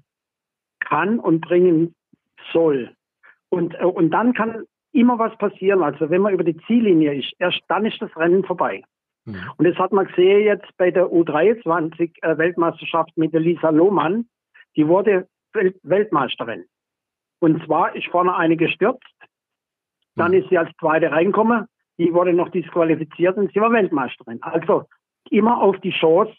kann 0.80 1.20
und 1.20 1.42
bringen 1.42 1.94
soll. 2.52 2.90
Und, 3.50 3.74
äh, 3.74 3.84
und 3.84 4.10
dann 4.10 4.32
kann 4.32 4.64
immer 4.92 5.18
was 5.18 5.36
passieren. 5.36 5.82
Also 5.82 6.08
wenn 6.08 6.22
man 6.22 6.32
über 6.32 6.44
die 6.44 6.56
Ziellinie 6.66 7.14
ist, 7.16 7.34
erst 7.38 7.60
dann 7.68 7.84
ist 7.84 8.00
das 8.00 8.16
Rennen 8.16 8.44
vorbei. 8.44 8.82
Mhm. 9.26 9.42
Und 9.58 9.66
das 9.66 9.76
hat 9.76 9.92
man 9.92 10.06
gesehen 10.06 10.44
jetzt 10.44 10.74
bei 10.78 10.90
der 10.90 11.08
U23 11.08 12.12
äh, 12.22 12.38
Weltmeisterschaft 12.38 13.14
mit 13.16 13.34
der 13.34 13.40
Lisa 13.40 13.68
Lohmann. 13.68 14.26
Die 14.74 14.88
wurde 14.88 15.28
Weltmeisterin. 15.52 16.64
Und 17.40 17.64
zwar 17.64 17.94
ist 17.94 18.06
vorne 18.08 18.34
eine 18.36 18.56
gestürzt. 18.56 19.04
Dann 20.16 20.32
mhm. 20.32 20.38
ist 20.38 20.48
sie 20.50 20.58
als 20.58 20.70
Zweite 20.78 21.10
reingekommen. 21.10 21.66
Die 21.98 22.12
wurde 22.12 22.32
noch 22.32 22.50
disqualifiziert 22.50 23.36
und 23.36 23.52
sie 23.52 23.60
war 23.60 23.72
Weltmeisterin. 23.72 24.38
Also 24.42 24.84
immer 25.30 25.60
auf 25.60 25.78
die 25.80 25.90
Chance 25.90 26.34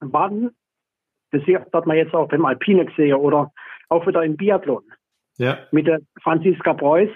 warten. 0.00 0.50
Das 1.32 1.42
hat 1.42 1.86
man 1.86 1.96
jetzt 1.96 2.14
auch 2.14 2.28
beim 2.28 2.44
Alpine 2.44 2.86
gesehen 2.86 3.14
oder 3.14 3.52
auch 3.88 4.06
wieder 4.06 4.24
im 4.24 4.36
Biathlon. 4.36 4.82
Ja. 5.38 5.58
Mit 5.70 5.86
der 5.86 6.00
Franziska 6.22 6.74
Preuß, 6.74 7.10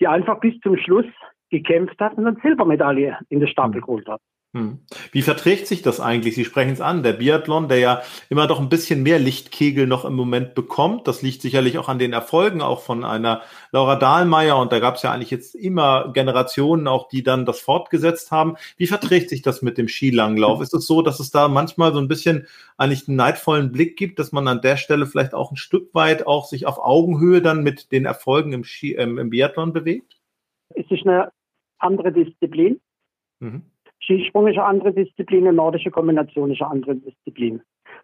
die 0.00 0.06
einfach 0.06 0.40
bis 0.40 0.58
zum 0.60 0.76
Schluss 0.76 1.06
gekämpft 1.50 1.98
hat 2.00 2.14
und 2.14 2.26
eine 2.26 2.36
Silbermedaille 2.42 3.18
in 3.28 3.40
der 3.40 3.46
Stapel 3.46 3.80
mhm. 3.80 3.84
geholt 3.84 4.08
hat. 4.08 4.20
Hm. 4.56 4.78
Wie 5.12 5.20
verträgt 5.20 5.66
sich 5.66 5.82
das 5.82 6.00
eigentlich? 6.00 6.34
Sie 6.34 6.46
sprechen 6.46 6.72
es 6.72 6.80
an, 6.80 7.02
der 7.02 7.12
Biathlon, 7.12 7.68
der 7.68 7.78
ja 7.78 8.02
immer 8.30 8.46
doch 8.46 8.58
ein 8.58 8.70
bisschen 8.70 9.02
mehr 9.02 9.18
Lichtkegel 9.18 9.86
noch 9.86 10.06
im 10.06 10.14
Moment 10.14 10.54
bekommt. 10.54 11.06
Das 11.06 11.20
liegt 11.20 11.42
sicherlich 11.42 11.76
auch 11.76 11.90
an 11.90 11.98
den 11.98 12.14
Erfolgen, 12.14 12.62
auch 12.62 12.80
von 12.80 13.04
einer 13.04 13.42
Laura 13.70 13.96
Dahlmeier. 13.96 14.56
Und 14.56 14.72
da 14.72 14.78
gab 14.78 14.94
es 14.94 15.02
ja 15.02 15.12
eigentlich 15.12 15.30
jetzt 15.30 15.54
immer 15.54 16.10
Generationen 16.14 16.88
auch, 16.88 17.08
die 17.08 17.22
dann 17.22 17.44
das 17.44 17.60
fortgesetzt 17.60 18.30
haben. 18.30 18.56
Wie 18.78 18.86
verträgt 18.86 19.28
sich 19.28 19.42
das 19.42 19.60
mit 19.60 19.76
dem 19.76 19.88
Skilanglauf? 19.88 20.62
Ist 20.62 20.72
es 20.72 20.86
so, 20.86 21.02
dass 21.02 21.20
es 21.20 21.30
da 21.30 21.48
manchmal 21.48 21.92
so 21.92 21.98
ein 21.98 22.08
bisschen 22.08 22.46
eigentlich 22.78 23.08
einen 23.08 23.18
neidvollen 23.18 23.72
Blick 23.72 23.98
gibt, 23.98 24.18
dass 24.18 24.32
man 24.32 24.48
an 24.48 24.62
der 24.62 24.78
Stelle 24.78 25.04
vielleicht 25.04 25.34
auch 25.34 25.50
ein 25.50 25.58
Stück 25.58 25.92
weit 25.92 26.26
auch 26.26 26.46
sich 26.46 26.66
auf 26.66 26.78
Augenhöhe 26.78 27.42
dann 27.42 27.62
mit 27.62 27.92
den 27.92 28.06
Erfolgen 28.06 28.54
im, 28.54 28.64
Ski, 28.64 28.94
ähm, 28.94 29.18
im 29.18 29.28
Biathlon 29.28 29.74
bewegt? 29.74 30.16
Es 30.70 30.90
ist 30.90 31.06
eine 31.06 31.30
andere 31.78 32.10
Disziplin. 32.10 32.80
Mhm. 33.40 33.62
Skisprung 34.06 34.46
ist 34.46 34.56
eine 34.56 34.64
andere 34.64 34.92
Disziplin 34.92 35.48
und 35.48 35.56
nordische 35.56 35.90
Kombination 35.90 36.52
ist 36.52 36.62
eine 36.62 36.70
andere 36.70 36.96
Disziplin. 36.96 37.60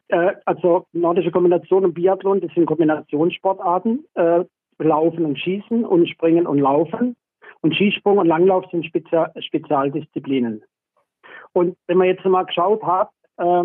Äh, 0.09 0.35
also 0.45 0.87
nordische 0.93 1.31
Kombination 1.31 1.85
und 1.85 1.95
Biathlon, 1.95 2.41
das 2.41 2.53
sind 2.55 2.67
Kombinationssportarten, 2.67 4.05
äh, 4.15 4.45
Laufen 4.79 5.25
und 5.25 5.39
Schießen 5.39 5.85
und 5.85 6.09
Springen 6.09 6.47
und 6.47 6.59
Laufen. 6.59 7.17
Und 7.61 7.77
Skisprung 7.77 8.19
und 8.19 8.27
Langlauf 8.27 8.65
sind 8.73 8.85
Spezial 8.85 9.33
Spezialdisziplinen. 9.41 10.65
Und 11.53 11.77
wenn 11.87 11.99
man 11.99 12.09
jetzt 12.09 12.25
mal 12.25 12.45
geschaut 12.45 12.83
hat, 12.83 13.11
äh, 13.37 13.65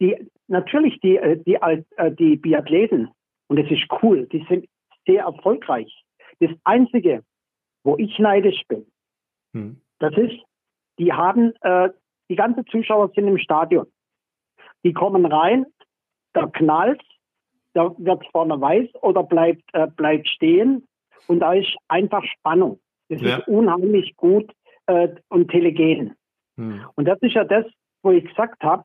die, 0.00 0.28
natürlich 0.48 1.00
die, 1.00 1.16
äh, 1.16 1.38
die, 1.38 1.54
äh, 1.54 2.12
die 2.12 2.36
Biathleten, 2.36 3.10
und 3.48 3.58
das 3.58 3.70
ist 3.70 3.86
cool, 4.02 4.26
die 4.26 4.44
sind 4.48 4.66
sehr 5.06 5.24
erfolgreich. 5.24 6.04
Das 6.40 6.50
Einzige, 6.64 7.22
wo 7.84 7.96
ich 7.96 8.18
neidisch 8.18 8.62
bin, 8.68 8.84
hm. 9.54 9.80
das 9.98 10.14
ist, 10.16 10.38
die 11.00 11.12
haben, 11.12 11.54
äh, 11.62 11.88
die 12.28 12.36
ganzen 12.36 12.66
Zuschauer 12.66 13.10
sind 13.14 13.26
im 13.26 13.38
Stadion. 13.38 13.86
Die 14.84 14.92
kommen 14.92 15.26
rein, 15.26 15.66
da 16.34 16.46
knallt, 16.46 17.02
da 17.72 17.92
wird 17.98 18.24
vorne 18.30 18.60
weiß 18.60 18.88
oder 19.02 19.24
bleibt, 19.24 19.64
äh, 19.72 19.86
bleibt 19.88 20.28
stehen 20.28 20.86
und 21.26 21.40
da 21.40 21.54
ist 21.54 21.74
einfach 21.88 22.22
Spannung. 22.24 22.78
Das 23.08 23.20
ja. 23.22 23.38
ist 23.38 23.48
unheimlich 23.48 24.14
gut 24.16 24.52
äh, 24.86 25.08
und 25.28 25.50
telegen. 25.50 26.14
Hm. 26.56 26.84
Und 26.94 27.06
das 27.06 27.18
ist 27.22 27.34
ja 27.34 27.44
das, 27.44 27.64
wo 28.02 28.10
ich 28.10 28.24
gesagt 28.24 28.62
habe, 28.62 28.84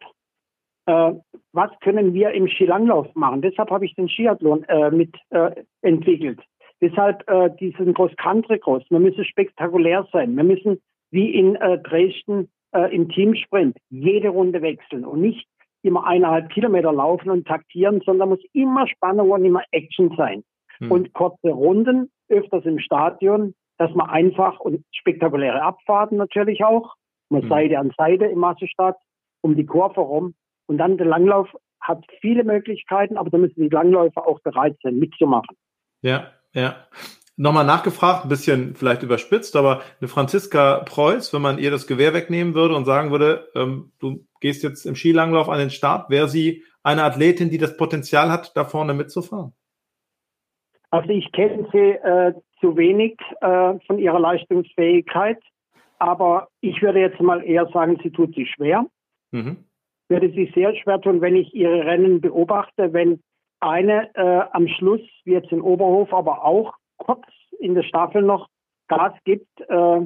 äh, 0.85 1.13
was 1.51 1.71
können 1.81 2.13
wir 2.13 2.31
im 2.31 2.47
Skilanglauf 2.47 3.13
machen? 3.15 3.41
Deshalb 3.41 3.69
habe 3.71 3.85
ich 3.85 3.93
den 3.95 4.07
Skiathlon 4.07 4.63
äh, 4.63 4.89
mit 4.89 5.15
äh, 5.31 5.63
entwickelt. 5.81 6.41
Deshalb 6.81 7.27
äh, 7.29 7.49
diesen 7.59 7.93
Cross-Country-Cross. 7.93 8.83
Wir 8.89 8.99
müssen 8.99 9.25
spektakulär 9.25 10.07
sein. 10.11 10.35
Wir 10.35 10.43
müssen 10.43 10.81
wie 11.15 11.33
in 11.33 11.55
äh, 11.55 11.79
Dresden 11.79 12.49
äh, 12.73 12.93
im 12.93 13.09
Teamsprint 13.09 13.77
jede 13.89 14.29
Runde 14.29 14.61
wechseln 14.61 15.05
und 15.05 15.21
nicht 15.21 15.47
immer 15.81 16.05
eineinhalb 16.05 16.49
Kilometer 16.49 16.91
laufen 16.91 17.29
und 17.29 17.47
taktieren, 17.47 18.01
sondern 18.05 18.29
muss 18.29 18.43
immer 18.53 18.87
Spannung 18.87 19.31
und 19.31 19.45
immer 19.45 19.63
Action 19.71 20.13
sein. 20.17 20.43
Hm. 20.79 20.91
Und 20.91 21.13
kurze 21.13 21.49
Runden, 21.49 22.11
öfters 22.27 22.65
im 22.65 22.79
Stadion, 22.79 23.53
dass 23.77 23.93
man 23.95 24.09
einfach 24.09 24.59
und 24.59 24.83
spektakuläre 24.91 25.61
Abfahrten 25.61 26.17
natürlich 26.17 26.63
auch, 26.63 26.95
man 27.29 27.43
hm. 27.43 27.49
Seite 27.49 27.79
an 27.79 27.93
Seite 27.97 28.25
im 28.25 28.39
Massestadt, 28.39 28.97
um 29.41 29.55
die 29.55 29.65
Kurve 29.65 30.01
rum. 30.01 30.33
Und 30.67 30.79
dann 30.79 30.97
der 30.97 31.07
Langlauf 31.07 31.47
hat 31.79 32.03
viele 32.19 32.43
Möglichkeiten, 32.43 33.15
aber 33.15 33.29
da 33.29 33.37
müssen 33.37 33.61
die 33.61 33.69
Langläufer 33.69 34.27
auch 34.27 34.41
bereit 34.41 34.75
sein, 34.83 34.97
mitzumachen. 34.97 35.55
Ja, 36.01 36.31
ja. 36.53 36.75
Nochmal 37.37 37.65
nachgefragt, 37.65 38.23
ein 38.23 38.29
bisschen 38.29 38.75
vielleicht 38.75 39.03
überspitzt, 39.03 39.57
aber 39.57 39.81
eine 39.99 40.07
Franziska 40.07 40.83
Preuß, 40.85 41.33
wenn 41.33 41.41
man 41.41 41.57
ihr 41.57 41.69
das 41.69 41.85
Gewehr 41.85 42.13
wegnehmen 42.13 42.53
würde 42.53 42.75
und 42.75 42.85
sagen 42.85 43.11
würde, 43.11 43.49
ähm, 43.55 43.91
du 43.99 44.25
gehst 44.39 44.63
jetzt 44.63 44.85
im 44.85 44.95
Skilanglauf 44.95 45.49
an 45.49 45.59
den 45.59 45.69
Start, 45.69 46.09
wäre 46.09 46.29
sie 46.29 46.63
eine 46.81 47.03
Athletin, 47.03 47.49
die 47.49 47.57
das 47.57 47.75
Potenzial 47.75 48.31
hat, 48.31 48.55
da 48.55 48.63
vorne 48.63 48.93
mitzufahren? 48.93 49.53
Also 50.91 51.09
ich 51.09 51.29
kenne 51.33 51.67
sie 51.73 51.77
äh, 51.77 52.33
zu 52.61 52.77
wenig 52.77 53.17
äh, 53.41 53.73
von 53.85 53.99
ihrer 53.99 54.19
Leistungsfähigkeit, 54.19 55.39
aber 55.99 56.47
ich 56.61 56.81
würde 56.81 56.99
jetzt 56.99 57.19
mal 57.19 57.43
eher 57.43 57.67
sagen, 57.73 57.99
sie 58.01 58.11
tut 58.11 58.33
sich 58.33 58.49
schwer. 58.51 58.85
Mhm. 59.31 59.65
Würde 60.07 60.29
sie 60.29 60.51
sehr 60.55 60.73
schwer 60.75 61.01
tun, 61.01 61.19
wenn 61.19 61.35
ich 61.35 61.53
ihre 61.53 61.85
Rennen 61.85 62.21
beobachte, 62.21 62.93
wenn 62.93 63.19
eine 63.59 64.15
äh, 64.15 64.45
am 64.51 64.67
Schluss, 64.67 65.01
wie 65.25 65.33
jetzt 65.33 65.51
in 65.51 65.61
Oberhof, 65.61 66.13
aber 66.13 66.45
auch 66.45 66.75
kurz 66.97 67.25
in 67.59 67.75
der 67.75 67.83
Staffel 67.83 68.21
noch 68.21 68.47
Gas 68.87 69.13
gibt, 69.23 69.61
äh, 69.61 70.01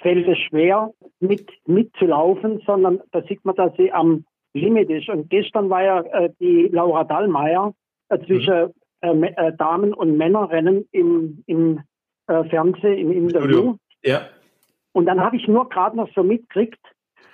fällt 0.00 0.28
es 0.28 0.38
schwer, 0.38 0.92
mit, 1.20 1.50
mitzulaufen, 1.66 2.62
sondern 2.66 3.00
da 3.12 3.22
sieht 3.22 3.44
man, 3.44 3.54
dass 3.56 3.74
sie 3.76 3.92
am 3.92 4.24
Limit 4.54 4.90
ist. 4.90 5.08
Und 5.08 5.30
gestern 5.30 5.70
war 5.70 5.82
ja 5.82 6.00
äh, 6.00 6.30
die 6.40 6.68
Laura 6.68 7.04
Dallmeier 7.04 7.74
äh, 8.08 8.18
zwischen 8.26 8.72
mhm. 9.02 9.24
äh, 9.24 9.32
äh 9.36 9.56
Damen- 9.56 9.94
und 9.94 10.16
Männerrennen 10.16 10.88
im, 10.92 11.42
im 11.46 11.80
äh, 12.26 12.44
Fernsehen, 12.44 12.98
im 12.98 13.12
Interview. 13.12 13.76
Ja. 14.02 14.22
Und 14.92 15.06
dann 15.06 15.20
habe 15.20 15.36
ich 15.36 15.48
nur 15.48 15.68
gerade 15.68 15.96
noch 15.96 16.12
so 16.14 16.22
mitgekriegt, 16.22 16.80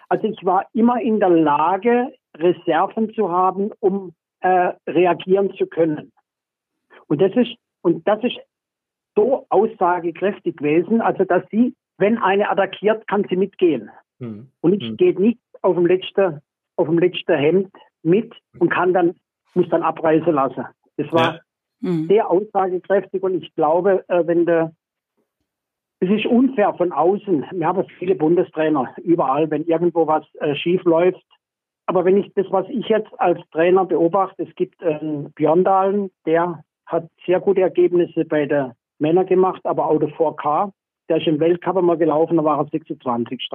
also 0.09 0.27
ich 0.27 0.45
war 0.45 0.67
immer 0.73 1.01
in 1.01 1.21
der 1.21 1.31
Lage, 1.31 2.15
Reserven 2.37 3.13
zu 3.15 3.31
haben, 3.31 3.73
um 3.81 4.15
äh, 4.41 4.73
reagieren 4.87 5.53
zu 5.55 5.67
können. 5.67 6.13
Und 7.09 7.21
das 7.21 7.33
ist 7.35 7.57
und 7.89 8.07
das 8.07 8.23
ist 8.23 8.39
so 9.17 9.47
aussagekräftig 9.49 10.59
gewesen, 10.59 11.01
also 11.01 11.25
dass 11.25 11.43
sie, 11.51 11.75
wenn 11.97 12.19
eine 12.19 12.51
attackiert, 12.51 13.09
kann 13.09 13.25
sie 13.31 13.37
mitgehen. 13.37 13.91
Mhm. 14.19 14.51
Und 14.61 14.75
ich 14.75 14.91
mhm. 14.91 14.97
gehe 14.99 15.19
nicht 15.19 15.41
auf 15.63 15.75
dem 15.75 15.87
letzten, 15.87 16.43
auf 16.77 16.87
dem 16.87 16.99
letzten 16.99 17.35
Hemd 17.35 17.73
mit 18.03 18.31
und 18.59 18.69
kann 18.69 18.93
dann, 18.93 19.15
muss 19.55 19.69
dann 19.71 19.83
abreißen 19.83 20.35
lassen. 20.35 20.67
Das 20.99 21.11
war 21.13 21.35
ja. 21.35 21.41
mhm. 21.81 22.09
sehr 22.09 22.31
aussagekräftig 22.31 23.23
und 23.23 23.43
ich 23.43 23.55
glaube, 23.55 24.05
äh, 24.09 24.27
wenn 24.27 24.45
der, 24.45 24.73
es 26.01 26.11
ist 26.11 26.27
unfair 26.27 26.75
von 26.75 26.93
außen. 26.93 27.47
Wir 27.53 27.67
haben 27.67 27.89
viele 27.99 28.17
Bundestrainer 28.17 28.95
überall, 29.03 29.51
wenn 29.51 29.65
irgendwo 29.65 30.07
was 30.07 30.27
äh, 30.35 30.55
schief 30.57 30.85
läuft. 30.85 31.25
Aber 31.87 32.05
wenn 32.05 32.19
ich 32.19 32.31
das, 32.35 32.45
was 32.51 32.69
ich 32.69 32.87
jetzt 32.89 33.19
als 33.19 33.41
Trainer 33.51 33.87
beobachte, 33.87 34.43
es 34.43 34.55
gibt 34.57 34.83
einen 34.83 35.33
Björndalen, 35.33 36.11
der 36.27 36.63
hat 36.89 37.09
sehr 37.27 37.41
gute 37.41 37.61
Ergebnisse 37.61 38.25
bei 38.25 38.47
der 38.47 38.75
Männer 38.99 39.25
gemacht, 39.25 39.61
aber 39.65 39.89
auch 39.89 39.99
der 39.99 40.09
4K, 40.09 40.73
der 41.09 41.19
ist 41.19 41.27
im 41.27 41.39
Weltcup 41.39 41.77
einmal 41.77 41.99
gelaufen, 41.99 42.37
da 42.37 42.45
war 42.45 42.59
er 42.59 42.67
26. 42.67 43.49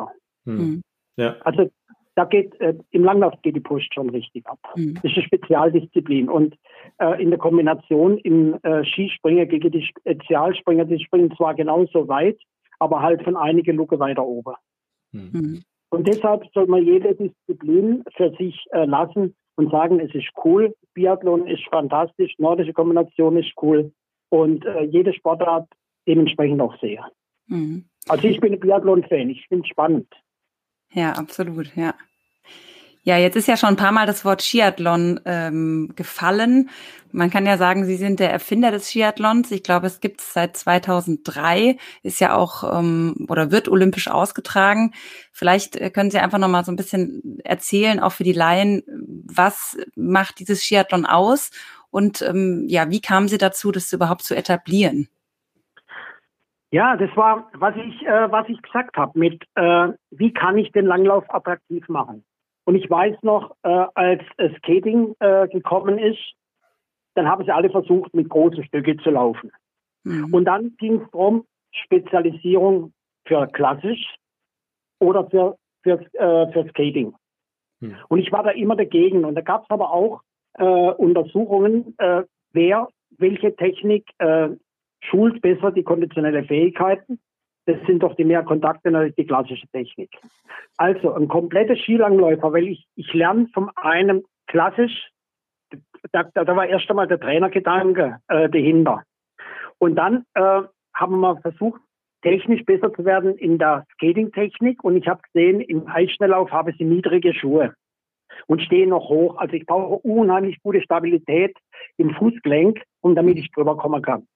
Hm. 0.46 0.58
hm. 0.58 0.82
Ja. 1.18 1.36
Also 1.42 1.70
da 2.16 2.26
geht 2.26 2.60
äh, 2.62 2.76
im 2.92 3.04
Langlauf 3.04 3.34
geht 3.42 3.56
die 3.56 3.60
Post 3.60 3.94
schon 3.94 4.10
richtig 4.10 4.46
ab. 4.48 4.60
Mhm. 4.76 4.96
Das 4.96 5.06
ist 5.06 5.18
eine 5.18 5.26
Spezialdisziplin 5.26 6.30
und 6.30 6.56
äh, 7.00 7.22
in 7.22 7.30
der 7.30 7.40
Kombination 7.40 8.18
im 8.20 8.60
äh, 8.64 8.86
Skispringer 8.86 9.46
gegen 9.46 9.72
die 9.72 9.84
Spezialspringer, 9.84 10.86
die 10.86 11.04
springen 11.04 11.34
zwar 11.36 11.56
genauso 11.56 12.08
weit, 12.08 12.40
aber 12.80 13.02
halt 13.02 13.24
von 13.24 13.36
einigen 13.36 13.78
Lucke 13.78 14.00
weiter 14.00 14.26
oben. 14.26 14.54
Mhm. 15.12 15.64
Und 15.90 16.08
deshalb 16.08 16.46
soll 16.54 16.68
man 16.68 16.84
jede 16.84 17.16
Disziplin 17.16 18.04
für 18.16 18.32
sich 18.38 18.64
äh, 18.72 18.86
lassen 18.86 19.36
und 19.56 19.72
sagen, 19.72 20.00
es 20.00 20.14
ist 20.14 20.30
cool, 20.44 20.76
Biathlon 20.94 21.48
ist 21.48 21.64
fantastisch, 21.70 22.34
nordische 22.38 22.74
Kombination 22.74 23.38
ist 23.38 23.54
cool 23.62 23.92
und 24.30 24.66
äh, 24.66 24.84
jede 24.84 25.14
Sportart 25.14 25.68
dementsprechend 26.08 26.62
auch 26.62 26.80
sehr. 26.80 27.10
Mhm. 27.48 27.86
Also 28.08 28.28
ich 28.28 28.40
bin 28.40 28.54
ein 28.54 28.60
Biathlon-Fan, 28.60 29.30
ich 29.30 29.48
finde 29.48 29.64
es 29.66 29.70
spannend. 29.70 30.08
Ja, 30.92 31.14
absolut, 31.14 31.76
ja. 31.76 31.96
Ja, 33.06 33.18
jetzt 33.18 33.36
ist 33.36 33.48
ja 33.48 33.58
schon 33.58 33.70
ein 33.70 33.76
paar 33.76 33.92
Mal 33.92 34.06
das 34.06 34.24
Wort 34.24 34.42
Skiathlon 34.42 35.20
ähm, 35.26 35.92
gefallen. 35.96 36.70
Man 37.12 37.30
kann 37.30 37.46
ja 37.46 37.58
sagen, 37.58 37.84
Sie 37.84 37.98
sind 37.98 38.22
der 38.22 38.32
Erfinder 38.32 38.72
des 38.72 38.90
Skiathlons. 38.90 39.52
Ich 39.52 39.62
glaube, 39.62 39.88
es 39.88 40.00
gibt 40.00 40.22
es 40.22 40.32
seit 40.32 40.56
2003, 40.56 41.78
ist 42.02 42.22
ja 42.22 42.34
auch 42.34 42.64
ähm, 42.80 43.28
oder 43.28 43.52
wird 43.52 43.68
olympisch 43.68 44.08
ausgetragen. 44.08 44.94
Vielleicht 45.34 45.76
äh, 45.76 45.90
können 45.90 46.12
Sie 46.12 46.20
einfach 46.20 46.38
noch 46.38 46.48
mal 46.48 46.64
so 46.64 46.72
ein 46.72 46.78
bisschen 46.78 47.40
erzählen, 47.44 48.00
auch 48.00 48.14
für 48.14 48.24
die 48.24 48.32
Laien, 48.32 48.84
was 49.26 49.78
macht 49.96 50.40
dieses 50.40 50.64
Skiathlon 50.64 51.06
aus 51.06 51.52
und 51.92 52.22
ähm, 52.22 52.66
ja, 52.70 52.90
wie 52.90 53.02
kamen 53.02 53.28
Sie 53.28 53.38
dazu, 53.38 53.74
das 53.74 53.92
überhaupt 53.92 54.24
zu 54.24 54.34
etablieren? 54.34 55.10
Ja, 56.72 56.96
das 56.96 57.16
war, 57.16 57.52
was 57.54 57.76
ich, 57.76 58.02
äh, 58.08 58.32
was 58.32 58.48
ich 58.48 58.62
gesagt 58.62 58.96
habe, 58.96 59.20
mit 59.20 59.44
äh, 59.56 59.90
wie 60.10 60.34
kann 60.34 60.58
ich 60.58 60.72
den 60.72 60.86
Langlauf 60.86 61.26
attraktiv 61.32 61.88
machen? 61.90 62.24
Und 62.66 62.76
ich 62.76 62.90
weiß 62.90 63.18
noch, 63.24 63.56
äh, 63.64 63.86
als 63.94 64.22
Skating 64.58 65.16
äh, 65.20 65.48
gekommen 65.48 65.98
ist, 65.98 66.20
dann 67.16 67.28
haben 67.28 67.44
sie 67.44 67.52
alle 67.52 67.70
versucht, 67.70 68.14
mit 68.14 68.30
großen 68.30 68.64
Stücke 68.64 68.98
zu 68.98 69.12
laufen. 69.12 69.52
Mhm. 70.04 70.34
Und 70.34 70.46
dann 70.46 70.76
ging 70.78 71.02
es 71.02 71.12
darum, 71.12 71.46
Spezialisierung 71.72 72.94
für 73.26 73.48
klassisch 73.48 74.16
oder 75.00 75.30
für, 75.30 75.58
für, 75.84 76.00
äh, 76.14 76.52
für 76.52 76.70
Skating. 76.70 77.14
Mhm. 77.82 77.98
Und 78.08 78.20
ich 78.20 78.32
war 78.32 78.44
da 78.44 78.52
immer 78.52 78.76
dagegen. 78.76 79.26
Und 79.26 79.36
da 79.36 79.42
gab 79.42 79.64
es 79.64 79.70
aber 79.70 79.92
auch 79.92 80.22
äh, 80.54 80.64
Untersuchungen, 80.64 81.96
äh, 81.98 82.24
wer 82.52 82.88
welche 83.18 83.56
Technik 83.56 84.10
äh, 84.20 84.50
schult 85.02 85.42
besser 85.42 85.72
die 85.72 85.84
konditionelle 85.84 86.44
Fähigkeiten 86.44 87.20
das 87.66 87.78
sind 87.88 88.04
doch 88.04 88.16
die 88.16 88.26
mehr 88.26 88.44
Kontakte 88.44 88.96
als 88.96 89.16
die 89.16 89.26
klassische 89.26 89.68
Technik. 89.68 90.10
Also 90.78 91.14
ein 91.14 91.28
kompletter 91.28 91.76
Skilangläufer, 91.76 92.52
weil 92.52 92.68
ich, 92.68 92.86
ich 92.96 93.14
lerne 93.14 93.48
vom 93.54 93.72
einen 93.76 94.24
klassisch, 94.48 95.10
da, 96.12 96.24
da 96.24 96.56
war 96.56 96.68
erst 96.68 96.90
einmal 96.90 97.08
der 97.08 97.20
Trainergedanke 97.20 98.20
äh, 98.28 98.50
dahinter. 98.50 99.04
Und 99.78 99.96
dann 99.96 100.26
äh, 100.34 100.62
haben 100.94 101.20
wir 101.20 101.38
versucht, 101.38 101.82
technisch 102.22 102.64
besser 102.66 102.94
zu 102.94 103.06
werden 103.06 103.38
in 103.38 103.58
der 103.58 103.86
Skating-Technik. 103.94 104.84
Und 104.84 104.98
ich 104.98 105.08
habe 105.08 105.22
gesehen, 105.22 105.62
im 105.62 105.88
Eisschnelllauf 105.88 106.52
habe 106.52 106.74
sie 106.78 106.86
niedrige 106.86 107.34
Schuhe 107.34 107.74
und 108.48 108.62
stehe 108.62 108.88
noch 108.88 109.10
hoch. 109.10 109.38
Also 109.38 109.54
ich 109.54 109.66
brauche 109.66 109.96
unheimlich 110.08 110.62
gute 110.62 110.82
Stabilität 110.82 111.58
im 111.98 112.14
Fußgelenk, 112.16 112.82
um 113.02 113.16
damit 113.16 113.38
ich 113.38 113.52
drüber 113.52 113.78
kommen 113.78 114.02
kann. 114.02 114.28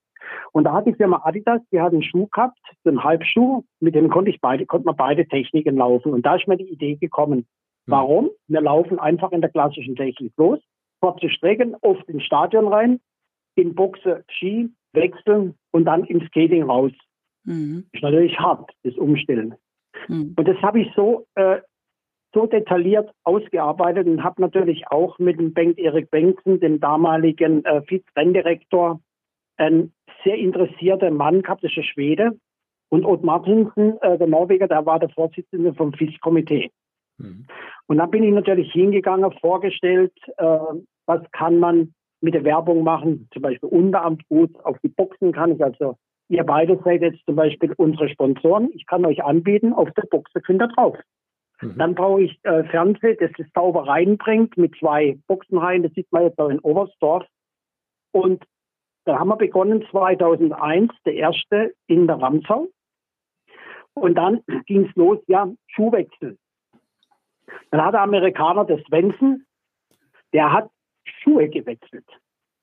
Und 0.52 0.64
da 0.64 0.72
hat 0.72 0.86
die 0.86 0.94
Firma 0.94 1.22
Adidas, 1.24 1.60
die 1.72 1.80
hat 1.80 1.92
einen 1.92 2.02
Schuh 2.02 2.26
gehabt, 2.26 2.58
so 2.84 2.90
einen 2.90 3.02
Halbschuh, 3.02 3.64
mit 3.80 3.94
dem 3.94 4.08
konnte 4.10 4.30
ich 4.30 4.40
beide, 4.40 4.66
konnte 4.66 4.86
man 4.86 4.96
beide 4.96 5.26
Techniken 5.26 5.76
laufen. 5.76 6.12
Und 6.12 6.24
da 6.26 6.36
ist 6.36 6.48
mir 6.48 6.56
die 6.56 6.70
Idee 6.70 6.96
gekommen. 6.96 7.38
Hm. 7.38 7.46
Warum? 7.86 8.30
Wir 8.46 8.60
laufen 8.60 8.98
einfach 8.98 9.32
in 9.32 9.40
der 9.40 9.50
klassischen 9.50 9.96
Technik 9.96 10.32
los, 10.36 10.60
kurze 11.00 11.30
Strecken, 11.30 11.76
oft 11.80 12.08
ins 12.08 12.24
Stadion 12.24 12.68
rein, 12.68 13.00
in 13.54 13.74
Boxe, 13.74 14.24
Ski, 14.30 14.70
wechseln 14.92 15.54
und 15.72 15.84
dann 15.84 16.04
im 16.04 16.26
Skating 16.26 16.64
raus. 16.64 16.92
Mhm. 17.44 17.86
Ist 17.92 18.02
natürlich 18.02 18.38
hart, 18.38 18.70
das 18.82 18.94
Umstellen. 18.96 19.54
Mhm. 20.08 20.34
Und 20.36 20.48
das 20.48 20.56
habe 20.62 20.80
ich 20.80 20.92
so, 20.94 21.26
äh, 21.34 21.60
so 22.34 22.46
detailliert 22.46 23.10
ausgearbeitet 23.24 24.06
und 24.06 24.22
habe 24.22 24.40
natürlich 24.40 24.86
auch 24.88 25.18
mit 25.18 25.38
dem 25.38 25.54
Bengt 25.54 25.78
Erik 25.78 26.10
Bengtsen, 26.10 26.60
dem 26.60 26.78
damaligen 26.78 27.64
äh, 27.64 27.82
Vize-Renndirektor, 27.82 29.00
ein 29.56 29.92
sehr 30.24 30.36
interessierter 30.36 31.10
Mann 31.10 31.42
gehabt, 31.42 31.64
das 31.64 31.72
ist 31.72 31.78
ein 31.78 31.84
Schwede. 31.84 32.38
Und 32.90 33.04
Odd 33.04 33.24
Martinsen, 33.24 34.00
äh, 34.00 34.16
der 34.16 34.26
Norweger, 34.26 34.66
der 34.66 34.86
war 34.86 34.98
der 34.98 35.10
Vorsitzende 35.10 35.74
vom 35.74 35.92
FIS-Komitee. 35.92 36.70
Mhm. 37.18 37.46
Und 37.86 37.98
dann 37.98 38.10
bin 38.10 38.22
ich 38.22 38.32
natürlich 38.32 38.72
hingegangen, 38.72 39.30
vorgestellt, 39.40 40.12
äh, 40.38 40.58
was 41.06 41.20
kann 41.32 41.58
man 41.58 41.94
mit 42.20 42.34
der 42.34 42.44
Werbung 42.44 42.82
machen, 42.82 43.28
zum 43.32 43.42
Beispiel 43.42 43.68
Unteramt 43.68 44.26
gut, 44.28 44.50
auf 44.64 44.76
die 44.82 44.88
Boxen 44.88 45.32
kann 45.32 45.52
ich 45.52 45.62
also, 45.62 45.96
ihr 46.28 46.44
beide 46.44 46.78
seid 46.84 47.02
jetzt 47.02 47.24
zum 47.26 47.36
Beispiel 47.36 47.72
unsere 47.76 48.08
Sponsoren, 48.08 48.70
ich 48.74 48.86
kann 48.86 49.04
euch 49.04 49.22
anbieten, 49.22 49.72
auf 49.72 49.90
der 49.92 50.02
Boxe 50.10 50.40
könnt 50.40 50.62
ihr 50.62 50.68
drauf. 50.68 50.98
Mhm. 51.60 51.78
Dann 51.78 51.94
brauche 51.94 52.22
ich 52.22 52.38
äh, 52.44 52.64
Fernsehen, 52.64 53.16
das 53.20 53.30
das 53.36 53.46
sauber 53.54 53.86
reinbringt 53.86 54.56
mit 54.56 54.76
zwei 54.78 55.18
Boxenreihen, 55.26 55.82
das 55.82 55.92
sieht 55.92 56.10
man 56.10 56.24
jetzt 56.24 56.38
auch 56.38 56.48
in 56.48 56.60
Oberstdorf. 56.60 57.24
Und 58.12 58.44
da 59.08 59.18
haben 59.18 59.28
wir 59.28 59.36
begonnen 59.36 59.86
2001, 59.90 60.92
der 61.06 61.14
erste 61.14 61.74
in 61.86 62.06
der 62.06 62.20
Ramsau. 62.20 62.68
Und 63.94 64.16
dann 64.16 64.42
ging 64.66 64.84
es 64.86 64.94
los, 64.96 65.18
ja, 65.26 65.50
Schuhwechsel. 65.68 66.36
Dann 67.70 67.82
hat 67.82 67.94
der 67.94 68.02
Amerikaner, 68.02 68.66
der 68.66 68.84
Svensson, 68.84 69.46
der 70.34 70.52
hat 70.52 70.68
Schuhe 71.04 71.48
gewechselt. 71.48 72.04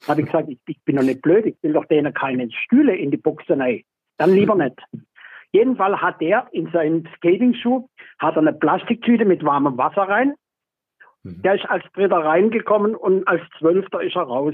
Da 0.01 0.09
habe 0.09 0.21
ich 0.21 0.27
gesagt, 0.27 0.49
ich, 0.49 0.59
ich, 0.67 0.79
bin 0.83 0.97
doch 0.97 1.03
nicht 1.03 1.23
blöd, 1.23 1.47
ich 1.47 1.55
will 1.63 1.73
doch 1.73 1.85
denen 1.85 2.13
keine 2.13 2.51
Stühle 2.51 2.95
in 2.95 3.09
die 3.09 3.17
Buchse 3.17 3.57
rein. 3.57 3.81
Dann 4.17 4.29
lieber 4.29 4.53
nicht. 4.53 4.79
Jedenfalls 5.51 5.97
hat 5.97 6.21
er 6.21 6.47
in 6.51 6.69
seinen 6.71 7.09
Skating-Schuh 7.17 7.87
hat 8.19 8.35
er 8.35 8.41
eine 8.41 8.53
Plastiktüte 8.53 9.25
mit 9.25 9.43
warmem 9.43 9.79
Wasser 9.79 10.03
rein. 10.03 10.35
Mhm. 11.23 11.41
Der 11.41 11.55
ist 11.55 11.65
als 11.65 11.83
Dritter 11.93 12.17
reingekommen 12.17 12.95
und 12.95 13.27
als 13.27 13.41
Zwölfter 13.57 14.03
ist 14.03 14.15
er 14.15 14.23
raus. 14.23 14.53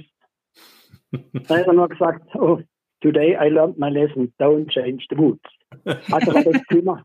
Da 1.12 1.58
hat 1.58 1.68
er 1.68 1.74
nur 1.74 1.90
gesagt, 1.90 2.24
oh, 2.36 2.60
today 3.02 3.36
I 3.36 3.50
learned 3.50 3.78
my 3.78 3.90
lesson, 3.90 4.34
don't 4.40 4.70
change 4.70 5.06
the 5.10 5.16
boots. 5.16 5.50
Hat 5.86 6.28
er 6.28 6.44
das 6.44 6.62
Thema, 6.70 7.04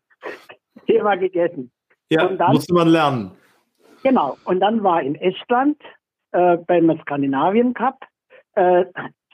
Thema 0.86 1.16
gegessen. 1.16 1.70
Ja, 2.10 2.28
dann, 2.28 2.52
musste 2.52 2.74
man 2.74 2.88
lernen. 2.88 3.32
Genau. 4.02 4.36
Und 4.44 4.60
dann 4.60 4.82
war 4.82 5.02
in 5.02 5.16
Estland 5.16 5.80
äh, 6.32 6.56
beim 6.56 6.96
Skandinavien 7.00 7.74
Cup 7.74 7.98
äh, 8.54 8.84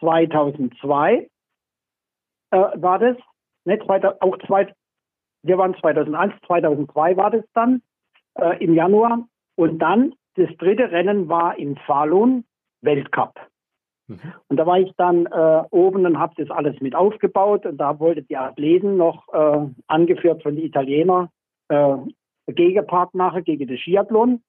2002 0.01 1.29
äh, 2.51 2.57
war 2.57 2.99
das, 2.99 3.17
ne, 3.65 3.79
zweiter, 3.85 4.17
auch 4.21 4.39
zwei, 4.47 4.73
wir 5.43 5.59
waren 5.59 5.75
2001, 5.81 6.35
2002 6.47 7.17
war 7.17 7.31
das 7.31 7.45
dann 7.55 7.83
äh, 8.35 8.63
im 8.65 8.75
Januar. 8.75 9.27
Und 9.57 9.79
dann 9.79 10.15
das 10.37 10.49
dritte 10.57 10.91
Rennen 10.91 11.29
war 11.29 11.59
in 11.59 11.77
Falun, 11.87 12.45
Weltcup. 12.81 13.35
Mhm. 14.13 14.33
Und 14.49 14.57
da 14.57 14.67
war 14.67 14.79
ich 14.79 14.93
dann 14.97 15.27
äh, 15.27 15.63
oben 15.71 16.07
und 16.07 16.19
habe 16.19 16.35
das 16.37 16.51
alles 16.51 16.81
mit 16.81 16.95
aufgebaut. 16.95 17.67
Und 17.67 17.79
da 17.79 17.99
wollte 17.99 18.23
die 18.23 18.37
Athleten 18.37 18.97
noch, 18.97 19.29
äh, 19.33 19.67
angeführt 19.87 20.43
von 20.43 20.57
den 20.57 20.65
Italienern, 20.65 21.29
äh, 21.69 21.97
Gegenpart 22.47 23.15
nachher 23.15 23.43
gegen 23.43 23.67
den 23.67 23.79
Skiathlon. 23.79 24.43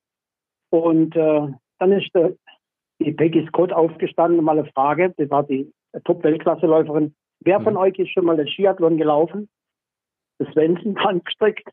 Und 0.70 1.16
äh, 1.16 1.48
dann 1.80 1.92
ist 1.92 2.10
die 3.00 3.12
Peggy 3.12 3.46
Scott 3.48 3.72
aufgestanden 3.72 4.40
und 4.40 4.46
mal 4.46 4.58
eine 4.58 4.70
Frage, 4.72 5.14
das 5.18 5.30
war 5.30 5.44
die 5.44 5.72
Top-Weltklasseläuferin. 6.06 7.14
Wer 7.42 7.62
von 7.62 7.74
mhm. 7.74 7.80
euch 7.80 8.00
ist 8.00 8.12
schon 8.12 8.26
mal 8.26 8.38
den 8.38 8.48
Skiathlon 8.48 8.98
gelaufen? 8.98 9.50
Das 10.40 10.52
Svensson 10.54 10.96
dran 10.96 11.22
gestrickt. 11.24 11.70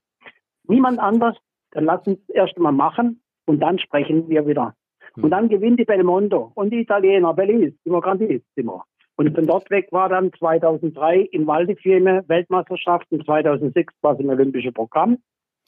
Niemand 0.65 0.99
anders. 0.99 1.37
Dann 1.73 1.85
lass 1.85 2.07
uns 2.07 2.19
erst 2.29 2.59
mal 2.59 2.73
machen 2.73 3.23
und 3.47 3.61
dann 3.61 3.79
sprechen 3.79 4.29
wir 4.29 4.47
wieder. 4.47 4.75
Und 5.17 5.31
dann 5.31 5.49
gewinnt 5.49 5.81
die 5.81 5.85
Belmondo 5.85 6.53
und 6.55 6.71
die 6.71 6.81
Italiener, 6.81 7.35
bellissimo, 7.35 8.01
grandissimo. 8.01 8.85
Und 9.17 9.35
von 9.35 9.47
dort 9.47 9.69
weg 9.71 9.89
war 9.91 10.09
dann 10.09 10.33
2003 10.33 11.21
in 11.21 11.47
Waldefilme 11.47 12.25
Weltmeisterschaft 12.29 13.07
und 13.11 13.25
2006 13.27 13.93
war 14.01 14.15
es 14.15 14.21
im 14.21 14.31
Olympischen 14.31 14.73
Programm. 14.73 15.19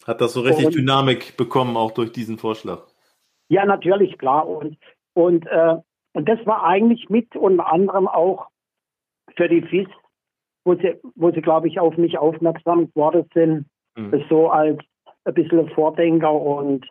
Hat 0.07 0.21
das 0.21 0.33
so 0.33 0.41
richtig 0.41 0.67
und, 0.67 0.75
Dynamik 0.75 1.37
bekommen, 1.37 1.77
auch 1.77 1.91
durch 1.91 2.13
diesen 2.13 2.39
Vorschlag? 2.39 2.87
Ja, 3.49 3.67
natürlich, 3.67 4.17
klar. 4.17 4.49
Und, 4.49 4.79
und, 5.15 5.47
äh, 5.47 5.77
und 6.15 6.29
das 6.29 6.39
war 6.47 6.65
eigentlich 6.65 7.11
mit 7.11 7.37
unter 7.37 7.71
anderem 7.71 8.09
auch 8.09 8.49
für 9.37 9.49
die 9.49 9.63
FIS, 9.63 9.89
wo 10.65 10.75
sie, 10.75 10.95
wo 11.15 11.31
sie 11.31 11.43
glaube 11.43 11.69
ich, 11.69 11.79
auf 11.79 11.97
mich 11.99 12.19
aufmerksam 12.19 12.89
geworden 12.89 13.29
sind, 13.35 13.67
mhm. 13.97 14.25
so 14.29 14.49
als 14.49 14.79
ein 15.25 15.35
bisschen 15.35 15.69
Vordenker. 15.71 16.33
Und 16.33 16.87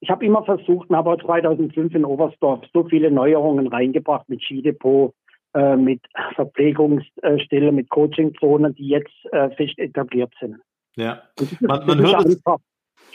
ich 0.00 0.10
habe 0.10 0.24
immer 0.24 0.44
versucht, 0.44 0.90
habe 0.90 1.10
auch 1.10 1.20
2005 1.22 1.94
in 1.94 2.04
Oberstdorf 2.04 2.64
so 2.72 2.84
viele 2.84 3.10
Neuerungen 3.10 3.66
reingebracht 3.66 4.28
mit 4.28 4.42
Skidepot, 4.42 5.14
äh, 5.54 5.76
mit 5.76 6.00
Verpflegungsstelle, 6.34 7.72
mit 7.72 7.88
Coachingzonen, 7.90 8.74
die 8.74 8.88
jetzt 8.88 9.14
äh, 9.32 9.50
fest 9.50 9.78
etabliert 9.78 10.32
sind. 10.40 10.56
Ja, 10.96 11.22
man, 11.60 11.86
man 11.86 11.98
hört 12.00 12.26
es, 12.26 12.42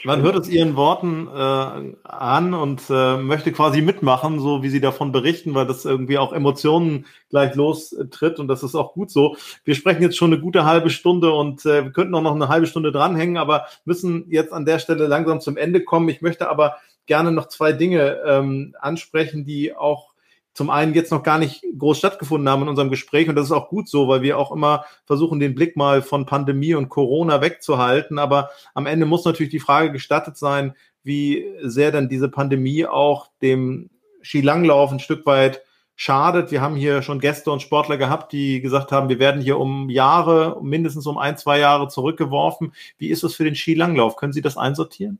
man 0.02 0.22
hört 0.22 0.36
es 0.36 0.48
Ihren 0.48 0.76
Worten 0.76 1.28
äh, 1.28 1.94
an 2.02 2.54
und 2.54 2.82
äh, 2.90 3.16
möchte 3.16 3.52
quasi 3.52 3.82
mitmachen, 3.82 4.40
so 4.40 4.62
wie 4.62 4.68
Sie 4.68 4.80
davon 4.80 5.12
berichten, 5.12 5.54
weil 5.54 5.66
das 5.66 5.84
irgendwie 5.84 6.18
auch 6.18 6.32
Emotionen 6.32 7.06
gleich 7.30 7.54
lostritt 7.54 8.38
und 8.38 8.48
das 8.48 8.62
ist 8.62 8.74
auch 8.74 8.94
gut 8.94 9.10
so. 9.10 9.36
Wir 9.64 9.74
sprechen 9.74 10.02
jetzt 10.02 10.16
schon 10.16 10.32
eine 10.32 10.40
gute 10.40 10.64
halbe 10.64 10.90
Stunde 10.90 11.32
und 11.32 11.64
äh, 11.66 11.84
wir 11.84 11.92
könnten 11.92 12.14
auch 12.14 12.22
noch 12.22 12.34
eine 12.34 12.48
halbe 12.48 12.66
Stunde 12.66 12.92
dranhängen, 12.92 13.36
aber 13.36 13.66
müssen 13.84 14.26
jetzt 14.30 14.52
an 14.52 14.64
der 14.64 14.78
Stelle 14.78 15.06
langsam 15.06 15.40
zum 15.40 15.56
Ende 15.56 15.84
kommen. 15.84 16.08
Ich 16.08 16.22
möchte 16.22 16.48
aber 16.48 16.76
gerne 17.06 17.32
noch 17.32 17.48
zwei 17.48 17.72
Dinge 17.72 18.20
ähm, 18.26 18.74
ansprechen, 18.80 19.44
die 19.44 19.74
auch 19.76 20.13
zum 20.54 20.70
einen 20.70 20.94
jetzt 20.94 21.10
noch 21.10 21.24
gar 21.24 21.38
nicht 21.38 21.64
groß 21.76 21.98
stattgefunden 21.98 22.48
haben 22.48 22.62
in 22.62 22.68
unserem 22.68 22.90
Gespräch. 22.90 23.28
Und 23.28 23.34
das 23.34 23.46
ist 23.46 23.52
auch 23.52 23.68
gut 23.68 23.88
so, 23.88 24.08
weil 24.08 24.22
wir 24.22 24.38
auch 24.38 24.52
immer 24.52 24.84
versuchen, 25.04 25.40
den 25.40 25.54
Blick 25.54 25.76
mal 25.76 26.00
von 26.00 26.26
Pandemie 26.26 26.74
und 26.74 26.88
Corona 26.88 27.42
wegzuhalten. 27.42 28.18
Aber 28.18 28.50
am 28.72 28.86
Ende 28.86 29.04
muss 29.04 29.24
natürlich 29.24 29.50
die 29.50 29.60
Frage 29.60 29.90
gestattet 29.90 30.36
sein, 30.36 30.74
wie 31.02 31.44
sehr 31.60 31.90
denn 31.90 32.08
diese 32.08 32.28
Pandemie 32.28 32.86
auch 32.86 33.28
dem 33.42 33.90
Skilanglauf 34.22 34.92
ein 34.92 35.00
Stück 35.00 35.26
weit 35.26 35.62
schadet. 35.96 36.50
Wir 36.50 36.60
haben 36.60 36.76
hier 36.76 37.02
schon 37.02 37.20
Gäste 37.20 37.50
und 37.50 37.60
Sportler 37.60 37.96
gehabt, 37.96 38.32
die 38.32 38.60
gesagt 38.60 38.92
haben, 38.92 39.08
wir 39.08 39.18
werden 39.18 39.40
hier 39.40 39.58
um 39.58 39.90
Jahre, 39.90 40.58
mindestens 40.62 41.06
um 41.06 41.18
ein, 41.18 41.36
zwei 41.36 41.58
Jahre 41.58 41.88
zurückgeworfen. 41.88 42.72
Wie 42.96 43.08
ist 43.08 43.24
es 43.24 43.34
für 43.34 43.44
den 43.44 43.54
Skilanglauf? 43.54 44.16
Können 44.16 44.32
Sie 44.32 44.42
das 44.42 44.56
einsortieren? 44.56 45.18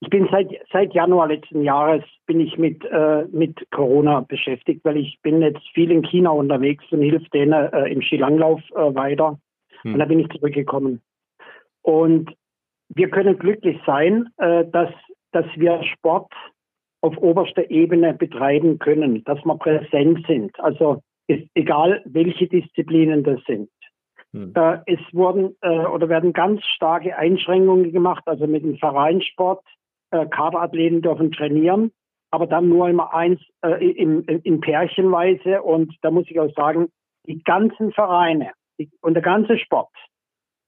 Ich 0.00 0.10
bin 0.10 0.28
seit, 0.30 0.48
seit 0.72 0.94
Januar 0.94 1.28
letzten 1.28 1.62
Jahres 1.62 2.04
bin 2.28 2.40
ich 2.40 2.58
mit, 2.58 2.84
äh, 2.84 3.24
mit 3.32 3.68
Corona 3.70 4.20
beschäftigt, 4.20 4.84
weil 4.84 4.98
ich 4.98 5.18
bin 5.22 5.40
jetzt 5.40 5.66
viel 5.72 5.90
in 5.90 6.04
China 6.04 6.30
unterwegs 6.30 6.84
und 6.90 7.00
hilf 7.00 7.26
denen 7.30 7.52
äh, 7.72 7.88
im 7.88 8.02
Skilanglauf 8.02 8.60
äh, 8.72 8.94
weiter. 8.94 9.40
Hm. 9.82 9.94
Und 9.94 9.98
da 9.98 10.04
bin 10.04 10.20
ich 10.20 10.28
zurückgekommen. 10.28 11.00
Und 11.82 12.30
wir 12.90 13.08
können 13.08 13.38
glücklich 13.38 13.80
sein, 13.86 14.28
äh, 14.36 14.66
dass, 14.66 14.90
dass 15.32 15.46
wir 15.56 15.82
Sport 15.84 16.30
auf 17.00 17.16
oberster 17.16 17.70
Ebene 17.70 18.12
betreiben 18.12 18.78
können, 18.78 19.24
dass 19.24 19.42
wir 19.44 19.56
präsent 19.56 20.26
sind. 20.26 20.58
Also 20.60 21.02
ist 21.28 21.48
egal, 21.54 22.02
welche 22.04 22.46
Disziplinen 22.46 23.24
das 23.24 23.40
sind. 23.46 23.70
Hm. 24.34 24.52
Äh, 24.54 24.80
es 24.84 25.00
wurden 25.12 25.56
äh, 25.62 25.86
oder 25.86 26.10
werden 26.10 26.34
ganz 26.34 26.62
starke 26.66 27.16
Einschränkungen 27.16 27.90
gemacht, 27.90 28.24
also 28.26 28.46
mit 28.46 28.62
dem 28.62 28.76
Vereinssport 28.76 29.64
Kaderathleten 30.10 31.02
dürfen 31.02 31.32
trainieren, 31.32 31.92
aber 32.30 32.46
dann 32.46 32.68
nur 32.68 32.88
immer 32.88 33.14
eins 33.14 33.40
äh, 33.62 33.84
in, 33.90 34.24
in 34.24 34.60
Pärchenweise. 34.60 35.62
Und 35.62 35.94
da 36.02 36.10
muss 36.10 36.26
ich 36.28 36.38
auch 36.38 36.52
sagen, 36.54 36.88
die 37.26 37.42
ganzen 37.42 37.92
Vereine 37.92 38.52
die, 38.78 38.90
und 39.00 39.14
der 39.14 39.22
ganze 39.22 39.58
Sport, 39.58 39.92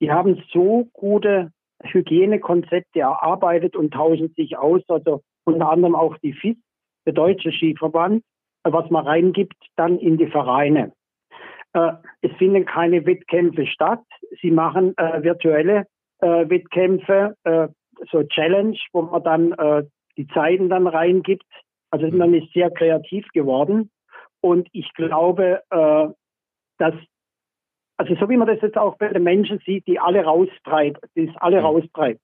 die 0.01 0.11
haben 0.11 0.43
so 0.53 0.89
gute 0.93 1.53
Hygienekonzepte 1.83 3.01
erarbeitet 3.01 3.77
und 3.77 3.93
tauschen 3.93 4.33
sich 4.37 4.57
aus. 4.57 4.83
Also 4.89 5.23
unter 5.45 5.71
anderem 5.71 5.95
auch 5.95 6.17
die 6.19 6.33
FIS, 6.33 6.57
der 7.07 7.13
Deutsche 7.13 7.53
Skiverband, 7.53 8.23
was 8.65 8.91
man 8.91 9.07
reingibt, 9.07 9.57
dann 9.77 9.99
in 9.99 10.19
die 10.19 10.27
Vereine. 10.27 10.93
Äh, 11.73 11.93
es 12.21 12.33
finden 12.37 12.67
keine 12.67 13.07
Wettkämpfe 13.07 13.67
statt. 13.67 14.03
Sie 14.43 14.51
machen 14.51 14.97
äh, 14.97 15.23
virtuelle 15.23 15.87
äh, 16.21 16.49
Wettkämpfe, 16.49 17.37
äh, 17.45 17.69
so 18.11 18.23
Challenge, 18.25 18.77
wo 18.93 19.03
man 19.03 19.23
dann 19.23 19.53
äh, 19.53 19.85
die 20.17 20.27
Zeiten 20.29 20.69
dann 20.69 20.87
reingibt. 20.87 21.47
Also 21.91 22.07
mhm. 22.07 22.19
man 22.19 22.35
ist 22.35 22.53
sehr 22.53 22.71
kreativ 22.71 23.27
geworden. 23.33 23.91
Und 24.41 24.69
ich 24.73 24.93
glaube, 24.95 25.63
äh, 25.71 26.09
dass, 26.79 26.95
also 27.97 28.15
so 28.15 28.29
wie 28.29 28.37
man 28.37 28.49
das 28.49 28.61
jetzt 28.63 28.79
auch 28.79 28.97
bei 28.97 29.09
den 29.09 29.23
Menschen 29.23 29.61
sieht, 29.65 29.87
die 29.87 29.99
alle 29.99 30.25
raustreibt, 30.25 31.05
die 31.15 31.29
es 31.29 31.37
alle 31.37 31.61
mhm. 31.61 31.67
raustreibt. 31.67 32.21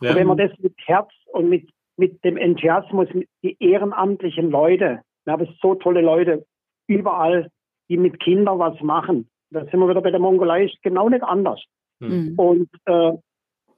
Ja. 0.00 0.10
Und 0.10 0.16
wenn 0.16 0.26
man 0.26 0.38
das 0.38 0.50
mit 0.58 0.74
Herz 0.86 1.10
und 1.32 1.48
mit, 1.48 1.68
mit 1.96 2.22
dem 2.24 2.36
Enthusiasmus, 2.36 3.08
mit 3.12 3.28
die 3.42 3.56
ehrenamtlichen 3.60 4.50
Leute, 4.50 5.02
wir 5.24 5.32
haben 5.32 5.56
so 5.60 5.74
tolle 5.74 6.00
Leute 6.00 6.46
überall, 6.86 7.50
die 7.90 7.96
mit 7.96 8.20
Kindern 8.20 8.58
was 8.58 8.80
machen. 8.80 9.28
Da 9.50 9.64
sind 9.64 9.80
wir 9.80 9.88
wieder 9.88 10.00
bei 10.00 10.10
der 10.10 10.20
Mongolei, 10.20 10.66
ist 10.66 10.82
genau 10.82 11.08
nicht 11.08 11.22
anders. 11.22 11.62
Mhm. 12.00 12.34
Und 12.36 12.68
äh, 12.86 13.12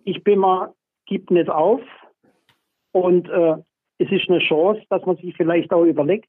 ich 0.04 0.22
bin 0.22 0.38
mal 0.38 0.72
gibt 1.06 1.30
nicht 1.30 1.50
auf. 1.50 1.80
Und 2.92 3.28
äh, 3.28 3.56
es 3.98 4.10
ist 4.10 4.28
eine 4.28 4.40
Chance, 4.40 4.82
dass 4.88 5.04
man 5.04 5.16
sich 5.16 5.34
vielleicht 5.36 5.72
auch 5.72 5.84
überlegt, 5.84 6.28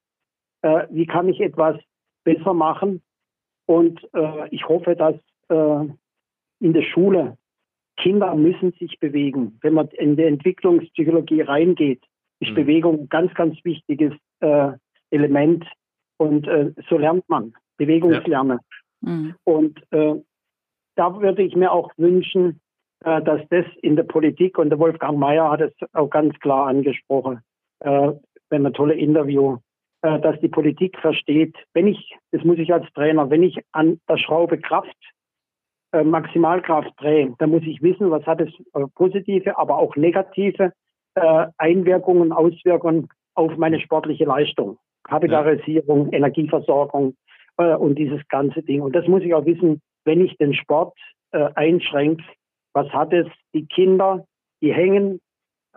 äh, 0.62 0.88
wie 0.90 1.06
kann 1.06 1.30
ich 1.30 1.40
etwas 1.40 1.78
besser 2.24 2.54
machen. 2.54 3.02
Und 3.66 4.02
äh, 4.14 4.50
ich 4.50 4.68
hoffe, 4.68 4.96
dass 4.96 5.16
äh, 5.50 5.88
in 6.60 6.74
der 6.74 6.84
Schule 6.84 7.38
Kinder 7.98 8.36
müssen 8.36 8.72
sich 8.74 9.00
bewegen. 9.00 9.58
Wenn 9.62 9.74
man 9.74 9.88
in 9.90 10.16
die 10.16 10.24
Entwicklungspsychologie 10.24 11.42
reingeht, 11.42 12.04
ist 12.40 12.52
mhm. 12.52 12.56
Bewegung 12.56 13.00
ein 13.02 13.10
ganz, 13.10 13.34
ganz 13.34 13.58
wichtiges 13.64 14.14
äh, 14.40 14.72
Element. 15.10 15.66
Und 16.18 16.48
äh, 16.48 16.74
so 16.90 16.98
lernt 16.98 17.28
man 17.30 17.54
Bewegungslernen. 17.78 18.60
Ja. 19.02 19.10
Mhm. 19.10 19.36
Und 19.44 19.80
da 20.96 21.20
würde 21.20 21.42
ich 21.42 21.56
mir 21.56 21.72
auch 21.72 21.92
wünschen, 21.98 22.50
äh, 22.50 22.71
dass 23.04 23.42
das 23.50 23.66
in 23.82 23.96
der 23.96 24.04
Politik, 24.04 24.58
und 24.58 24.70
der 24.70 24.80
Wolfgang 24.80 25.18
Mayer 25.18 25.50
hat 25.50 25.62
es 25.62 25.74
auch 25.94 26.10
ganz 26.10 26.38
klar 26.40 26.68
angesprochen, 26.68 27.42
äh, 27.80 28.12
wenn 28.50 28.66
ein 28.66 28.74
tolles 28.74 28.98
Interview, 28.98 29.58
äh, 30.04 30.20
dass 30.20 30.40
die 30.40 30.50
Politik 30.50 30.98
versteht, 31.00 31.56
wenn 31.74 31.88
ich, 31.88 32.16
das 32.32 32.44
muss 32.44 32.58
ich 32.60 32.72
als 32.74 32.86
Trainer, 32.94 33.30
wenn 33.30 33.44
ich 33.44 33.60
an 33.72 34.00
der 34.08 34.18
Schraube 34.18 34.60
Kraft 34.60 34.96
äh, 35.94 36.04
Maximalkraft 36.04 36.92
drehe, 36.98 37.34
dann 37.40 37.50
muss 37.50 37.64
ich 37.64 37.82
wissen, 37.82 38.12
was 38.12 38.26
hat 38.26 38.42
es 38.42 38.50
äh, 38.74 38.86
positive, 38.96 39.58
aber 39.58 39.78
auch 39.78 39.96
negative 39.96 40.72
äh, 41.16 41.48
Einwirkungen, 41.58 42.32
Auswirkungen 42.32 43.10
auf 43.36 43.58
meine 43.58 43.80
sportliche 43.80 44.26
Leistung. 44.26 44.78
Kapitalisierung. 45.04 46.12
Energieversorgung 46.14 47.16
äh, 47.58 47.76
und 47.76 47.98
dieses 47.98 48.22
ganze 48.30 48.62
Ding. 48.62 48.82
Und 48.82 48.96
das 48.96 49.08
muss 49.08 49.24
ich 49.24 49.34
auch 49.34 49.46
wissen, 49.46 49.82
wenn 50.06 50.24
ich 50.24 50.38
den 50.38 50.54
Sport 50.54 50.98
äh, 51.32 51.50
einschränke, 51.56 52.24
was 52.74 52.88
hat 52.90 53.14
es? 53.14 53.28
Die 53.54 53.66
Kinder, 53.66 54.26
die 54.62 54.74
hängen 54.74 55.20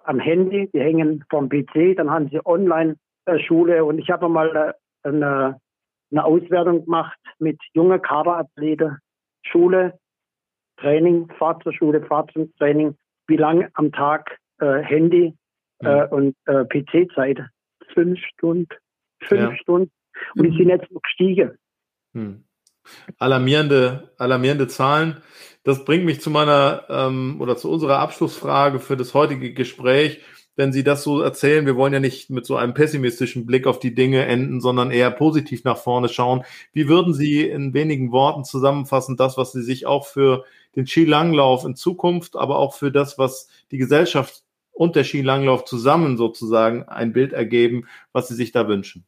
am 0.05 0.19
Handy, 0.19 0.71
die 0.73 0.81
hängen 0.81 1.25
vom 1.31 1.49
PC, 1.49 1.97
dann 1.97 2.11
haben 2.11 2.29
sie 2.29 2.45
Online-Schule. 2.45 3.85
Und 3.85 3.99
ich 3.99 4.11
habe 4.11 4.29
mal 4.29 4.75
eine, 5.03 5.61
eine 6.11 6.25
Auswertung 6.25 6.85
gemacht 6.85 7.19
mit 7.39 7.59
jungen 7.73 8.01
Kaderathleten, 8.01 8.99
Schule, 9.47 9.99
Training, 10.77 11.29
Fahrt 11.39 11.63
zur 11.63 11.73
Schule, 11.73 12.05
Fahrt 12.05 12.33
zum 12.33 12.55
Training, 12.57 12.97
wie 13.27 13.37
lange 13.37 13.71
am 13.75 13.93
Tag 13.93 14.39
äh, 14.61 14.83
Handy 14.83 15.35
äh, 15.81 16.07
mhm. 16.07 16.13
und 16.13 16.37
äh, 16.47 16.65
PC-Zeit? 16.65 17.41
Fünf 17.93 18.19
Stunden. 18.21 18.69
Fünf 19.23 19.51
ja. 19.51 19.57
Stunden. 19.57 19.91
Und 20.37 20.45
die 20.45 20.57
sind 20.57 20.69
jetzt 20.69 20.91
noch 20.91 21.03
gestiegen. 21.03 21.59
Hm. 22.13 22.45
Alarmierende, 23.19 24.11
alarmierende 24.19 24.69
Zahlen. 24.69 25.19
Das 25.63 25.85
bringt 25.85 26.05
mich 26.05 26.21
zu 26.21 26.31
meiner 26.31 26.85
ähm, 26.89 27.41
oder 27.41 27.57
zu 27.57 27.71
unserer 27.71 27.99
Abschlussfrage 27.99 28.81
für 28.81 28.97
das 28.97 29.15
heutige 29.15 29.55
Gespräch. 29.55 30.21
Wenn 30.57 30.73
Sie 30.73 30.85
das 30.85 31.03
so 31.03 31.21
erzählen, 31.21 31.67
wir 31.67 31.75
wollen 31.75 31.93
ja 31.93 32.01
nicht 32.01 32.31
mit 32.31 32.47
so 32.47 32.57
einem 32.57 32.75
pessimistischen 32.75 33.45
Blick 33.45 33.67
auf 33.67 33.81
die 33.81 33.95
Dinge 33.95 34.25
enden, 34.25 34.61
sondern 34.61 34.93
eher 34.93 35.11
positiv 35.11 35.65
nach 35.65 35.79
vorne 35.79 36.09
schauen. 36.09 36.45
Wie 36.73 36.89
würden 36.89 37.13
Sie 37.13 37.43
in 37.43 37.75
wenigen 37.75 38.13
Worten 38.13 38.45
zusammenfassen, 38.45 39.17
das, 39.17 39.37
was 39.37 39.53
Sie 39.53 39.63
sich 39.63 39.87
auch 39.87 40.07
für 40.07 40.45
den 40.77 40.87
Skilanglauf 40.87 41.65
in 41.65 41.75
Zukunft, 41.75 42.37
aber 42.37 42.59
auch 42.59 42.75
für 42.75 42.93
das, 42.93 43.19
was 43.19 43.49
die 43.73 43.79
Gesellschaft 43.79 44.45
und 44.71 44.97
der 44.97 45.05
Skilanglauf 45.05 45.65
zusammen 45.65 46.17
sozusagen 46.17 46.85
ein 46.85 47.13
Bild 47.13 47.33
ergeben, 47.33 47.89
was 48.13 48.29
Sie 48.29 48.35
sich 48.35 48.53
da 48.53 48.69
wünschen? 48.69 49.05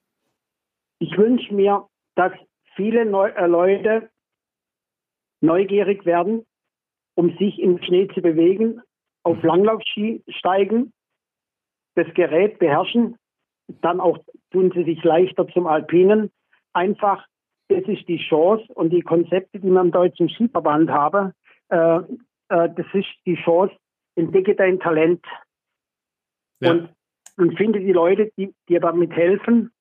Ich 0.99 1.17
wünsche 1.17 1.55
mir, 1.55 1.87
dass 2.15 2.33
viele 2.77 3.05
Neu 3.05 3.31
äh, 3.31 3.47
Leute 3.47 4.11
neugierig 5.41 6.07
werden, 6.07 6.47
um 7.15 7.37
sich 7.39 7.59
im 7.59 7.83
Schnee 7.83 8.09
zu 8.09 8.23
bewegen, 8.23 8.81
auf 9.23 9.37
mhm. 9.39 9.49
Langlaufski 9.49 10.23
steigen, 10.29 10.93
das 11.95 12.07
Gerät 12.15 12.59
beherrschen, 12.59 13.17
dann 13.81 14.01
auch 14.01 14.19
tun 14.53 14.71
sie 14.75 14.85
sich 14.85 15.03
leichter 15.03 15.49
zum 15.49 15.67
Alpinen. 15.67 16.31
Einfach, 16.73 17.27
das 17.69 17.83
ist 17.85 18.07
die 18.07 18.19
Chance 18.19 18.65
und 18.75 18.91
die 18.91 19.01
Konzepte, 19.01 19.59
die 19.59 19.71
man 19.71 19.87
im 19.87 19.93
Deutschen 19.93 20.29
Skiverband 20.29 20.91
habe, 20.91 21.33
äh, 21.71 21.99
äh, 22.49 22.71
das 22.75 22.87
ist 22.93 23.09
die 23.25 23.37
Chance, 23.37 23.75
entdecke 24.15 24.55
dein 24.55 24.79
Talent. 24.79 25.25
Ja. 26.61 26.73
Und, 26.73 26.91
und 27.39 27.57
finde 27.57 27.81
die 27.81 27.93
Leute, 27.93 28.31
die 28.37 28.55
dir 28.69 28.81
damit 28.81 29.13
helfen. 29.13 29.73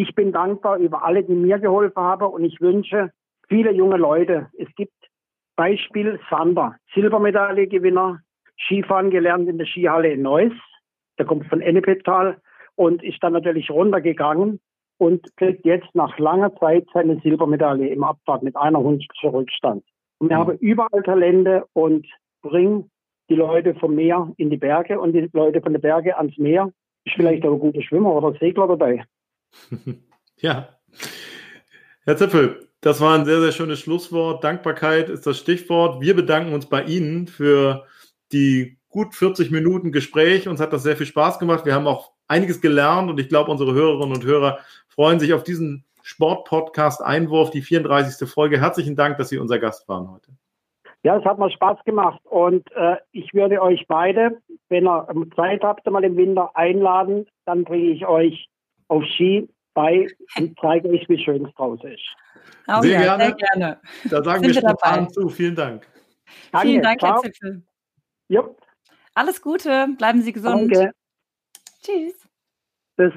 Ich 0.00 0.14
bin 0.14 0.30
dankbar 0.30 0.76
über 0.76 1.02
alle, 1.02 1.24
die 1.24 1.34
mir 1.34 1.58
geholfen 1.58 2.00
haben 2.00 2.32
und 2.32 2.44
ich 2.44 2.60
wünsche 2.60 3.10
viele 3.48 3.72
junge 3.72 3.96
Leute. 3.96 4.46
Es 4.56 4.68
gibt 4.76 4.94
Beispiel 5.56 6.20
Sander, 6.30 6.76
Silbermedaillegewinner, 6.94 8.20
Skifahren 8.64 9.10
gelernt 9.10 9.48
in 9.48 9.58
der 9.58 9.66
Skihalle 9.66 10.12
in 10.12 10.22
Neuss. 10.22 10.52
Der 11.18 11.26
kommt 11.26 11.48
von 11.48 11.60
Ennepetal 11.60 12.40
und 12.76 13.02
ist 13.02 13.20
dann 13.24 13.32
natürlich 13.32 13.72
runtergegangen 13.72 14.60
und 14.98 15.36
kriegt 15.36 15.66
jetzt 15.66 15.92
nach 15.94 16.16
langer 16.20 16.54
Zeit 16.54 16.86
seine 16.94 17.18
Silbermedaille 17.18 17.88
im 17.88 18.04
Abfahrt 18.04 18.44
mit 18.44 18.56
einer 18.56 18.78
Hundertstel 18.78 19.30
Rückstand. 19.30 19.82
Und 20.18 20.28
wir 20.28 20.36
mhm. 20.36 20.40
haben 20.40 20.58
überall 20.58 21.02
Talente 21.02 21.66
und 21.72 22.06
bringen 22.42 22.88
die 23.28 23.34
Leute 23.34 23.74
vom 23.74 23.96
Meer 23.96 24.32
in 24.36 24.48
die 24.48 24.58
Berge 24.58 25.00
und 25.00 25.12
die 25.12 25.28
Leute 25.32 25.60
von 25.60 25.72
den 25.72 25.82
Berge 25.82 26.16
ans 26.16 26.38
Meer. 26.38 26.70
Ist 27.04 27.16
vielleicht 27.16 27.44
auch 27.44 27.54
ein 27.54 27.58
guter 27.58 27.82
Schwimmer 27.82 28.14
oder 28.14 28.38
Segler 28.38 28.68
dabei. 28.68 29.02
ja. 30.36 30.68
Herr 32.04 32.16
Zipfel, 32.16 32.68
das 32.80 33.00
war 33.00 33.18
ein 33.18 33.24
sehr, 33.24 33.40
sehr 33.40 33.52
schönes 33.52 33.80
Schlusswort. 33.80 34.44
Dankbarkeit 34.44 35.08
ist 35.08 35.26
das 35.26 35.38
Stichwort. 35.38 36.00
Wir 36.00 36.14
bedanken 36.14 36.52
uns 36.52 36.66
bei 36.66 36.84
Ihnen 36.84 37.26
für 37.26 37.84
die 38.32 38.78
gut 38.88 39.14
40 39.14 39.50
Minuten 39.50 39.92
Gespräch. 39.92 40.48
Uns 40.48 40.60
hat 40.60 40.72
das 40.72 40.82
sehr 40.82 40.96
viel 40.96 41.06
Spaß 41.06 41.38
gemacht. 41.38 41.66
Wir 41.66 41.74
haben 41.74 41.86
auch 41.86 42.12
einiges 42.28 42.60
gelernt 42.60 43.10
und 43.10 43.18
ich 43.18 43.28
glaube, 43.28 43.50
unsere 43.50 43.74
Hörerinnen 43.74 44.14
und 44.14 44.24
Hörer 44.24 44.58
freuen 44.88 45.18
sich 45.18 45.32
auf 45.32 45.42
diesen 45.42 45.84
Sportpodcast 46.02 47.02
Einwurf, 47.02 47.50
die 47.50 47.62
34. 47.62 48.28
Folge. 48.28 48.60
Herzlichen 48.60 48.96
Dank, 48.96 49.18
dass 49.18 49.28
Sie 49.28 49.38
unser 49.38 49.58
Gast 49.58 49.88
waren 49.88 50.10
heute. 50.10 50.30
Ja, 51.02 51.16
es 51.16 51.24
hat 51.24 51.38
mir 51.38 51.50
Spaß 51.50 51.84
gemacht 51.84 52.20
und 52.24 52.70
äh, 52.72 52.96
ich 53.12 53.32
würde 53.32 53.62
euch 53.62 53.86
beide, 53.86 54.38
wenn 54.68 54.86
ihr 54.86 55.06
Zeit 55.36 55.62
habt, 55.62 55.88
mal 55.88 56.04
im 56.04 56.16
Winter 56.16 56.50
einladen, 56.56 57.26
dann 57.44 57.64
bringe 57.64 57.90
ich 57.90 58.06
euch 58.06 58.47
auf 58.88 59.04
Ski 59.16 59.48
bei 59.74 60.06
und 60.36 60.58
zeige 60.60 60.88
euch, 60.88 61.08
wie 61.08 61.22
schön 61.22 61.44
es 61.44 61.54
draußen 61.54 61.92
ist. 61.92 62.02
Oh, 62.66 62.82
sehr, 62.82 62.92
ja, 62.92 63.16
gerne. 63.16 63.24
sehr 63.24 63.34
gerne. 63.34 63.80
Da 64.04 64.22
sagen 64.22 64.44
Sind 64.44 64.54
wir 64.54 64.60
spontan 64.60 65.10
zu. 65.10 65.28
Vielen 65.28 65.54
Dank. 65.54 65.86
Danke, 66.52 66.68
Vielen 66.68 66.82
Dank, 66.82 67.02
Herr 67.02 67.16
Zipfel. 67.18 67.62
Jupp. 68.28 68.60
Alles 69.14 69.40
Gute, 69.40 69.88
bleiben 69.96 70.22
Sie 70.22 70.32
gesund. 70.32 70.74
Danke. 70.74 70.92
Tschüss. 71.82 72.14
Bis. 72.96 73.12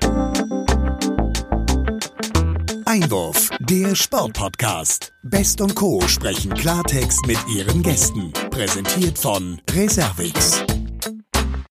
Einwurf, 2.86 3.50
der 3.60 3.96
Sportpodcast. 3.96 5.14
Best 5.24 5.62
und 5.62 5.76
Co. 5.76 6.02
sprechen 6.02 6.54
Klartext 6.54 7.26
mit 7.26 7.40
ihren 7.48 7.82
Gästen. 7.84 8.34
Präsentiert 8.50 9.18
von 9.18 9.62
Reservix. 9.74 10.66